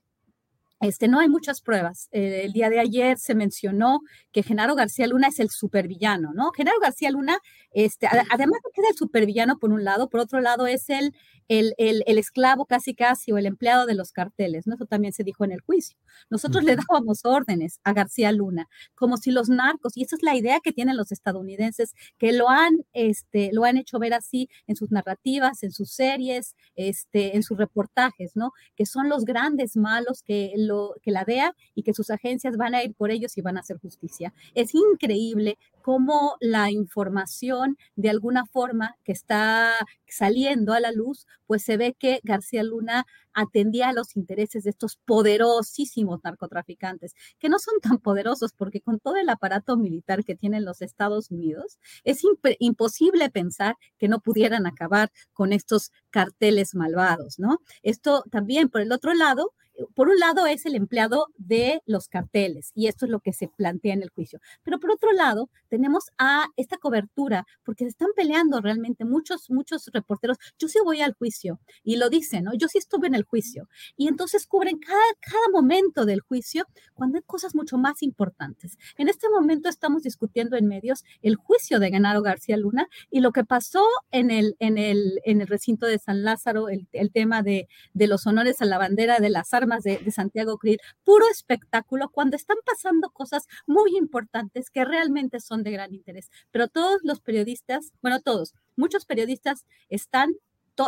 [0.87, 2.07] este, no hay muchas pruebas.
[2.11, 4.01] Eh, el día de ayer se mencionó
[4.31, 6.51] que Genaro García Luna es el supervillano, ¿no?
[6.51, 7.39] Genaro García Luna,
[7.71, 11.13] este, además de que es el supervillano por un lado, por otro lado es el
[11.47, 14.75] el, el, esclavo casi casi o el empleado de los carteles, ¿no?
[14.75, 15.97] Eso también se dijo en el juicio.
[16.29, 20.35] Nosotros le dábamos órdenes a García Luna, como si los narcos, y esa es la
[20.35, 24.75] idea que tienen los estadounidenses, que lo han, este, lo han hecho ver así en
[24.75, 28.51] sus narrativas, en sus series, este, en sus reportajes, ¿no?
[28.75, 30.53] Que son los grandes malos que,
[31.01, 33.61] que la DEA y que sus agencias van a ir por ellos y van a
[33.61, 34.33] hacer justicia.
[34.53, 39.73] Es increíble cómo la información de alguna forma que está
[40.07, 44.69] saliendo a la luz, pues se ve que García Luna atendía a los intereses de
[44.71, 50.35] estos poderosísimos narcotraficantes, que no son tan poderosos porque con todo el aparato militar que
[50.35, 52.21] tienen los Estados Unidos, es
[52.59, 57.59] imposible pensar que no pudieran acabar con estos carteles malvados, ¿no?
[57.83, 59.53] Esto también, por el otro lado,
[59.93, 63.47] por un lado es el empleado de los carteles y esto es lo que se
[63.47, 64.39] plantea en el juicio.
[64.63, 69.89] Pero por otro lado tenemos a esta cobertura porque se están peleando realmente muchos, muchos
[69.93, 70.37] reporteros.
[70.57, 72.53] Yo sí voy al juicio y lo dicen, ¿no?
[72.53, 77.17] Yo sí estuve en el juicio y entonces cubren cada, cada momento del juicio cuando
[77.17, 78.77] hay cosas mucho más importantes.
[78.97, 83.31] En este momento estamos discutiendo en medios el juicio de Genaro García Luna y lo
[83.31, 87.43] que pasó en el, en el, en el recinto de San Lázaro, el, el tema
[87.43, 92.09] de, de los honores a la bandera de las armas de, Santiago Krill, puro espectáculo
[92.09, 96.29] cuando están pasando cosas muy importantes que realmente son de gran interés.
[96.51, 100.33] Pero todos los periodistas, bueno, todos, muchos periodistas están,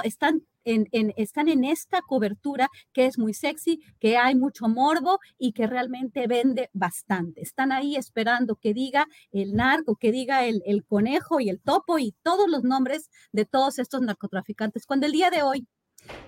[0.03, 5.53] están en, están en esta cobertura que es muy sexy, que hay mucho morbo y
[5.53, 7.41] que realmente vende bastante.
[7.41, 11.99] Están ahí esperando que diga el narco, que diga el, el conejo y el topo
[11.99, 14.85] y todos los nombres de todos estos narcotraficantes.
[14.85, 15.67] Cuando el día de hoy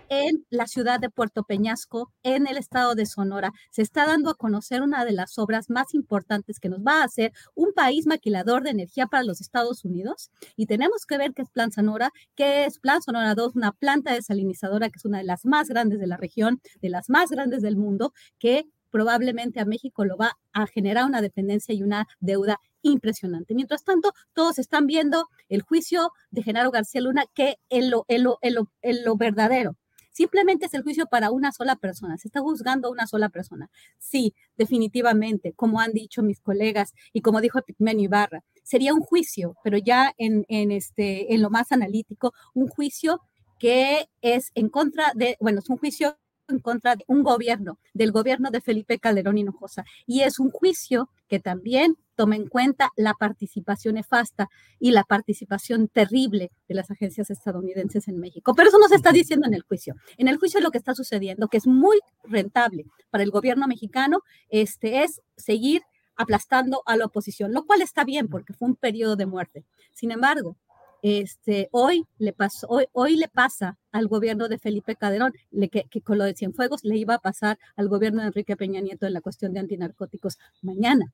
[0.10, 3.52] en la ciudad de Puerto Peñasco, en el estado de Sonora.
[3.72, 7.06] Se está dando a conocer una de las obras más importantes que nos va a
[7.06, 10.32] hacer un país maquilador de energía para los Estados Unidos.
[10.56, 14.14] Y tenemos que ver qué es Plan Sonora, qué es Plan Sonora 2, una planta
[14.14, 17.62] desalinizadora que es una de las más grandes de la región, de las más grandes
[17.62, 22.60] del mundo, que probablemente a México lo va a generar una dependencia y una deuda
[22.82, 23.56] impresionante.
[23.56, 28.40] Mientras tanto, todos están viendo el juicio de Genaro García Luna, que en lo, lo,
[28.42, 29.76] en lo, verdadero.
[30.12, 33.70] Simplemente es el juicio para una sola persona, se está juzgando a una sola persona.
[34.00, 39.56] Sí, definitivamente, como han dicho mis colegas y como dijo Pigmenio Ibarra, sería un juicio,
[39.64, 43.22] pero ya en, en, este, en lo más analítico, un juicio
[43.60, 46.18] que es en contra de, bueno, es un juicio
[46.50, 49.86] en contra de un gobierno, del gobierno de Felipe Calderón Hinojosa.
[50.06, 55.88] Y es un juicio que también toma en cuenta la participación nefasta y la participación
[55.88, 58.54] terrible de las agencias estadounidenses en México.
[58.54, 59.96] Pero eso no se está diciendo en el juicio.
[60.18, 64.20] En el juicio lo que está sucediendo, que es muy rentable para el gobierno mexicano,
[64.50, 65.82] este, es seguir
[66.18, 69.64] aplastando a la oposición, lo cual está bien porque fue un periodo de muerte.
[69.94, 70.58] Sin embargo,
[71.02, 75.86] este, hoy, le pasó, hoy, hoy le pasa al gobierno de Felipe Calderón, le, que,
[76.02, 79.14] con lo de Cienfuegos le iba a pasar al gobierno de Enrique Peña Nieto en
[79.14, 81.14] la cuestión de antinarcóticos mañana.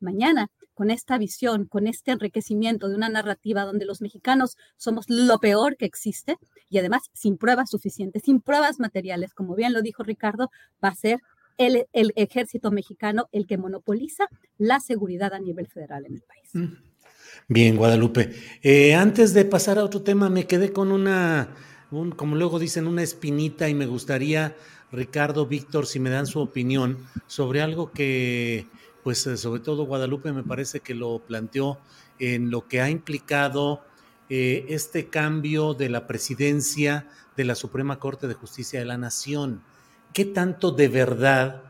[0.00, 5.38] Mañana, con esta visión, con este enriquecimiento de una narrativa donde los mexicanos somos lo
[5.38, 6.36] peor que existe
[6.68, 10.50] y además sin pruebas suficientes, sin pruebas materiales, como bien lo dijo Ricardo,
[10.84, 11.20] va a ser
[11.58, 14.26] el, ejército mexicano el que monopoliza
[14.58, 16.50] la seguridad a nivel federal en el país.
[16.52, 16.76] Mm.
[17.48, 18.30] Bien, Guadalupe.
[18.62, 21.54] Eh, antes de pasar a otro tema, me quedé con una,
[22.16, 24.56] como luego dicen, una espinita y me gustaría,
[24.92, 28.66] Ricardo, Víctor, si me dan su opinión sobre algo que,
[29.06, 31.78] pues eh, sobre todo Guadalupe me parece que lo planteó
[32.18, 33.84] en lo que ha implicado
[34.28, 37.06] eh, este cambio de la presidencia
[37.36, 39.62] de la Suprema Corte de Justicia de la Nación.
[40.12, 41.62] ¿Qué tanto de verdad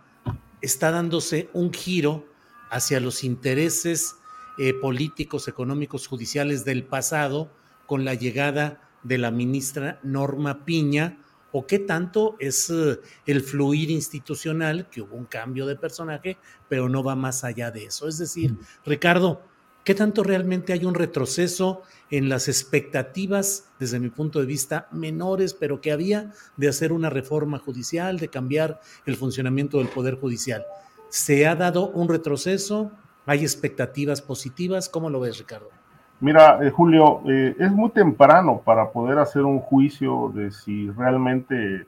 [0.62, 2.24] está dándose un giro
[2.70, 4.16] hacia los intereses
[4.58, 7.50] eh, políticos, económicos, judiciales del pasado
[7.84, 11.18] con la llegada de la ministra Norma Piña
[11.58, 16.36] o qué tanto es eh, el fluir institucional, que hubo un cambio de personaje,
[16.68, 18.06] pero no va más allá de eso.
[18.06, 19.40] Es decir, Ricardo,
[19.82, 21.80] ¿qué tanto realmente hay un retroceso
[22.10, 27.08] en las expectativas, desde mi punto de vista, menores, pero que había de hacer una
[27.08, 30.66] reforma judicial, de cambiar el funcionamiento del Poder Judicial?
[31.08, 32.92] ¿Se ha dado un retroceso?
[33.24, 34.90] ¿Hay expectativas positivas?
[34.90, 35.70] ¿Cómo lo ves, Ricardo?
[36.18, 41.86] Mira, eh, Julio, eh, es muy temprano para poder hacer un juicio de si realmente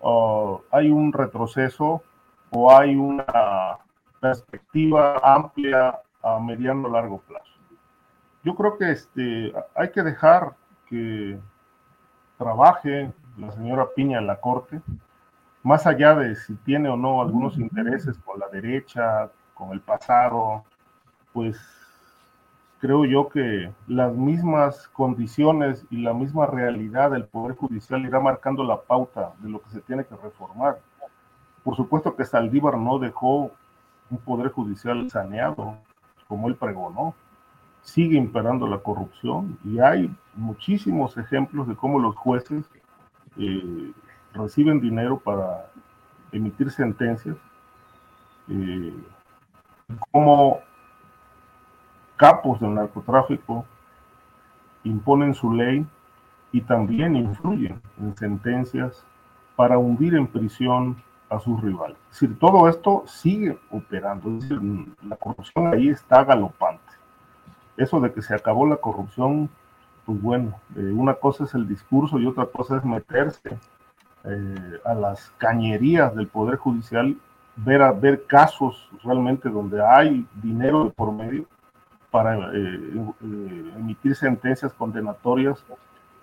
[0.00, 2.02] uh, hay un retroceso
[2.50, 3.78] o hay una
[4.20, 7.44] perspectiva amplia a mediano o largo plazo.
[8.42, 10.54] Yo creo que este, hay que dejar
[10.88, 11.38] que
[12.38, 14.80] trabaje la señora Piña en la Corte,
[15.62, 20.64] más allá de si tiene o no algunos intereses con la derecha, con el pasado,
[21.32, 21.79] pues
[22.80, 28.64] creo yo que las mismas condiciones y la misma realidad del Poder Judicial irá marcando
[28.64, 30.80] la pauta de lo que se tiene que reformar.
[31.62, 33.50] Por supuesto que Saldívar no dejó
[34.10, 35.76] un Poder Judicial saneado,
[36.26, 37.14] como él pregonó.
[37.82, 42.64] Sigue imperando la corrupción y hay muchísimos ejemplos de cómo los jueces
[43.38, 43.92] eh,
[44.32, 45.70] reciben dinero para
[46.32, 47.36] emitir sentencias,
[48.48, 48.94] eh,
[50.10, 50.60] cómo
[52.20, 53.64] capos del narcotráfico
[54.84, 55.86] imponen su ley
[56.52, 59.06] y también influyen en sentencias
[59.56, 61.96] para hundir en prisión a sus rivales.
[62.10, 64.60] Es decir, todo esto sigue operando, es decir,
[65.02, 66.92] la corrupción ahí está galopante.
[67.78, 69.48] Eso de que se acabó la corrupción,
[70.04, 73.58] pues bueno, eh, una cosa es el discurso y otra cosa es meterse
[74.24, 77.16] eh, a las cañerías del Poder Judicial,
[77.56, 81.46] ver, ver casos realmente donde hay dinero de por medio
[82.10, 85.64] para eh, eh, emitir sentencias condenatorias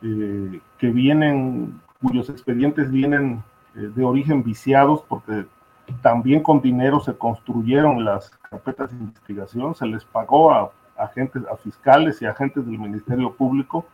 [0.02, 3.44] eh, que vienen, cuyos expedientes vienen
[3.74, 5.46] de origen viciados, porque
[6.02, 11.56] también con dinero se construyeron las carpetas de investigación, se les pagó a agentes, a
[11.58, 13.86] fiscales y agentes del Ministerio Público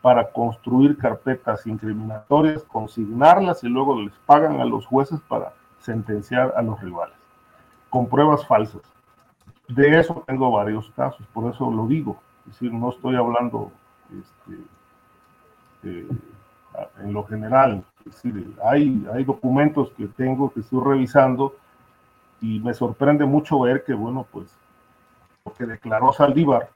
[0.00, 6.62] para construir carpetas incriminatorias, consignarlas y luego les pagan a los jueces para sentenciar a
[6.62, 7.16] los rivales,
[7.90, 8.91] con pruebas falsas.
[9.68, 12.20] De eso tengo varios casos, por eso lo digo.
[12.46, 13.70] Es decir, no estoy hablando
[15.82, 16.06] este,
[17.02, 17.84] en lo general.
[18.00, 21.54] Es decir, hay, hay documentos que tengo que estoy revisando
[22.40, 24.52] y me sorprende mucho ver que, bueno, pues
[25.44, 26.70] lo que declaró Saldívar,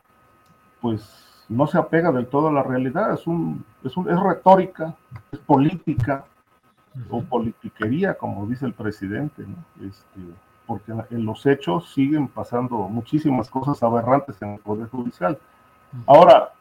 [0.80, 3.12] pues no se apega del todo a la realidad.
[3.12, 4.94] Es, un, es, un, es retórica,
[5.32, 6.24] es política
[7.10, 9.42] o politiquería, como dice el presidente.
[9.42, 9.86] ¿no?
[9.86, 10.20] Este,
[10.66, 15.38] porque en los hechos siguen pasando muchísimas cosas aberrantes en el Poder Judicial.
[16.06, 16.52] Ahora,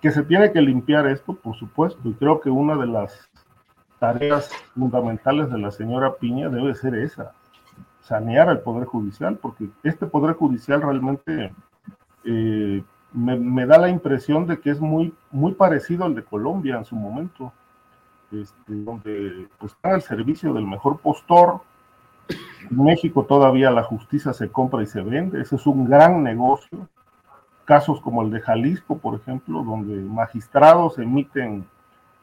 [0.00, 3.30] que se tiene que limpiar esto, por supuesto, y creo que una de las
[3.98, 7.32] tareas fundamentales de la señora Piña debe ser esa,
[8.00, 11.52] sanear al Poder Judicial, porque este Poder Judicial realmente
[12.24, 16.84] eh, me, da la impresión de que es muy, muy parecido al de Colombia en
[16.84, 17.52] su momento,
[18.32, 21.60] este, donde pues, está al servicio del mejor postor,
[22.70, 26.88] en México todavía la justicia se compra y se vende, ese es un gran negocio.
[27.64, 31.64] Casos como el de Jalisco, por ejemplo, donde magistrados emiten,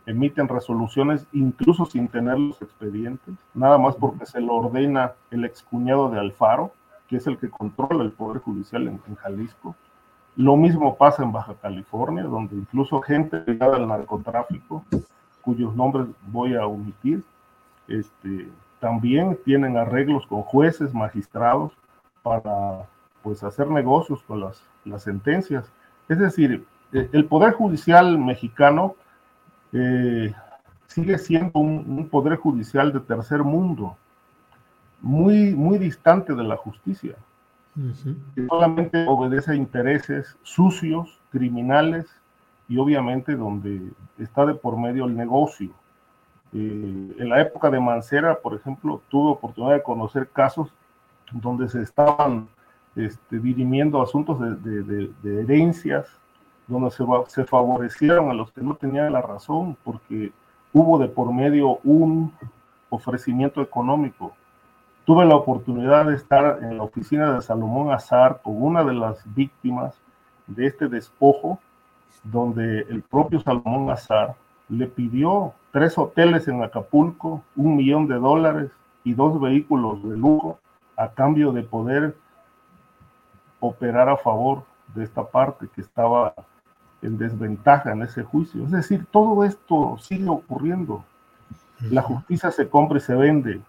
[0.05, 6.09] emiten resoluciones incluso sin tener los expedientes, nada más porque se lo ordena el excuñado
[6.09, 6.71] de Alfaro,
[7.07, 9.75] que es el que controla el Poder Judicial en, Jalisco.
[10.35, 14.83] Lo mismo pasa en Baja California, donde incluso gente ligada al narcotráfico,
[15.41, 17.23] cuyos nombres voy a omitir,
[17.87, 21.73] este, también tienen arreglos con jueces, magistrados,
[22.23, 22.87] para
[23.23, 25.71] pues, hacer negocios con las, las sentencias.
[26.09, 28.95] Es decir, eh, el Poder Judicial mexicano
[29.73, 30.33] eh,
[30.87, 33.97] sigue siendo un, Poder Judicial de tercer mundo,
[35.01, 37.15] muy, muy distante de la justicia.
[38.49, 42.07] solamente obedece a intereses sucios, criminales
[42.67, 45.71] y obviamente donde está de por medio el negocio.
[46.53, 50.69] En la época de Mancera, por ejemplo, tuve oportunidad de conocer casos
[51.31, 52.47] donde se estaban
[52.95, 56.07] este, dirimiendo asuntos de, herencias,
[56.67, 60.31] donde se, se, favorecieron a los que no tenían la razón, porque
[60.73, 62.33] hubo de por medio un
[62.89, 64.33] ofrecimiento económico.
[65.05, 69.23] Tuve la oportunidad de estar en la oficina de Salomón Azar con una de las
[69.35, 70.01] víctimas
[70.47, 71.59] de este despojo,
[72.23, 74.35] donde el propio Salomón Azar
[74.69, 78.71] le pidió tres hoteles en Acapulco, un millón de dólares
[79.03, 80.57] y dos vehículos de lujo
[80.95, 82.17] a cambio de poder
[83.59, 84.63] operar a favor
[84.95, 86.33] de esta parte que estaba
[87.03, 88.63] en desventaja en ese juicio.
[88.63, 91.03] Es decir, todo esto sigue ocurriendo.
[91.91, 93.61] La justicia se compra y se vende.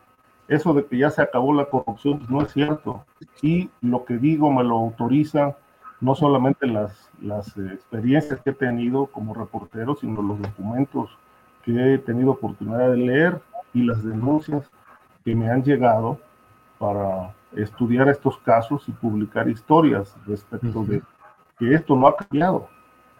[0.48, 3.04] Eso de que ya se acabó la corrupción no es cierto.
[3.42, 5.54] Y lo que digo me lo autorizan
[6.00, 11.10] no solamente las, las experiencias que he tenido como reportero, sino los documentos
[11.68, 13.42] que he tenido oportunidad de leer
[13.74, 14.70] y las denuncias
[15.22, 16.18] que me han llegado
[16.78, 21.02] para estudiar estos casos y publicar historias respecto de
[21.58, 22.68] que esto no ha cambiado.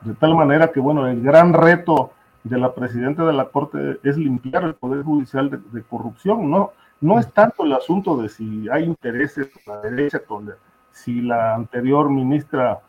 [0.00, 2.12] De tal manera que, bueno, el gran reto
[2.42, 6.50] de la presidenta de la Corte es limpiar el Poder Judicial de, corrupción.
[6.50, 6.72] No,
[7.02, 10.50] no es tanto el asunto de si hay intereses con la derecha, con
[10.90, 12.80] si la anterior ministra,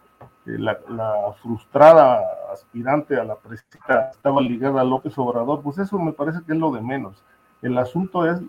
[0.57, 2.21] la, la, frustrada
[2.51, 6.57] aspirante a la presidenta estaba ligada a López Obrador, pues eso me parece que es
[6.57, 7.23] lo de menos.
[7.61, 8.41] El asunto es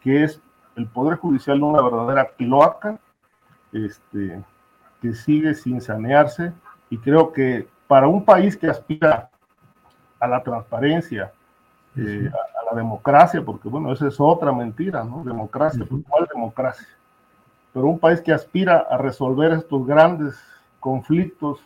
[0.00, 0.40] que es
[0.76, 2.98] el Poder Judicial una verdadera cloaca
[3.72, 4.42] este,
[5.02, 6.52] que sigue sin sanearse
[6.90, 9.30] y creo que para un país que aspira
[10.20, 11.32] a la transparencia,
[11.96, 15.24] eh, a, la democracia, porque bueno, esa es otra mentira, ¿no?
[15.24, 16.86] Democracia, pues, ¿cuál democracia?
[17.72, 20.38] Pero un país que aspira a resolver estos grandes
[20.80, 21.60] conflictos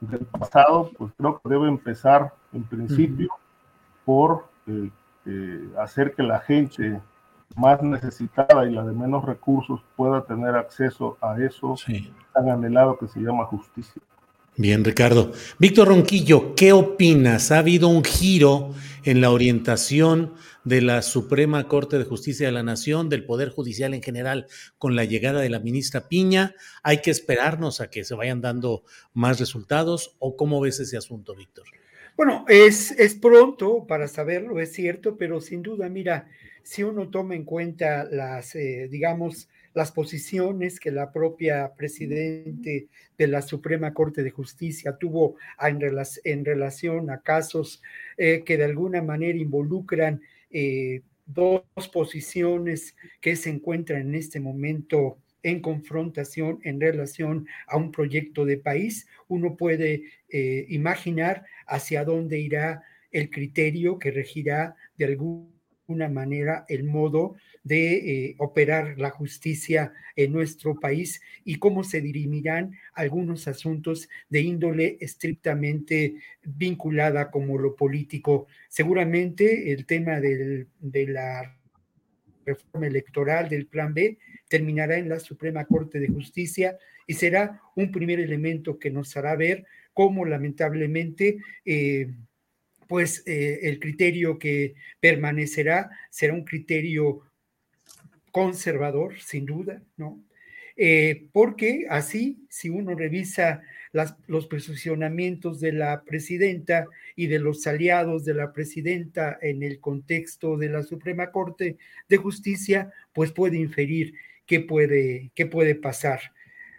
[0.00, 3.28] del pasado, pues creo que debe empezar en principio
[4.04, 4.90] por eh,
[5.26, 7.00] eh, hacer que la gente
[7.56, 11.76] más necesitada y la de menos recursos pueda tener acceso a eso
[12.32, 14.02] tan anhelado que se llama justicia.
[14.56, 15.32] Bien, Ricardo.
[15.58, 17.50] Víctor Ronquillo, ¿qué opinas?
[17.50, 20.34] ¿Ha habido un giro en la orientación
[20.64, 24.46] de la Suprema Corte de Justicia de la Nación, del Poder Judicial en general,
[24.76, 26.54] con la llegada de la ministra Piña?
[26.82, 28.84] ¿Hay que esperarnos a que se vayan dando
[29.14, 31.64] más resultados o cómo ves ese asunto, Víctor?
[32.14, 36.28] Bueno, es, es pronto para saberlo, es cierto, pero sin duda, mira,
[36.62, 43.26] si uno toma en cuenta las, eh, digamos, las posiciones que la propia presidente de
[43.26, 47.82] la Suprema Corte de Justicia tuvo en, relación a casos
[48.16, 50.20] eh, que de alguna manera involucran
[50.50, 51.62] eh, dos
[51.92, 58.58] posiciones que se encuentran en este momento en confrontación en relación a un proyecto de
[58.58, 60.04] país, uno puede
[60.68, 65.52] imaginar hacia dónde irá el criterio que regirá de algún
[65.86, 72.00] una manera el modo de eh, operar la justicia en nuestro país y cómo se
[72.00, 78.46] dirimirán algunos asuntos de índole estrictamente vinculada como lo político.
[78.68, 80.66] Seguramente el tema de
[81.08, 81.56] la
[82.44, 84.18] reforma electoral del Plan B
[84.48, 89.36] terminará en la Suprema Corte de Justicia y será un primer elemento que nos hará
[89.36, 92.12] ver cómo lamentablemente eh,
[92.88, 97.22] pues eh, el criterio que permanecerá será un criterio
[98.30, 100.22] conservador, sin duda, ¿no?
[100.76, 103.62] Eh, porque así, si uno revisa
[104.26, 110.56] los posicionamientos de la presidenta y de los aliados de la presidenta en el contexto
[110.56, 111.76] de la Suprema Corte
[112.08, 114.14] de Justicia, pues puede inferir
[114.46, 116.20] qué puede, qué puede pasar.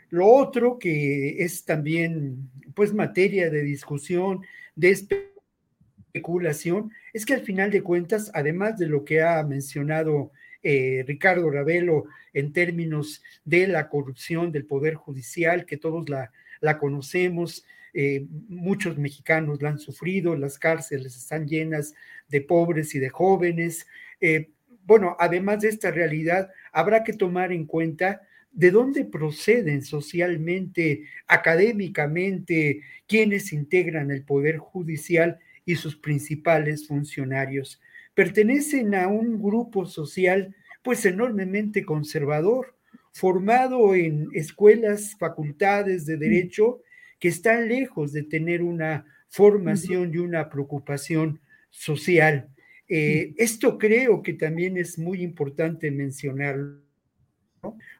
[0.09, 4.41] Lo otro que es también, pues, materia de discusión,
[4.75, 4.89] de
[6.13, 10.31] especulación es que al final de cuentas, además de lo que ha mencionado
[10.61, 16.31] eh, Ricardo Ravelo en términos de la corrupción del Poder Judicial, que todos la,
[16.79, 17.65] conocemos,
[17.95, 21.95] eh, muchos mexicanos la han sufrido, las cárceles están llenas
[22.29, 23.87] de pobres y de jóvenes.
[24.21, 24.49] Eh,
[24.85, 28.21] bueno, además de esta realidad, habrá que tomar en cuenta
[28.51, 37.81] de dónde proceden socialmente, académicamente, quienes integran el Poder Judicial y sus principales funcionarios.
[38.13, 42.75] Pertenecen a un grupo social pues enormemente conservador,
[43.13, 46.81] formado en escuelas, facultades de derecho
[47.19, 52.49] que están lejos de tener una formación y una preocupación social.
[52.87, 56.81] Eh, esto creo que también es muy importante mencionarlo,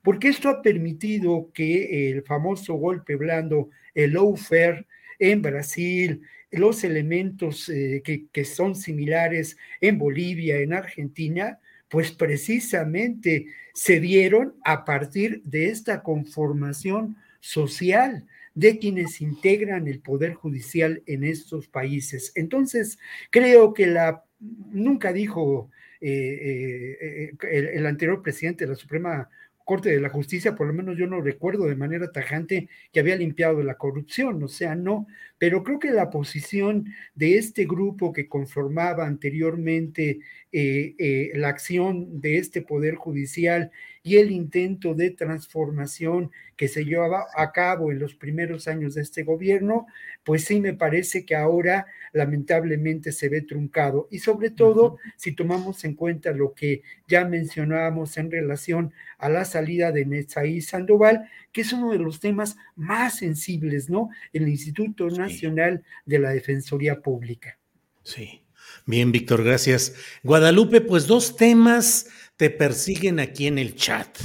[0.03, 4.85] porque esto ha permitido que el famoso golpe blando, el lawfare
[5.19, 6.21] en Brasil,
[6.51, 11.59] los elementos eh, que, son similares en Bolivia, en Argentina,
[11.89, 18.25] pues precisamente se dieron a partir de esta conformación social
[18.55, 22.31] de quienes integran el poder judicial en estos países.
[22.35, 22.99] Entonces,
[23.31, 25.71] creo que la nunca dijo
[26.01, 29.29] eh, eh, el, el, anterior presidente de la Suprema
[29.63, 33.15] Corte de la Justicia, por lo menos yo no recuerdo de manera tajante que había
[33.15, 35.07] limpiado la corrupción, o sea, no,
[35.43, 40.19] pero creo que la posición de este grupo que conformaba anteriormente
[40.53, 43.69] eh, eh, la acción de este Poder Judicial
[44.03, 49.01] y el intento de transformación que se llevaba a cabo en los primeros años de
[49.01, 49.85] este gobierno,
[50.23, 54.07] pues sí me parece que ahora lamentablemente se ve truncado.
[54.11, 59.43] Y sobre todo, si tomamos en cuenta lo que ya mencionábamos en relación a la
[59.43, 64.09] salida de Netzaí Sandoval, que es uno de los temas más sensibles, ¿no?
[64.33, 67.57] El Instituto Nacional de la Defensoría Pública.
[68.03, 68.41] Sí.
[68.85, 69.95] Bien, Víctor, gracias.
[70.23, 74.17] Guadalupe, pues dos temas te persiguen aquí en el chat.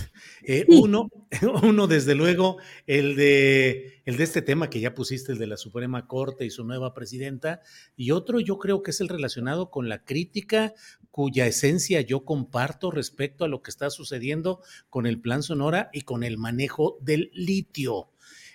[0.50, 1.10] Eh, uno,
[1.62, 2.56] uno, desde luego,
[2.86, 6.50] el de, el de este tema que ya pusiste, el de la Suprema Corte y
[6.50, 7.60] su nueva presidenta,
[7.96, 10.72] y otro yo creo que es el relacionado con la crítica
[11.10, 16.00] cuya esencia yo comparto respecto a lo que está sucediendo con el Plan Sonora y
[16.00, 18.08] con el manejo del litio.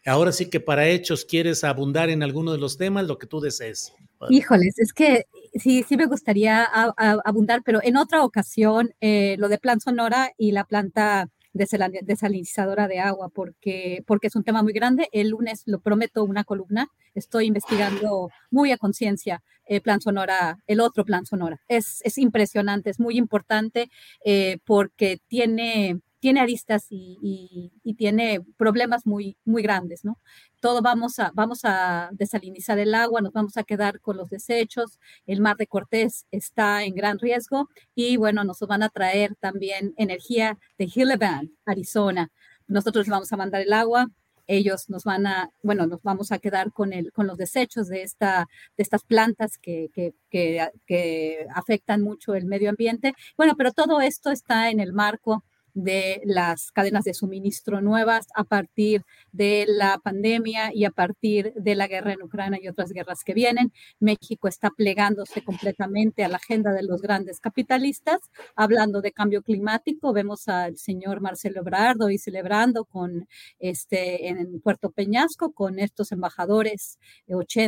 [0.03, 3.39] Ahora sí que para hechos quieres abundar en alguno de los temas, lo que tú
[3.39, 3.93] desees.
[4.31, 9.59] Híjoles, es que sí, sí me gustaría abundar, pero en otra ocasión, eh, lo de
[9.59, 15.07] Plan Sonora y la planta desalinizadora de agua, porque, porque es un tema muy grande.
[15.11, 16.87] El lunes, lo prometo, una columna.
[17.13, 21.61] Estoy investigando muy a conciencia el Plan Sonora, el otro Plan Sonora.
[21.67, 23.89] Es, es impresionante, es muy importante
[24.25, 30.21] eh, porque tiene tiene aristas y, tiene problemas muy, muy grandes, ¿no?
[30.61, 34.99] Todo vamos a, vamos a desalinizar el agua, nos vamos a quedar con los desechos,
[35.27, 39.93] el mar de Cortés está en gran riesgo y bueno, nos van a traer también
[39.97, 42.31] energía de Hillevan, Arizona.
[42.67, 44.07] Nosotros vamos a mandar el agua,
[44.47, 48.01] ellos nos van a, bueno, nos vamos a quedar con, el, con los desechos de,
[48.01, 48.47] esta,
[48.77, 53.13] de estas plantas que, que, que, que afectan mucho el medio ambiente.
[53.35, 55.43] Bueno, pero todo esto está en el marco
[55.73, 61.75] de las cadenas de suministro nuevas a partir de la pandemia y a partir de
[61.75, 63.71] la guerra en Ucrania y otras guerras que vienen.
[63.99, 68.19] México está plegándose completamente a la agenda de los grandes capitalistas,
[68.55, 70.13] hablando de cambio climático.
[70.13, 73.27] Vemos al señor Marcelo Ebrard hoy celebrando con
[73.59, 76.99] este en Puerto Peñasco con estos embajadores,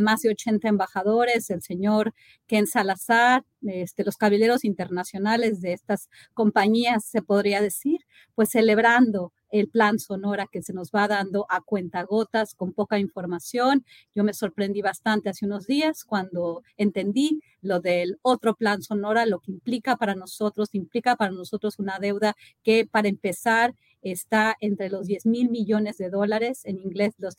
[0.02, 2.14] más de 80 embajadores, el señor
[2.48, 7.94] Ken Salazar, este, los caballeros internacionales de estas compañías, se podría decir,
[8.35, 13.85] pues celebrando el plan Sonora que se nos va dando a cuentagotas con poca información.
[14.13, 19.39] Yo me sorprendí bastante hace unos días cuando entendí lo del otro plan Sonora, lo
[19.39, 25.07] que implica para nosotros, implica para nosotros una deuda que para empezar está entre los
[25.07, 27.35] 10 mil millones de dólares, en inglés los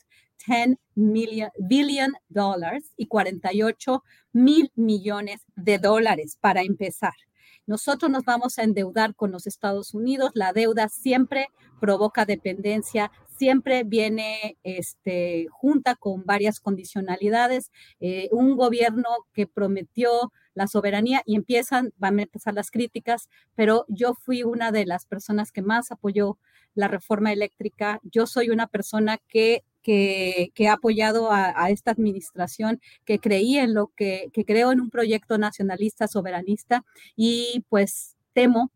[0.47, 4.03] 10 million, billion dollars y 48
[4.33, 7.13] mil millones de dólares para empezar.
[7.67, 10.31] Nosotros nos vamos a endeudar con los Estados Unidos.
[10.33, 11.49] La deuda siempre
[11.81, 17.71] provoca dependencia, siempre viene este, junta con varias condicionalidades.
[17.99, 23.85] Eh, un gobierno que prometió la soberanía y empiezan, van a empezar las críticas, pero
[23.89, 26.39] yo fui una de las personas que más apoyó
[26.73, 27.99] la reforma eléctrica.
[28.03, 33.87] Yo soy una persona que que, ha apoyado a, esta administración, que creía en lo
[33.95, 36.83] que, que creo en un proyecto nacionalista, soberanista,
[37.15, 38.71] y pues temo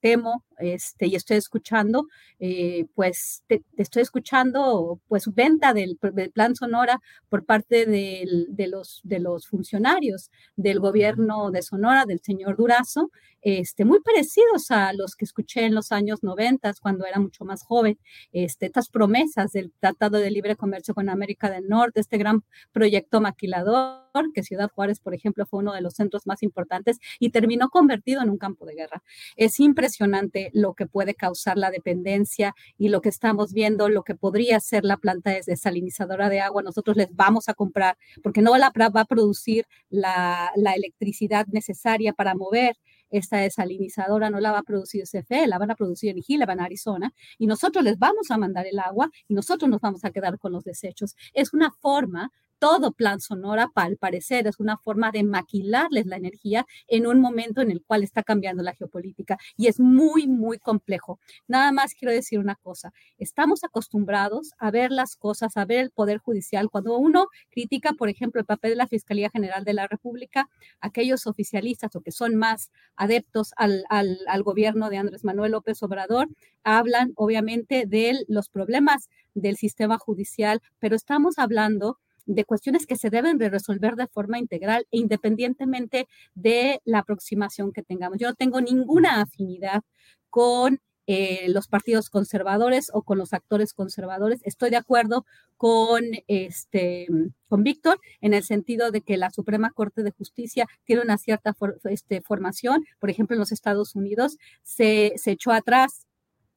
[0.00, 2.06] temo este, y estoy escuchando,
[2.38, 5.98] eh, pues te, estoy escuchando pues venta del,
[6.32, 8.26] plan Sonora por parte de,
[8.68, 13.10] los, de los funcionarios del gobierno de Sonora, del señor Durazo,
[13.42, 17.62] este, muy parecidos a los que escuché en los años 90 cuando era mucho más
[17.62, 17.96] joven,
[18.32, 22.42] este, estas promesas del Tratado de Libre Comercio con América del Norte, este gran
[22.72, 24.02] proyecto maquilador,
[24.34, 28.22] que Ciudad Juárez, por ejemplo, fue uno de los centros más importantes y terminó convertido
[28.22, 29.02] en un campo de guerra.
[29.36, 34.14] Es impresionante lo que puede causar la dependencia y lo que estamos viendo, lo que
[34.14, 38.72] podría ser la planta desalinizadora de agua, nosotros les vamos a comprar, porque no la
[38.76, 42.76] va a producir la, electricidad necesaria para mover
[43.08, 47.14] esta desalinizadora no la va a producir CFE, la van a producir en Gillivan, Arizona,
[47.38, 50.52] y nosotros les vamos a mandar el agua y nosotros nos vamos a quedar con
[50.52, 51.14] los desechos.
[51.32, 56.66] Es una forma todo plan Sonora, al parecer, es una forma de maquilarles la energía
[56.88, 61.18] en un momento en el cual está cambiando la geopolítica y es muy, muy complejo.
[61.46, 65.90] Nada más quiero decir una cosa, estamos acostumbrados a ver las cosas, a ver el
[65.90, 66.70] Poder Judicial.
[66.70, 70.48] Cuando uno critica, por ejemplo, el papel de la Fiscalía General de la República,
[70.80, 75.82] aquellos oficialistas o que son más adeptos al, al, al gobierno de Andrés Manuel López
[75.82, 76.28] Obrador,
[76.64, 83.10] hablan obviamente de los problemas del sistema judicial, pero estamos hablando de cuestiones que se
[83.10, 88.18] deben de resolver de forma integral e independientemente de la aproximación que tengamos.
[88.18, 89.82] Yo no tengo ninguna afinidad
[90.28, 94.40] con eh, los partidos conservadores o con los actores conservadores.
[94.42, 95.24] Estoy de acuerdo
[95.56, 97.06] con, este,
[97.48, 101.54] con Víctor en el sentido de que la Suprema Corte de Justicia tiene una cierta
[101.84, 102.84] este, formación.
[102.98, 106.06] Por ejemplo, en los Estados Unidos se, se echó atrás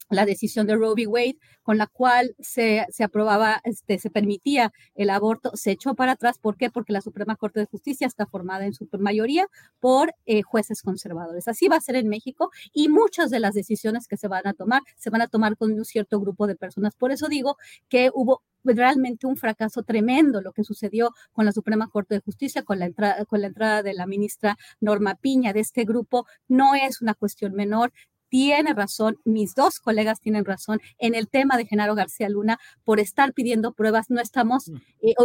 [0.09, 1.07] la decisión de Roe v.
[1.07, 6.13] Wade, con la cual se, se, aprobaba, este, se permitía el aborto, se echó para
[6.13, 6.39] atrás.
[6.39, 6.69] ¿Por qué?
[6.69, 9.47] Porque la Suprema Corte de Justicia está formada en su mayoría
[9.79, 11.47] por eh, jueces conservadores.
[11.47, 14.53] Así va a ser en México y muchas de las decisiones que se van a
[14.53, 16.95] tomar se van a tomar con un cierto grupo de personas.
[16.95, 17.57] Por eso digo
[17.87, 22.63] que hubo realmente un fracaso tremendo lo que sucedió con la Suprema Corte de Justicia,
[22.63, 26.25] con la, entrada, con la entrada de la ministra Norma Piña de este grupo.
[26.47, 27.93] No es una cuestión menor
[28.29, 32.99] tiene razón, mis dos colegas tienen razón en el tema de Genaro García Luna por
[32.99, 34.09] estar pidiendo pruebas.
[34.09, 34.75] No estamos mm.
[35.01, 35.15] eh,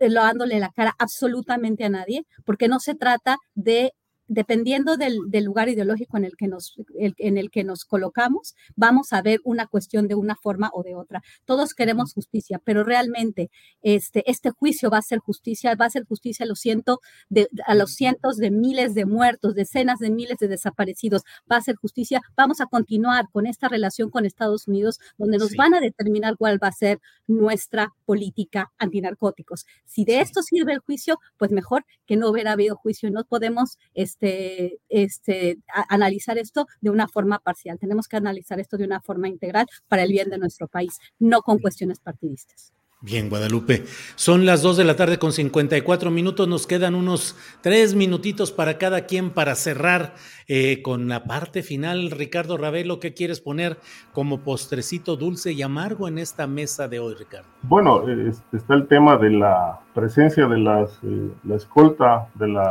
[0.00, 3.92] eh, dándole la cara absolutamente a nadie, porque no se trata de
[4.28, 9.22] dependiendo del, lugar ideológico en el, que nos, en el que nos colocamos, vamos a
[9.22, 11.22] ver una cuestión de una forma o de otra.
[11.44, 13.50] Todos queremos justicia, pero realmente
[13.82, 17.48] este, este juicio va a ser justicia, va a ser justicia a los, ciento de,
[17.66, 21.76] a los cientos de miles de muertos, decenas de miles de desaparecidos, va a ser
[21.76, 22.20] justicia.
[22.36, 26.62] Vamos a continuar con esta relación con Estados Unidos, donde nos van a determinar cuál
[26.62, 29.66] va a ser nuestra política antinarcóticos.
[29.84, 33.10] Si de esto sirve el juicio, pues mejor que no hubiera habido juicio.
[33.10, 33.78] No podemos...
[34.14, 35.58] Este, este,
[35.88, 37.78] analizar esto de una forma parcial.
[37.80, 41.42] Tenemos que analizar esto de una forma integral para el bien de nuestro país, no
[41.42, 42.72] con cuestiones partidistas.
[43.00, 43.84] Bien, Guadalupe.
[44.14, 46.48] Son las 2 de la tarde con 54 minutos.
[46.48, 50.14] Nos quedan unos tres minutitos para cada quien para cerrar
[50.48, 52.10] eh, con la parte final.
[52.10, 53.78] Ricardo Ravelo, ¿qué quieres poner
[54.12, 57.48] como postrecito dulce y amargo en esta mesa de hoy, Ricardo?
[57.62, 58.04] Bueno,
[58.52, 62.70] está el tema de la presencia de las, eh, la escolta de la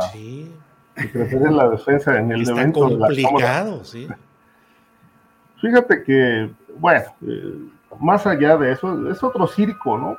[0.96, 4.08] en la defensa en el Está evento complicado, sí.
[5.60, 7.68] Fíjate que, bueno, eh,
[7.98, 10.18] más allá de eso, es otro circo, ¿no?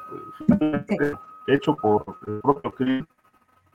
[1.47, 3.07] Hecho por el propio Krill.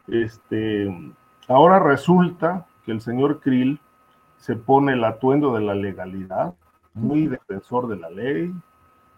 [0.08, 1.14] Este,
[1.46, 3.78] ahora resulta que el señor Krill
[4.38, 6.54] se pone el atuendo de la legalidad,
[6.94, 8.52] muy defensor de la ley,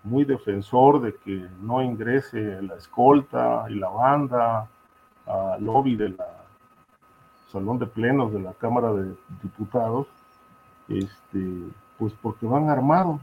[0.04, 4.68] muy defensor de que no ingrese la escolta y la banda
[5.26, 6.41] al lobby de la
[7.52, 10.06] salón de plenos de la Cámara de Diputados,
[10.88, 11.68] este,
[11.98, 13.20] pues porque van armados.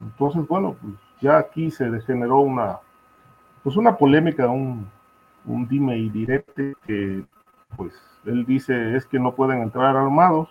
[0.00, 2.78] Entonces, bueno, pues ya aquí se degeneró una,
[3.62, 4.86] pues una polémica, un,
[5.46, 7.24] un dime y direte que,
[7.76, 7.94] pues,
[8.24, 10.48] él dice es que no pueden entrar armados,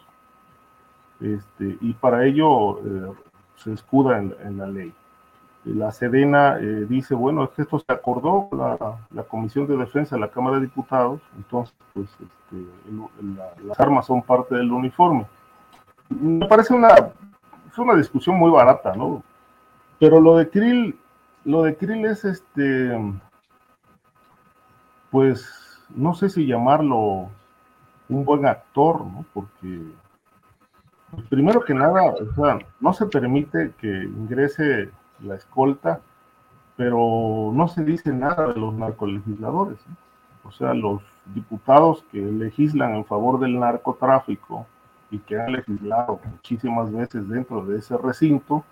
[1.19, 3.13] este, y para ello eh,
[3.55, 4.93] se escuda en la ley
[5.65, 10.15] la Sedena eh, dice, bueno, es que esto se acordó la, la Comisión de Defensa
[10.15, 12.65] de la Cámara de Diputados, entonces pues este,
[13.65, 15.25] las armas son parte del uniforme.
[16.09, 16.89] Me parece una,
[17.77, 19.23] una discusión muy barata, ¿no?
[19.99, 20.99] Pero lo de Krill,
[21.45, 22.99] lo de Krill es este,
[25.09, 27.29] pues no sé si llamarlo
[28.09, 29.25] un buen actor, ¿no?
[29.33, 29.81] Porque
[31.11, 36.01] pues, primero que nada, o sea, no se permite que ingrese la escolta,
[36.75, 39.79] pero no se dice nada de los narcolegisladores.
[40.43, 41.01] O sea, los
[41.33, 44.67] diputados que legislan en favor del narcotráfico
[45.09, 48.63] y que han legislado muchísimas veces dentro de ese recinto,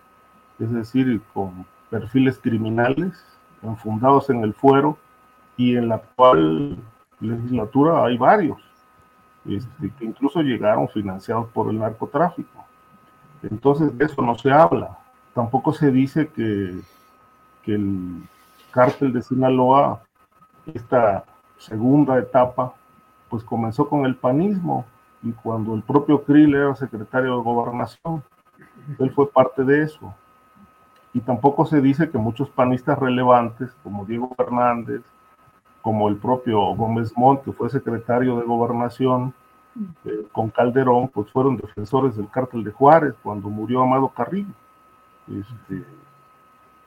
[0.60, 3.24] es decir, con perfiles criminales
[3.62, 4.98] enfundados en el fuero
[5.58, 6.78] y en la actual
[7.20, 8.60] legislatura hay varios,
[9.46, 12.66] este, que incluso llegaron financiados por el narcotráfico.
[13.42, 14.98] Entonces de eso no se habla
[15.34, 16.80] tampoco se dice que,
[17.66, 18.24] el
[18.72, 20.04] cártel de Sinaloa,
[20.74, 21.24] esta
[21.58, 22.74] segunda etapa,
[23.30, 24.86] pues comenzó con el panismo
[25.22, 28.24] y cuando el propio Krill era secretario de gobernación.
[29.00, 30.14] Él fue parte de eso.
[31.14, 35.02] Y tampoco se dice que muchos panistas relevantes, como Diego Fernández,
[35.82, 39.34] como el propio Gómez Montt, que fue secretario de gobernación
[40.06, 44.54] eh, con Calderón, pues fueron defensores del cártel de Juárez cuando murió Amado Carrillo.
[45.28, 45.84] Este,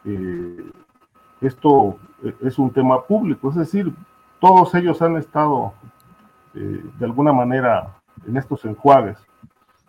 [0.04, 0.70] eh,
[1.40, 1.98] esto
[2.40, 3.92] es un tema público, es decir,
[4.40, 5.72] todos ellos han estado
[6.54, 7.94] eh, de alguna manera
[8.26, 9.18] en estos enjuagues,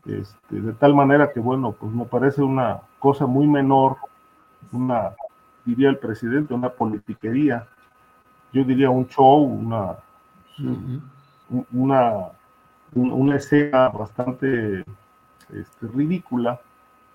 [0.06, 3.98] este, de tal manera que, bueno, pues me parece una cosa muy menor,
[4.72, 5.12] una,
[5.66, 7.68] diría el presidente, una politiquería,
[8.54, 9.98] yo diría un show, una,
[11.72, 12.30] una,
[12.94, 14.86] una escena bastante
[15.54, 16.60] este, ridícula,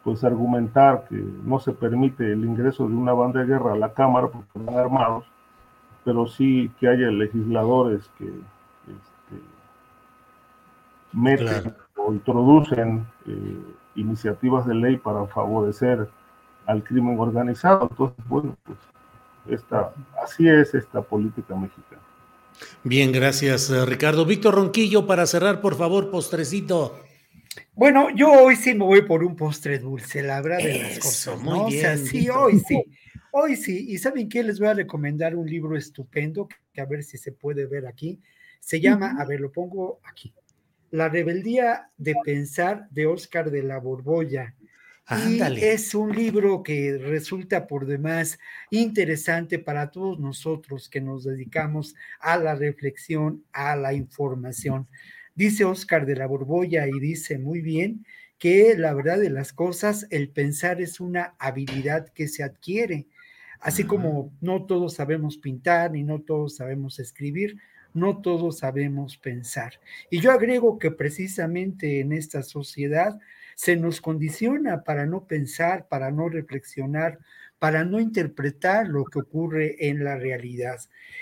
[0.04, 3.92] pues argumentar que no se permite el ingreso de una banda de guerra a la
[3.92, 5.24] Cámara porque están armados,
[6.04, 9.42] pero sí que haya legisladores que este,
[11.12, 13.56] meten o introducen eh,
[13.94, 16.08] iniciativas de ley para favorecer
[16.66, 17.88] al crimen organizado.
[17.90, 18.78] Entonces, bueno, pues
[19.48, 19.92] esta,
[20.22, 22.02] así es esta política mexicana.
[22.84, 24.24] Bien, gracias eh, Ricardo.
[24.24, 26.96] Víctor Ronquillo, para cerrar, por favor, postrecito.
[27.74, 31.42] Bueno, yo hoy sí me voy por un postre dulce, la verdad de las cosas.
[31.42, 31.66] ¿no?
[31.66, 32.82] o sea, sí, hoy sí.
[33.30, 33.86] Hoy sí.
[33.88, 34.42] ¿Y saben qué?
[34.42, 38.20] Les voy a recomendar un libro estupendo, que a ver si se puede ver aquí.
[38.60, 40.34] Se llama, a ver, lo pongo aquí.
[40.90, 44.54] La rebeldía de pensar de Oscar de la Borbolla.
[45.26, 48.38] Y es un libro que resulta por demás
[48.70, 54.86] interesante para todos nosotros que nos dedicamos a la reflexión, a la información.
[55.34, 58.04] Dice Oscar de la Borbolla y dice muy bien
[58.38, 63.06] que la verdad de las cosas, el pensar es una habilidad que se adquiere.
[63.60, 67.56] Así como no todos sabemos pintar ni no todos sabemos escribir,
[67.94, 69.80] no todos sabemos pensar.
[70.10, 73.18] Y yo agrego que precisamente en esta sociedad
[73.54, 77.18] se nos condiciona para no pensar, para no reflexionar,
[77.62, 80.80] para no interpretar lo que ocurre en la realidad.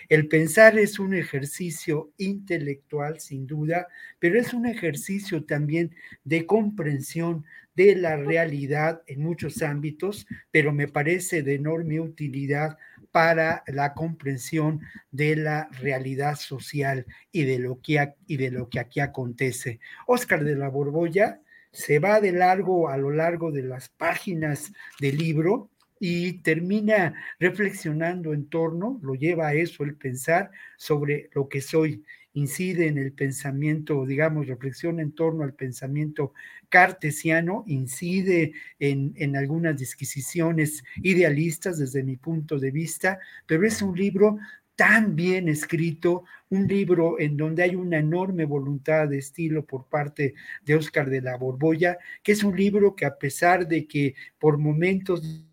[0.09, 3.89] El pensar es un ejercicio intelectual, sin duda,
[4.19, 5.95] pero es un ejercicio también
[6.25, 7.45] de comprensión
[7.75, 12.79] de la realidad en muchos ámbitos, pero me parece de enorme utilidad
[13.13, 14.81] para la comprensión
[15.11, 19.79] de la realidad social y de lo que, y de lo que aquí acontece.
[20.07, 25.19] Oscar de la Borbolla se va de largo a lo largo de las páginas del
[25.19, 25.70] libro
[26.01, 32.03] y termina reflexionando en torno, lo lleva a eso el pensar sobre lo que soy,
[32.33, 36.33] incide en el pensamiento, digamos, reflexiona en torno al pensamiento
[36.71, 43.95] cartesiano, incide en, en algunas disquisiciones idealistas desde mi punto de vista, pero es un
[43.95, 44.39] libro
[44.77, 50.33] tan bien escrito, un libro en donde hay una enorme voluntad de estilo por parte
[50.65, 54.57] de Oscar de la Borbolla, que es un libro que a pesar de que por
[54.57, 55.45] momentos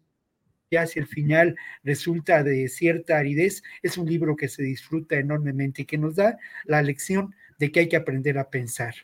[0.71, 5.83] ya hacia el final resulta de cierta aridez, es un libro que se disfruta enormemente
[5.83, 8.95] y que nos da la lección de que hay que aprender a pensar.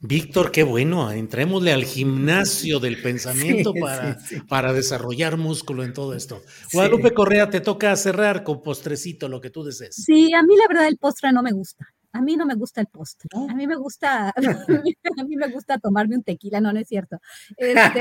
[0.00, 4.18] Víctor, qué bueno, entrémosle al gimnasio del pensamiento para,
[4.48, 6.42] para desarrollar músculo en todo esto.
[6.72, 9.96] Guadalupe Correa, te toca cerrar con postrecito lo que tú desees.
[9.96, 12.80] Sí, a mí la verdad el postre no me gusta a mí no me gusta
[12.80, 13.28] el postre.
[13.48, 14.28] A mí me gusta,
[15.18, 17.18] a mí me gusta tomarme un tequila, no, no es cierto.
[17.56, 18.00] Este,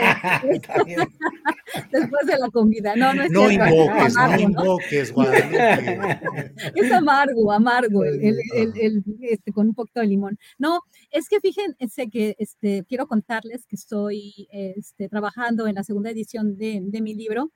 [1.92, 3.74] después de la comida, no, no es no cierto.
[3.74, 6.20] Invoques, no invoques, Guadalupe.
[6.76, 10.38] Es amargo, amargo, el, el, este, con un poquito de limón.
[10.58, 10.82] No,
[11.12, 16.58] es que fíjense que este, quiero contarles que estoy este, trabajando en la segunda edición
[16.58, 17.52] de, de mi libro.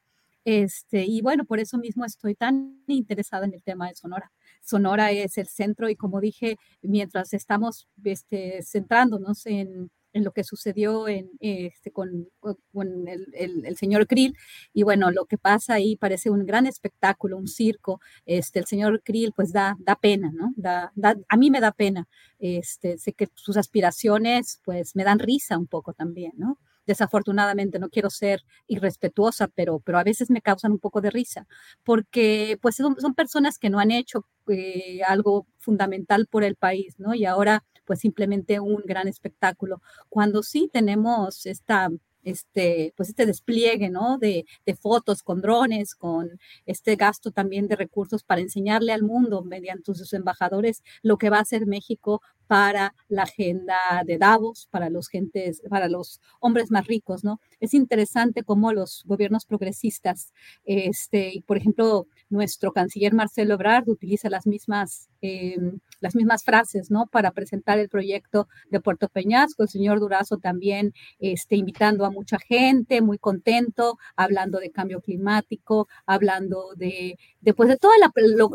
[0.46, 4.32] Este, y bueno, por eso mismo estoy tan interesada en el tema de Sonora.
[4.66, 10.46] Sonora es el centro y como dije, mientras estamos este, centrándonos en, en lo que
[10.46, 14.36] sucedió en, este, con, con el, el, señor Krill.
[14.74, 18.00] Y bueno, lo que pasa ahí parece un gran espectáculo, un circo.
[18.26, 20.54] Este, el señor Krill pues da, da pena, ¿no?
[20.56, 22.08] Da, da, a mí me da pena.
[22.40, 26.58] Este, sé que sus aspiraciones pues me dan risa un poco también, ¿no?
[26.86, 31.48] desafortunadamente, no quiero ser irrespetuosa, pero, pero a veces me causan un poco de risa,
[31.84, 36.96] porque pues son, son personas que no han hecho eh, algo fundamental por el país,
[37.00, 37.14] ¿no?
[37.14, 41.90] Y ahora pues simplemente un gran espectáculo, cuando sí tenemos esta
[42.26, 44.18] este, pues este despliegue, ¿no?
[44.18, 49.44] De, de, fotos con drones, con este gasto también de recursos para enseñarle al mundo
[49.44, 54.90] mediante sus embajadores lo que va a hacer México para la agenda de Davos, para
[54.90, 57.40] los gentes, para los hombres más ricos, ¿no?
[57.60, 60.34] Es interesante cómo los gobiernos progresistas,
[60.66, 67.08] este, por ejemplo, nuestro canciller Marcelo Ebrard utiliza las mismas, em, las mismas frases, ¿no?
[67.08, 69.64] Para presentar el proyecto de Puerto Peñasco.
[69.64, 75.88] El señor Durazo también este, invitando a mucha gente, muy contento, hablando de cambio climático,
[76.06, 77.92] hablando de, después de todo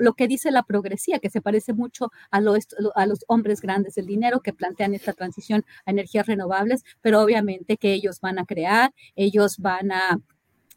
[0.01, 3.95] lo, que dice la progresía, que se parece mucho a los, a los hombres grandes
[3.95, 8.45] del dinero que plantean esta transición a energías renovables, pero obviamente que ellos van a
[8.47, 10.21] crear, ellos van a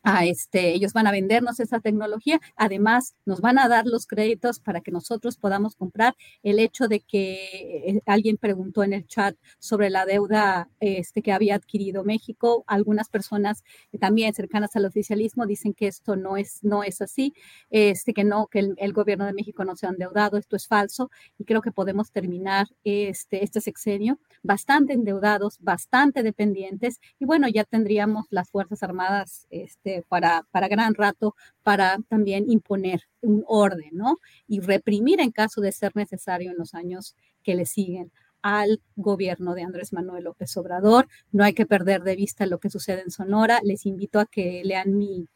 [0.04, 4.60] a este, ellos van a vendernos esa tecnología, además nos van a dar los créditos
[4.60, 6.16] para que nosotros podamos comprar.
[6.44, 11.32] El hecho de que eh, alguien preguntó en el chat sobre la deuda este, que
[11.32, 13.64] había adquirido México, algunas personas
[14.00, 17.34] también cercanas al oficialismo dicen que esto no es, no es así,
[17.70, 21.10] este, que no, que el, gobierno de México no se ha endeudado, esto es falso
[21.38, 27.00] y creo que podemos terminar este, este sexenio bastante endeudados, bastante dependientes.
[27.20, 33.04] Y bueno, ya tendríamos las Fuerzas Armadas este, para, para gran rato para también imponer
[33.22, 34.18] un orden, ¿no?
[34.48, 38.12] Y reprimir en caso de ser necesario en los años que le siguen
[38.44, 41.08] al gobierno de Andrés Manuel López Obrador.
[41.32, 43.60] No hay que perder de vista lo que sucede en Sonora.
[43.64, 45.28] Les invito a que lean mi,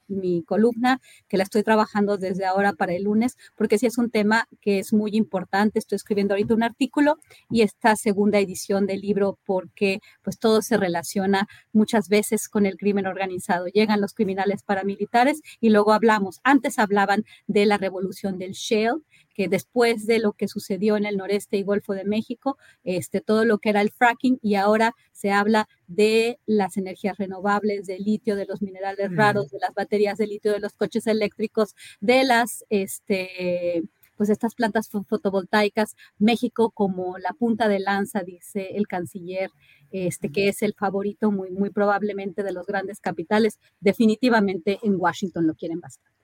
[0.45, 4.47] columna, que la estoy trabajando desde ahora para el lunes, porque sí es un tema
[4.61, 5.79] que es muy importante.
[5.79, 7.17] Estoy escribiendo ahorita un artículo
[7.49, 12.77] y esta segunda edición del libro, porque pues todo se relaciona muchas veces con el
[12.77, 13.67] crimen organizado.
[13.67, 16.39] Llegan los criminales paramilitares y luego hablamos.
[16.43, 19.03] Antes hablaban de la revolución del Shell,
[19.37, 23.45] que después de lo que sucedió en el noreste y Golfo de México, este, todo
[23.45, 28.35] lo que era el fracking y ahora se habla de las energías renovables, del litio,
[28.35, 32.65] de los minerales raros, de las baterías de litio, de los coches eléctricos, de las,
[32.69, 33.83] este,
[34.15, 39.51] pues estas plantas fotovoltaicas, México como la punta de lanza, dice el canciller,
[39.91, 45.45] este, que es el favorito muy, muy probablemente de los grandes capitales, definitivamente en Washington
[45.45, 46.16] lo quieren bastante.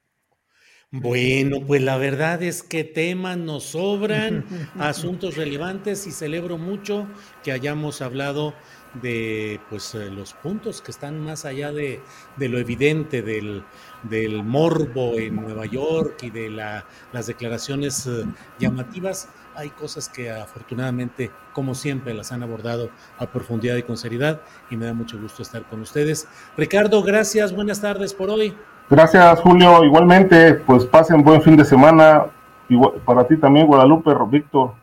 [0.95, 4.45] Bueno, pues la verdad es que temas nos sobran,
[4.77, 7.07] asuntos relevantes y celebro mucho
[7.43, 8.53] que hayamos hablado
[9.01, 11.99] de pues eh, los puntos que están más allá de,
[12.37, 13.63] lo evidente del,
[14.03, 18.23] del, morbo en Nueva York y de la, las declaraciones eh,
[18.59, 19.29] llamativas.
[19.55, 24.77] Hay cosas que afortunadamente, como siempre, las han abordado a profundidad y con seriedad y
[24.77, 26.27] me da mucho gusto estar con ustedes.
[26.55, 28.55] Ricardo, gracias, buenas tardes por hoy.
[28.89, 29.83] Gracias, Julio.
[29.83, 32.27] Igualmente, pues pasen buen fin de semana.
[32.69, 34.73] Igual, para ti también, Guadalupe, Víctor.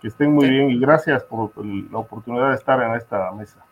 [0.00, 3.64] Que estén muy bien y gracias por la oportunidad de estar en esta mesa.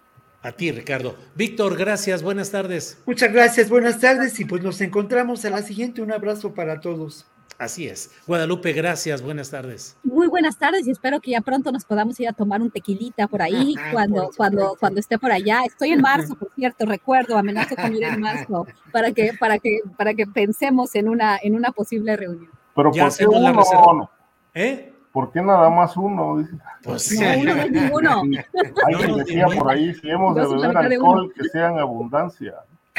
[0.43, 1.15] A ti, Ricardo.
[1.37, 2.23] Víctor, gracias.
[2.23, 3.01] Buenas tardes.
[3.07, 3.71] Muchas gracias.
[3.71, 6.03] Buenas tardes y pues nos encontramos a la siguiente.
[6.03, 7.27] Un abrazo para todos.
[7.63, 8.11] Así es.
[8.27, 9.23] Guadalupe, gracias.
[9.23, 9.97] Buenas tardes.
[10.03, 13.29] Muy buenas tardes y espero que ya pronto nos podamos ir a tomar un tequilita
[13.29, 15.61] por ahí cuando, cuando, cuando esté por allá.
[15.65, 19.79] Estoy en marzo, por cierto, recuerdo, amenazo con ir en marzo para que, para que,
[19.97, 22.51] para que pensemos en una, en una posible reunión.
[22.75, 24.11] Pero ya ¿por qué uno?
[24.55, 24.93] ¿Eh?
[25.13, 26.45] ¿Por qué nada más uno?
[26.83, 28.23] Pues no, uno no es ninguno.
[28.87, 32.55] Alguien decía por ahí, si hemos de beber alcohol, que sea en abundancia.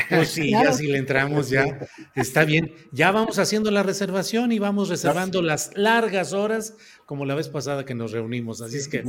[0.10, 2.74] Pues sí, ya si le entramos, ya está bien.
[2.92, 6.76] Ya vamos haciendo la reservación y vamos reservando las largas horas,
[7.06, 8.62] como la vez pasada que nos reunimos.
[8.62, 9.04] Así es que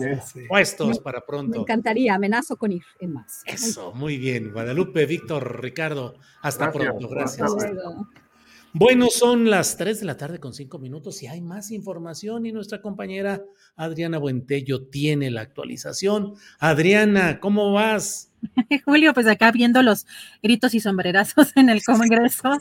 [0.48, 1.52] puestos para pronto.
[1.52, 3.42] Me encantaría, amenazo con ir en más.
[3.46, 4.52] Eso, muy bien.
[4.52, 7.08] Guadalupe, Víctor, Ricardo, hasta pronto.
[7.08, 7.52] Gracias.
[8.76, 12.50] Bueno, son las 3 de la tarde con 5 minutos y hay más información y
[12.50, 13.40] nuestra compañera
[13.76, 16.34] Adriana Buentello tiene la actualización.
[16.58, 18.32] Adriana, ¿cómo vas?
[18.84, 20.06] Julio, pues acá viendo los
[20.42, 22.58] gritos y sombrerazos en el Congreso.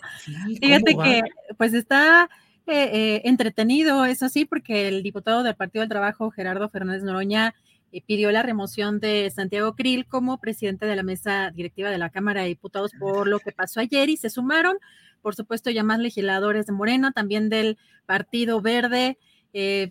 [0.62, 1.22] Fíjate que
[1.58, 2.30] pues está
[2.68, 7.56] eh, eh, entretenido, eso sí, porque el diputado del Partido del Trabajo, Gerardo Fernández Noroña,
[7.94, 12.10] eh, pidió la remoción de Santiago Krill como presidente de la mesa directiva de la
[12.10, 14.78] Cámara de Diputados por lo que pasó ayer y se sumaron,
[15.22, 19.18] por supuesto, ya más legisladores de Morena, también del Partido Verde.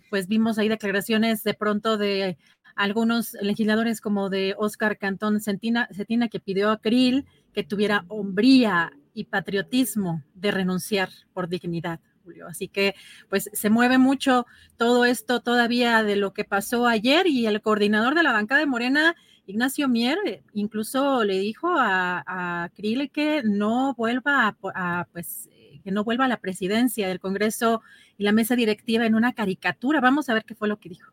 [0.09, 2.37] pues vimos ahí declaraciones de pronto de
[2.75, 5.87] algunos legisladores como de Oscar Cantón Cetina,
[6.29, 11.99] que pidió a Krill que tuviera hombría y patriotismo de renunciar por dignidad.
[12.23, 12.47] Julio.
[12.47, 12.95] Así que
[13.29, 14.45] pues se mueve mucho
[14.77, 18.65] todo esto todavía de lo que pasó ayer y el coordinador de la bancada de
[18.65, 25.49] Morena, Ignacio Mier, incluso le dijo a, a que no vuelva a, pues
[25.83, 27.81] que no vuelva a la presidencia del Congreso
[28.17, 29.99] y la mesa directiva en una caricatura.
[29.99, 31.11] Vamos a ver qué fue lo que dijo.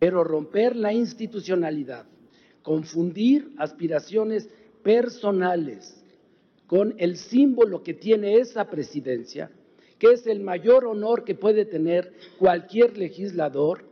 [0.00, 2.06] Pero romper la institucionalidad,
[2.62, 4.48] confundir aspiraciones
[4.82, 6.04] personales
[6.66, 9.50] con el símbolo que tiene esa presidencia,
[9.98, 13.84] que es el mayor honor que puede tener cualquier legislador,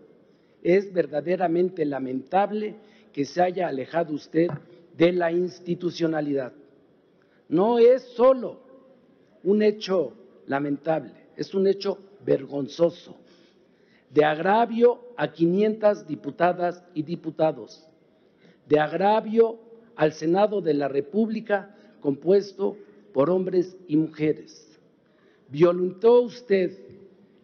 [0.63, 2.77] es verdaderamente lamentable
[3.13, 4.49] que se haya alejado usted
[4.97, 6.53] de la institucionalidad.
[7.49, 8.61] No es solo
[9.43, 10.15] un hecho
[10.47, 13.17] lamentable, es un hecho vergonzoso,
[14.11, 17.87] de agravio a 500 diputadas y diputados,
[18.69, 19.59] de agravio
[19.97, 22.77] al Senado de la República compuesto
[23.13, 24.74] por hombres y mujeres.
[25.55, 26.77] Violentó usted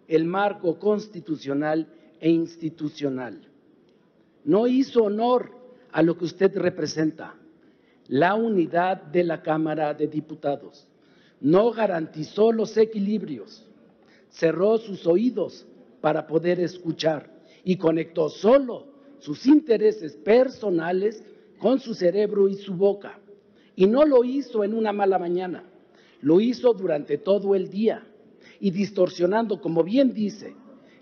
[0.09, 1.87] el marco constitucional
[2.19, 3.41] e institucional.
[4.43, 5.53] No hizo honor
[5.93, 7.37] a lo que usted representa,
[8.09, 10.89] la unidad de la Cámara de Diputados.
[11.41, 13.65] No garantizó los equilibrios,
[14.29, 15.65] cerró sus oídos
[16.01, 17.31] para poder escuchar
[17.63, 18.89] y conectó solo
[19.21, 21.23] sus intereses personales
[21.61, 23.21] con su cerebro y su boca.
[23.77, 25.70] Y no lo hizo en una mala mañana,
[26.23, 28.07] lo hizo durante todo el día
[28.61, 30.55] y distorsionando, como bien dice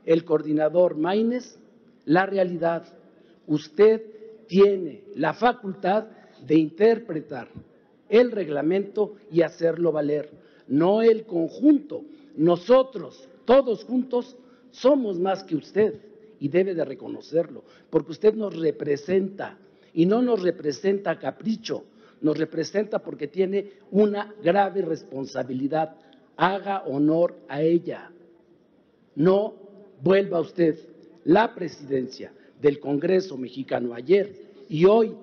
[0.04, 1.58] el coordinador Maines,
[2.04, 2.86] la realidad.
[3.46, 4.02] Usted
[4.46, 6.06] tiene la facultad
[6.46, 7.48] de interpretar
[8.08, 10.30] el reglamento y hacerlo valer,
[10.66, 12.04] no el conjunto.
[12.36, 14.36] Nosotros, todos juntos,
[14.70, 16.00] somos más que usted
[16.40, 19.58] y debe de reconocerlo, porque usted nos representa
[19.92, 21.84] y no nos representa a capricho,
[22.20, 25.96] nos representa porque tiene una grave responsabilidad.
[26.36, 28.10] Haga honor a ella.
[29.14, 29.54] No
[30.02, 30.78] vuelva usted
[31.24, 34.32] la presidencia del Congreso mexicano ayer
[34.68, 35.14] y hoy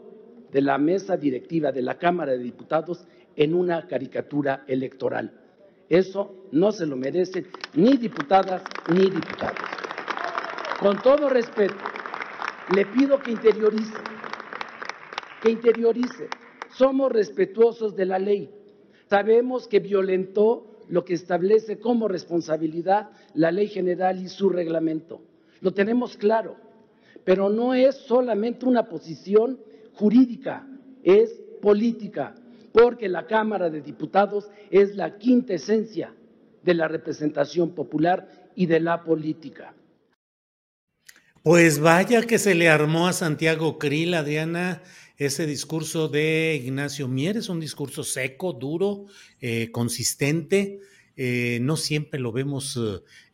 [0.51, 3.05] de la mesa directiva de la Cámara de Diputados
[3.35, 5.31] en una caricatura electoral.
[5.89, 9.57] Eso no se lo merecen ni diputadas ni diputados.
[10.80, 11.76] Con todo respeto,
[12.73, 13.93] le pido que interiorice
[15.45, 16.27] que interiorice.
[16.77, 18.49] Somos respetuosos de la ley.
[19.10, 25.22] Sabemos que violentó lo que establece como responsabilidad la ley general y su reglamento.
[25.61, 26.57] Lo tenemos claro,
[27.23, 29.60] pero no es solamente una posición
[29.93, 30.68] jurídica,
[31.03, 32.35] es política,
[32.73, 36.14] porque la Cámara de Diputados es la quinta esencia
[36.61, 39.73] de la representación popular y de la política.
[41.41, 44.81] Pues vaya que se le armó a Santiago Krill, Adriana,
[45.17, 49.05] ese discurso de Ignacio Mier es un discurso seco, duro,
[49.39, 50.79] eh, consistente.
[51.17, 52.77] Eh, no siempre lo vemos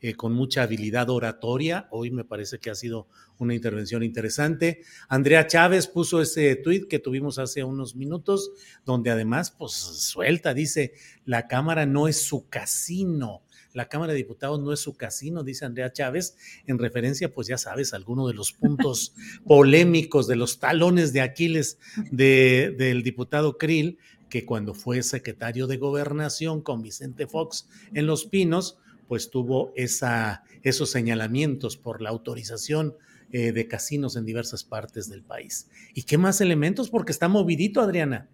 [0.01, 1.87] eh, con mucha habilidad oratoria.
[1.89, 3.07] Hoy me parece que ha sido
[3.39, 4.83] una intervención interesante.
[5.09, 8.51] Andrea Chávez puso ese tuit que tuvimos hace unos minutos,
[8.85, 10.93] donde además, pues suelta, dice,
[11.25, 13.41] la Cámara no es su casino
[13.73, 16.35] la Cámara de Diputados no es su casino, dice Andrea Chávez,
[16.67, 19.13] en referencia, pues ya sabes, a alguno de los puntos
[19.45, 21.77] polémicos, de los talones de Aquiles
[22.11, 23.97] del diputado Krill,
[24.29, 28.77] que cuando fue secretario de gobernación con Vicente Fox en Los Pinos,
[29.07, 32.95] pues tuvo esa, esos señalamientos por la autorización
[33.33, 35.69] eh, de casinos en diversas partes del país.
[35.93, 36.89] ¿Y qué más elementos?
[36.89, 38.29] Porque está movidito, Adriana.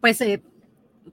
[0.00, 0.42] Pues eh,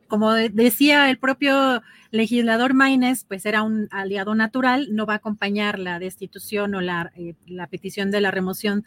[0.07, 5.79] como decía el propio legislador Maines, pues era un aliado natural, no va a acompañar
[5.79, 8.85] la destitución o la, eh, la petición de la remoción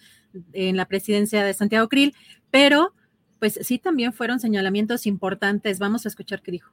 [0.52, 2.14] en la presidencia de Santiago Krill,
[2.50, 2.94] pero
[3.38, 5.78] pues sí también fueron señalamientos importantes.
[5.78, 6.72] Vamos a escuchar qué dijo.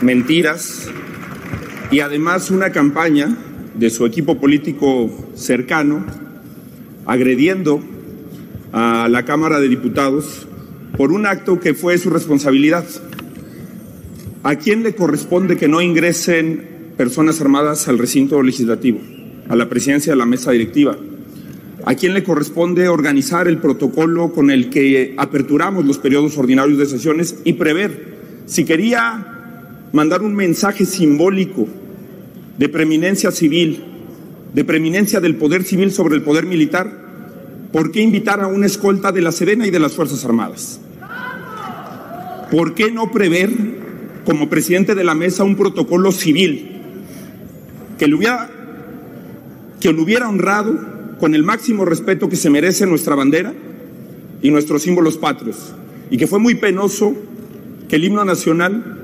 [0.00, 0.88] Mentiras
[1.90, 3.36] y además una campaña
[3.74, 6.06] de su equipo político cercano
[7.06, 7.82] agrediendo
[8.72, 10.46] a la Cámara de Diputados
[11.00, 12.84] por un acto que fue su responsabilidad.
[14.42, 19.00] ¿A quién le corresponde que no ingresen personas armadas al recinto legislativo,
[19.48, 20.98] a la presidencia de la mesa directiva?
[21.86, 26.84] ¿A quién le corresponde organizar el protocolo con el que aperturamos los periodos ordinarios de
[26.84, 31.66] sesiones y prever si quería mandar un mensaje simbólico
[32.58, 33.84] de preeminencia civil,
[34.52, 36.92] de preeminencia del poder civil sobre el poder militar?
[37.72, 40.80] ¿Por qué invitar a una escolta de la Sedena y de las Fuerzas Armadas?
[42.50, 43.50] ¿Por qué no prever,
[44.24, 46.68] como presidente de la mesa, un protocolo civil
[47.98, 48.50] que lo hubiera,
[49.80, 53.54] que lo hubiera honrado con el máximo respeto que se merece nuestra bandera
[54.42, 55.74] y nuestros símbolos patrios?
[56.10, 57.14] Y que fue muy penoso
[57.88, 58.98] que el himno nacional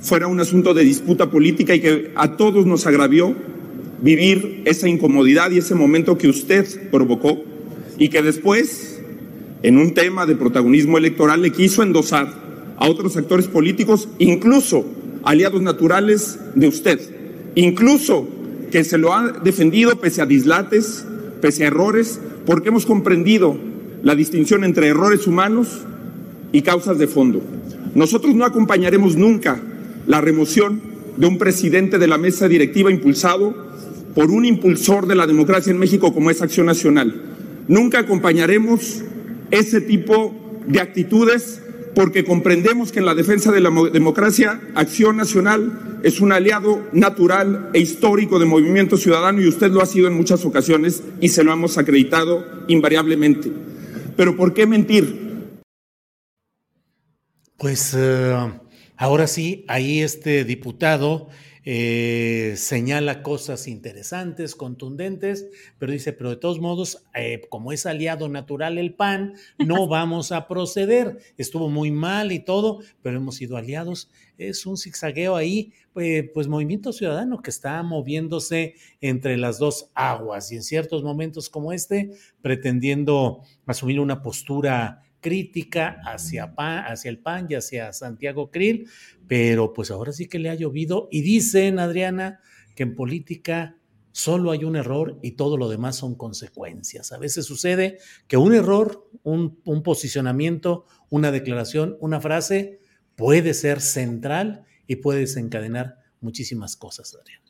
[0.00, 3.34] fuera un asunto de disputa política y que a todos nos agravió
[4.00, 7.44] vivir esa incomodidad y ese momento que usted provocó
[7.98, 9.00] y que después,
[9.62, 12.42] en un tema de protagonismo electoral, le quiso endosar
[12.82, 14.84] a otros actores políticos, incluso
[15.22, 16.98] aliados naturales de usted,
[17.54, 18.26] incluso
[18.72, 21.06] que se lo ha defendido pese a dislates,
[21.40, 23.56] pese a errores, porque hemos comprendido
[24.02, 25.82] la distinción entre errores humanos
[26.50, 27.40] y causas de fondo.
[27.94, 29.62] Nosotros no acompañaremos nunca
[30.08, 30.80] la remoción
[31.16, 33.54] de un presidente de la mesa directiva impulsado
[34.12, 37.14] por un impulsor de la democracia en México como es Acción Nacional.
[37.68, 39.04] Nunca acompañaremos
[39.52, 40.34] ese tipo
[40.66, 41.61] de actitudes
[41.94, 47.70] porque comprendemos que en la defensa de la democracia Acción Nacional es un aliado natural
[47.74, 51.44] e histórico de Movimiento Ciudadano y usted lo ha sido en muchas ocasiones y se
[51.44, 53.52] lo hemos acreditado invariablemente.
[54.16, 55.60] Pero ¿por qué mentir?
[57.56, 58.50] Pues uh,
[58.96, 61.28] ahora sí, ahí este diputado
[61.64, 65.46] eh, señala cosas interesantes, contundentes,
[65.78, 70.32] pero dice, pero de todos modos, eh, como es aliado natural el PAN, no vamos
[70.32, 71.18] a proceder.
[71.36, 74.10] Estuvo muy mal y todo, pero hemos sido aliados.
[74.38, 80.50] Es un zigzagueo ahí, pues, pues Movimiento Ciudadano que está moviéndose entre las dos aguas
[80.50, 82.10] y en ciertos momentos como este,
[82.40, 88.90] pretendiendo asumir una postura crítica hacia, PAN, hacia el PAN y hacia Santiago Krill,
[89.26, 92.40] pero pues ahora sí que le ha llovido y dicen, Adriana,
[92.74, 93.78] que en política
[94.10, 97.12] solo hay un error y todo lo demás son consecuencias.
[97.12, 102.80] A veces sucede que un error, un, un posicionamiento, una declaración, una frase
[103.14, 107.44] puede ser central y puede desencadenar muchísimas cosas, Adriana.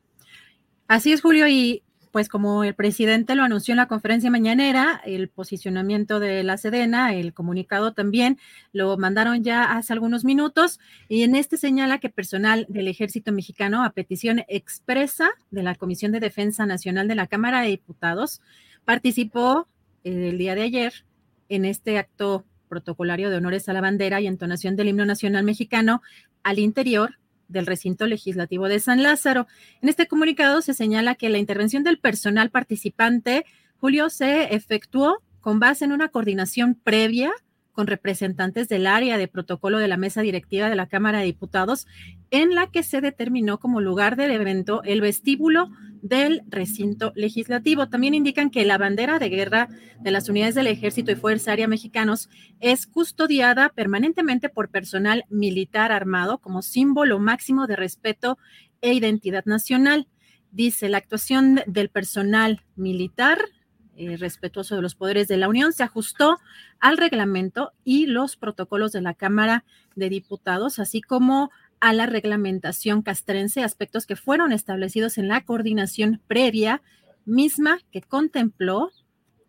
[0.87, 1.83] Así es, Julio, y
[2.13, 7.15] pues como el presidente lo anunció en la conferencia mañanera, el posicionamiento de la Sedena,
[7.15, 8.39] el comunicado también,
[8.73, 10.79] lo mandaron ya hace algunos minutos
[11.09, 16.13] y en este señala que personal del ejército mexicano a petición expresa de la Comisión
[16.13, 18.43] de Defensa Nacional de la Cámara de Diputados
[18.85, 19.67] participó
[20.05, 20.93] eh, el día de ayer
[21.49, 26.03] en este acto protocolario de honores a la bandera y entonación del himno nacional mexicano
[26.43, 27.19] al interior
[27.53, 29.47] del recinto legislativo de San Lázaro.
[29.81, 33.45] En este comunicado se señala que la intervención del personal participante,
[33.79, 37.33] Julio, se efectuó con base en una coordinación previa
[37.73, 41.87] con representantes del área de protocolo de la mesa directiva de la Cámara de Diputados,
[42.31, 45.71] en la que se determinó como lugar del evento el vestíbulo
[46.03, 47.89] del recinto legislativo.
[47.89, 49.69] También indican que la bandera de guerra
[50.01, 52.29] de las unidades del Ejército y Fuerza Aérea Mexicanos
[52.61, 58.37] es custodiada permanentemente por personal militar armado como símbolo máximo de respeto
[58.81, 60.09] e identidad nacional.
[60.51, 63.39] Dice, la actuación del personal militar
[63.97, 66.39] eh, respetuoso de los poderes de la Unión, se ajustó
[66.81, 69.65] al reglamento y los protocolos de la Cámara
[69.97, 71.51] de Diputados, así como
[71.81, 76.81] a la reglamentación castrense, aspectos que fueron establecidos en la coordinación previa
[77.25, 78.91] misma que contempló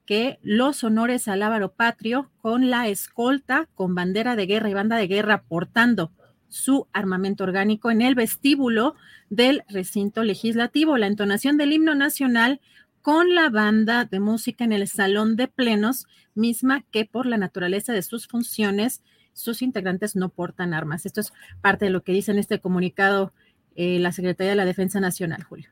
[0.05, 4.97] que los honores al ávaro patrio con la escolta, con bandera de guerra y banda
[4.97, 6.11] de guerra portando
[6.49, 8.95] su armamento orgánico en el vestíbulo
[9.29, 10.97] del recinto legislativo.
[10.97, 12.61] La entonación del himno nacional
[13.03, 17.91] con la banda de música en el salón de plenos, misma que por la naturaleza
[17.91, 21.05] de sus funciones, sus integrantes no portan armas.
[21.05, 23.33] Esto es parte de lo que dice en este comunicado
[23.75, 25.69] eh, la Secretaría de la Defensa Nacional, Julio.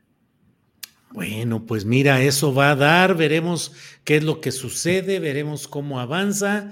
[1.10, 3.72] Bueno, pues mira, eso va a dar, veremos
[4.04, 6.70] qué es lo que sucede, veremos cómo avanza.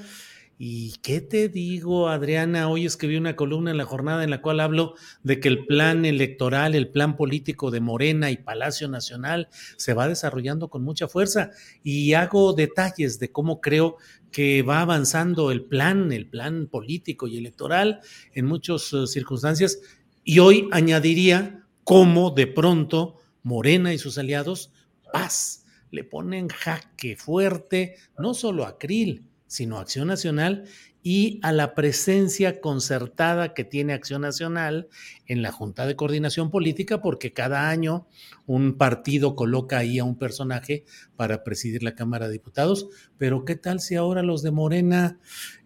[0.63, 2.69] ¿Y qué te digo, Adriana?
[2.69, 6.05] Hoy escribí una columna en la jornada en la cual hablo de que el plan
[6.05, 9.49] electoral, el plan político de Morena y Palacio Nacional
[9.79, 11.51] se va desarrollando con mucha fuerza
[11.83, 13.97] y hago detalles de cómo creo
[14.33, 18.01] que va avanzando el plan, el plan político y electoral
[18.35, 19.81] en muchas eh, circunstancias.
[20.25, 24.75] Y hoy añadiría cómo de pronto Morena y sus aliados,
[25.11, 30.65] paz, le ponen jaque fuerte no solo a Krill, sino Acción Nacional
[31.03, 34.87] y a la presencia concertada que tiene Acción Nacional
[35.27, 38.07] en la Junta de Coordinación Política, porque cada año
[38.47, 40.85] un partido coloca ahí a un personaje
[41.17, 42.87] para presidir la Cámara de Diputados.
[43.19, 45.19] Pero ¿qué tal si ahora los de Morena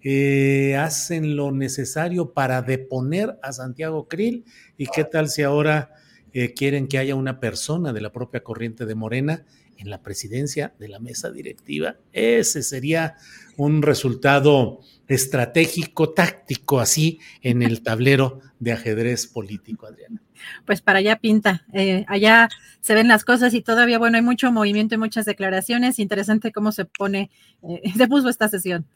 [0.03, 4.47] eh, hacen lo necesario para deponer a Santiago Krill?
[4.79, 5.91] ¿Y qué tal si ahora
[6.33, 9.45] eh, quieren que haya una persona de la propia corriente de Morena?
[9.79, 11.97] En la presidencia de la mesa directiva.
[12.13, 13.17] Ese sería
[13.57, 20.23] un resultado estratégico, táctico, así en el tablero de ajedrez político, Adriana.
[20.67, 22.49] Pues para allá pinta, eh, allá
[22.81, 25.99] se ven las cosas y todavía, bueno, hay mucho movimiento y muchas declaraciones.
[25.99, 27.31] Interesante cómo se pone,
[27.63, 28.87] eh, se puso esta sesión.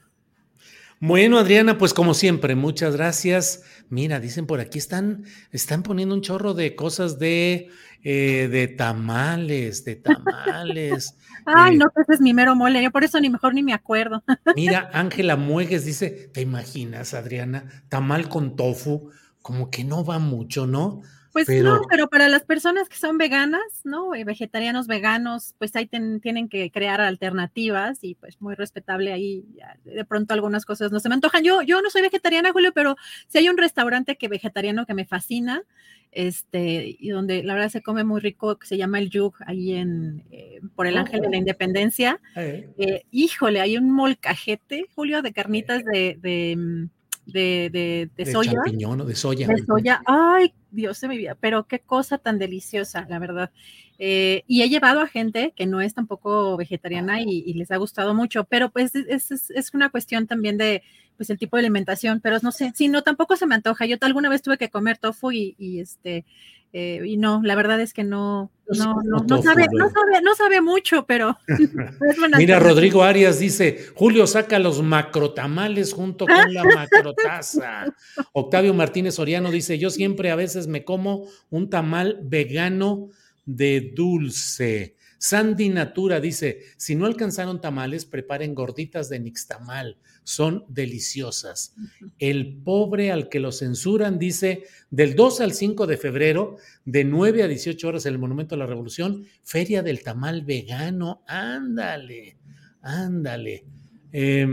[1.01, 3.63] Bueno, Adriana, pues como siempre, muchas gracias.
[3.89, 7.69] Mira, dicen por aquí, están, están poniendo un chorro de cosas de,
[8.03, 11.17] eh, de tamales, de tamales.
[11.47, 14.25] Ay, no, pues es mi mero mole, yo por eso ni mejor ni me acuerdo.
[14.57, 17.85] Mira, Ángela Muegues dice, ¿te imaginas, Adriana?
[17.89, 19.11] Tamal con tofu,
[19.41, 21.03] como que no va mucho, ¿no?
[21.33, 24.15] Pues no, pero para las personas que son veganas, ¿no?
[24.15, 29.45] Eh, vegetarianos, veganos, pues ahí tienen que crear alternativas y pues muy respetable ahí.
[29.85, 31.45] De pronto algunas cosas no se me antojan.
[31.45, 32.97] Yo, yo no soy vegetariana, Julio, pero
[33.29, 35.63] si hay un restaurante que vegetariano que me fascina,
[36.11, 39.75] este, y donde la verdad se come muy rico, que se llama el Yug, ahí
[39.75, 42.21] en, eh, por el Ángel de la Independencia.
[42.37, 46.89] Eh, híjole, hay un molcajete, Julio, de carnitas de, de
[47.29, 48.53] mm, de, de, soya.
[48.53, 49.47] champiñón o de soya.
[49.47, 50.03] De soya.
[50.07, 53.51] Ay, Dios de mi vida, pero qué cosa tan deliciosa, la verdad.
[53.99, 58.15] Eh, y he llevado a gente que no es tampoco vegetariana y, les ha gustado
[58.15, 60.83] mucho, pero pues es, es, una cuestión también de
[61.17, 63.87] pues el tipo de alimentación, pero no sé, si no, tampoco se me antoja.
[63.87, 66.25] Yo alguna vez tuve que comer tofu y, y este,
[66.73, 70.35] eh, y no, la verdad es que no, no, no, no, sabe, no, sabe, no
[70.35, 71.39] sabe mucho, pero.
[72.37, 77.87] Mira, Rodrigo Arias dice: Julio saca los macrotamales junto con la macrotaza.
[78.33, 83.09] Octavio Martínez Oriano dice: Yo siempre a veces me como un tamal vegano
[83.47, 84.97] de dulce.
[85.19, 91.75] Sandy Natura dice, si no alcanzaron tamales, preparen gorditas de nixtamal, son deliciosas.
[92.19, 97.43] El pobre al que lo censuran dice, del 2 al 5 de febrero, de 9
[97.43, 102.37] a 18 horas en el Monumento a la Revolución, Feria del Tamal Vegano, ándale,
[102.81, 103.65] ándale.
[104.13, 104.47] Eh,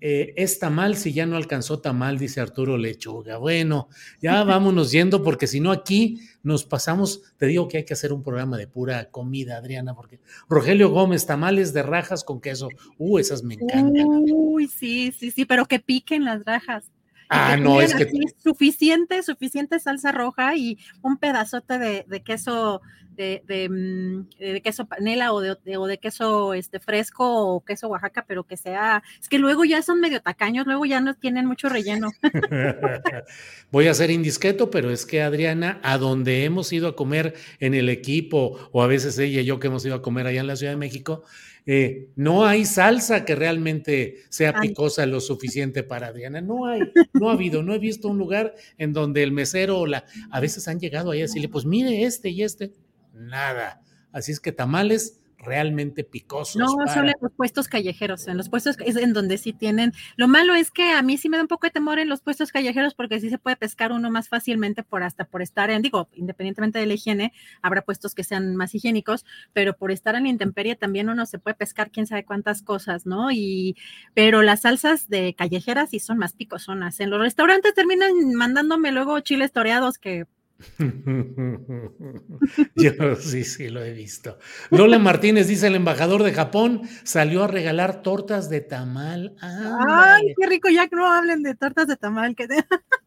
[0.00, 3.38] eh, es tamal si ya no alcanzó tamal, dice Arturo Lechuga.
[3.38, 3.88] Bueno,
[4.20, 8.12] ya vámonos yendo porque si no aquí nos pasamos, te digo que hay que hacer
[8.12, 12.68] un programa de pura comida, Adriana, porque Rogelio Gómez, tamales de rajas con queso,
[12.98, 14.06] uh, esas me encantan.
[14.32, 16.90] Uy, sí, sí, sí, pero que piquen las rajas.
[17.28, 18.08] Ah, no, es que...
[18.42, 22.80] Suficiente, suficiente salsa roja y un pedazote de, de queso
[23.18, 28.24] de, mm, de, queso panela o de, o de queso este, fresco o queso Oaxaca,
[28.26, 31.68] pero que sea, es que luego ya son medio tacaños, luego ya no tienen mucho
[31.68, 32.10] relleno.
[33.72, 37.74] Voy a ser indiscreto, pero es que Adriana, a donde hemos ido a comer en
[37.74, 40.46] el equipo, o a veces ella y yo que hemos ido a comer allá en
[40.46, 41.24] la Ciudad de México,
[41.70, 46.40] eh, no hay salsa que realmente sea picosa lo suficiente para Adriana.
[46.40, 46.80] No hay,
[47.12, 50.40] no ha habido, no he visto un lugar en donde el mesero o la, a
[50.40, 52.72] veces han llegado ahí a decirle, pues mire este y este
[53.12, 53.82] nada.
[54.12, 56.56] Así es que tamales realmente picosos.
[56.56, 59.92] No, son en los puestos callejeros, en los puestos es en donde sí tienen.
[60.16, 62.20] Lo malo es que a mí sí me da un poco de temor en los
[62.20, 65.82] puestos callejeros porque sí se puede pescar uno más fácilmente por hasta por estar en,
[65.82, 70.24] digo, independientemente de la higiene, habrá puestos que sean más higiénicos, pero por estar en
[70.24, 73.30] la intemperie también uno se puede pescar quién sabe cuántas cosas, ¿no?
[73.30, 73.76] Y,
[74.14, 77.00] pero las salsas de callejeras sí son más picosonas.
[77.00, 80.26] En los restaurantes terminan mandándome luego chiles toreados que
[82.74, 84.38] Yo sí, sí, lo he visto.
[84.70, 89.36] Lola Martínez dice: el embajador de Japón salió a regalar tortas de tamal.
[89.40, 92.34] Ay, qué rico, ya que no hablen de tortas de tamal.
[92.34, 92.48] Que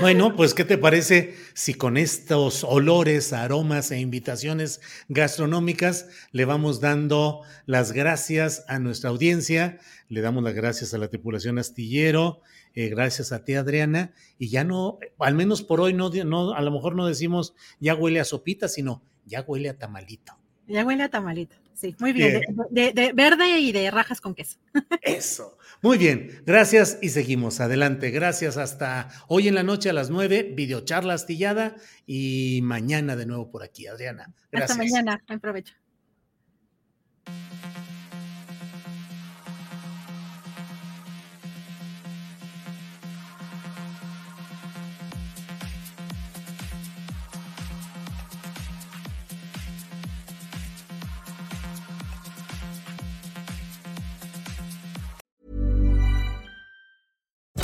[0.00, 6.80] Bueno, pues, ¿qué te parece si con estos olores, aromas e invitaciones gastronómicas le vamos
[6.80, 9.78] dando las gracias a nuestra audiencia?
[10.08, 12.40] Le damos las gracias a la tripulación astillero
[12.76, 16.60] eh, gracias a ti, Adriana, y ya no, al menos por hoy, no, no, a
[16.60, 20.38] lo mejor no decimos ya huele a sopita, sino ya huele a tamalito.
[20.68, 24.58] Ya huele a tamalito, sí, muy bien, De, verde y de rajas con queso.
[25.00, 30.10] Eso, muy bien, gracias y seguimos adelante, gracias hasta hoy en la noche a las
[30.10, 34.34] nueve, videocharla astillada y mañana de nuevo por aquí, Adriana.
[34.52, 34.72] Gracias.
[34.72, 35.72] Hasta mañana, buen provecho.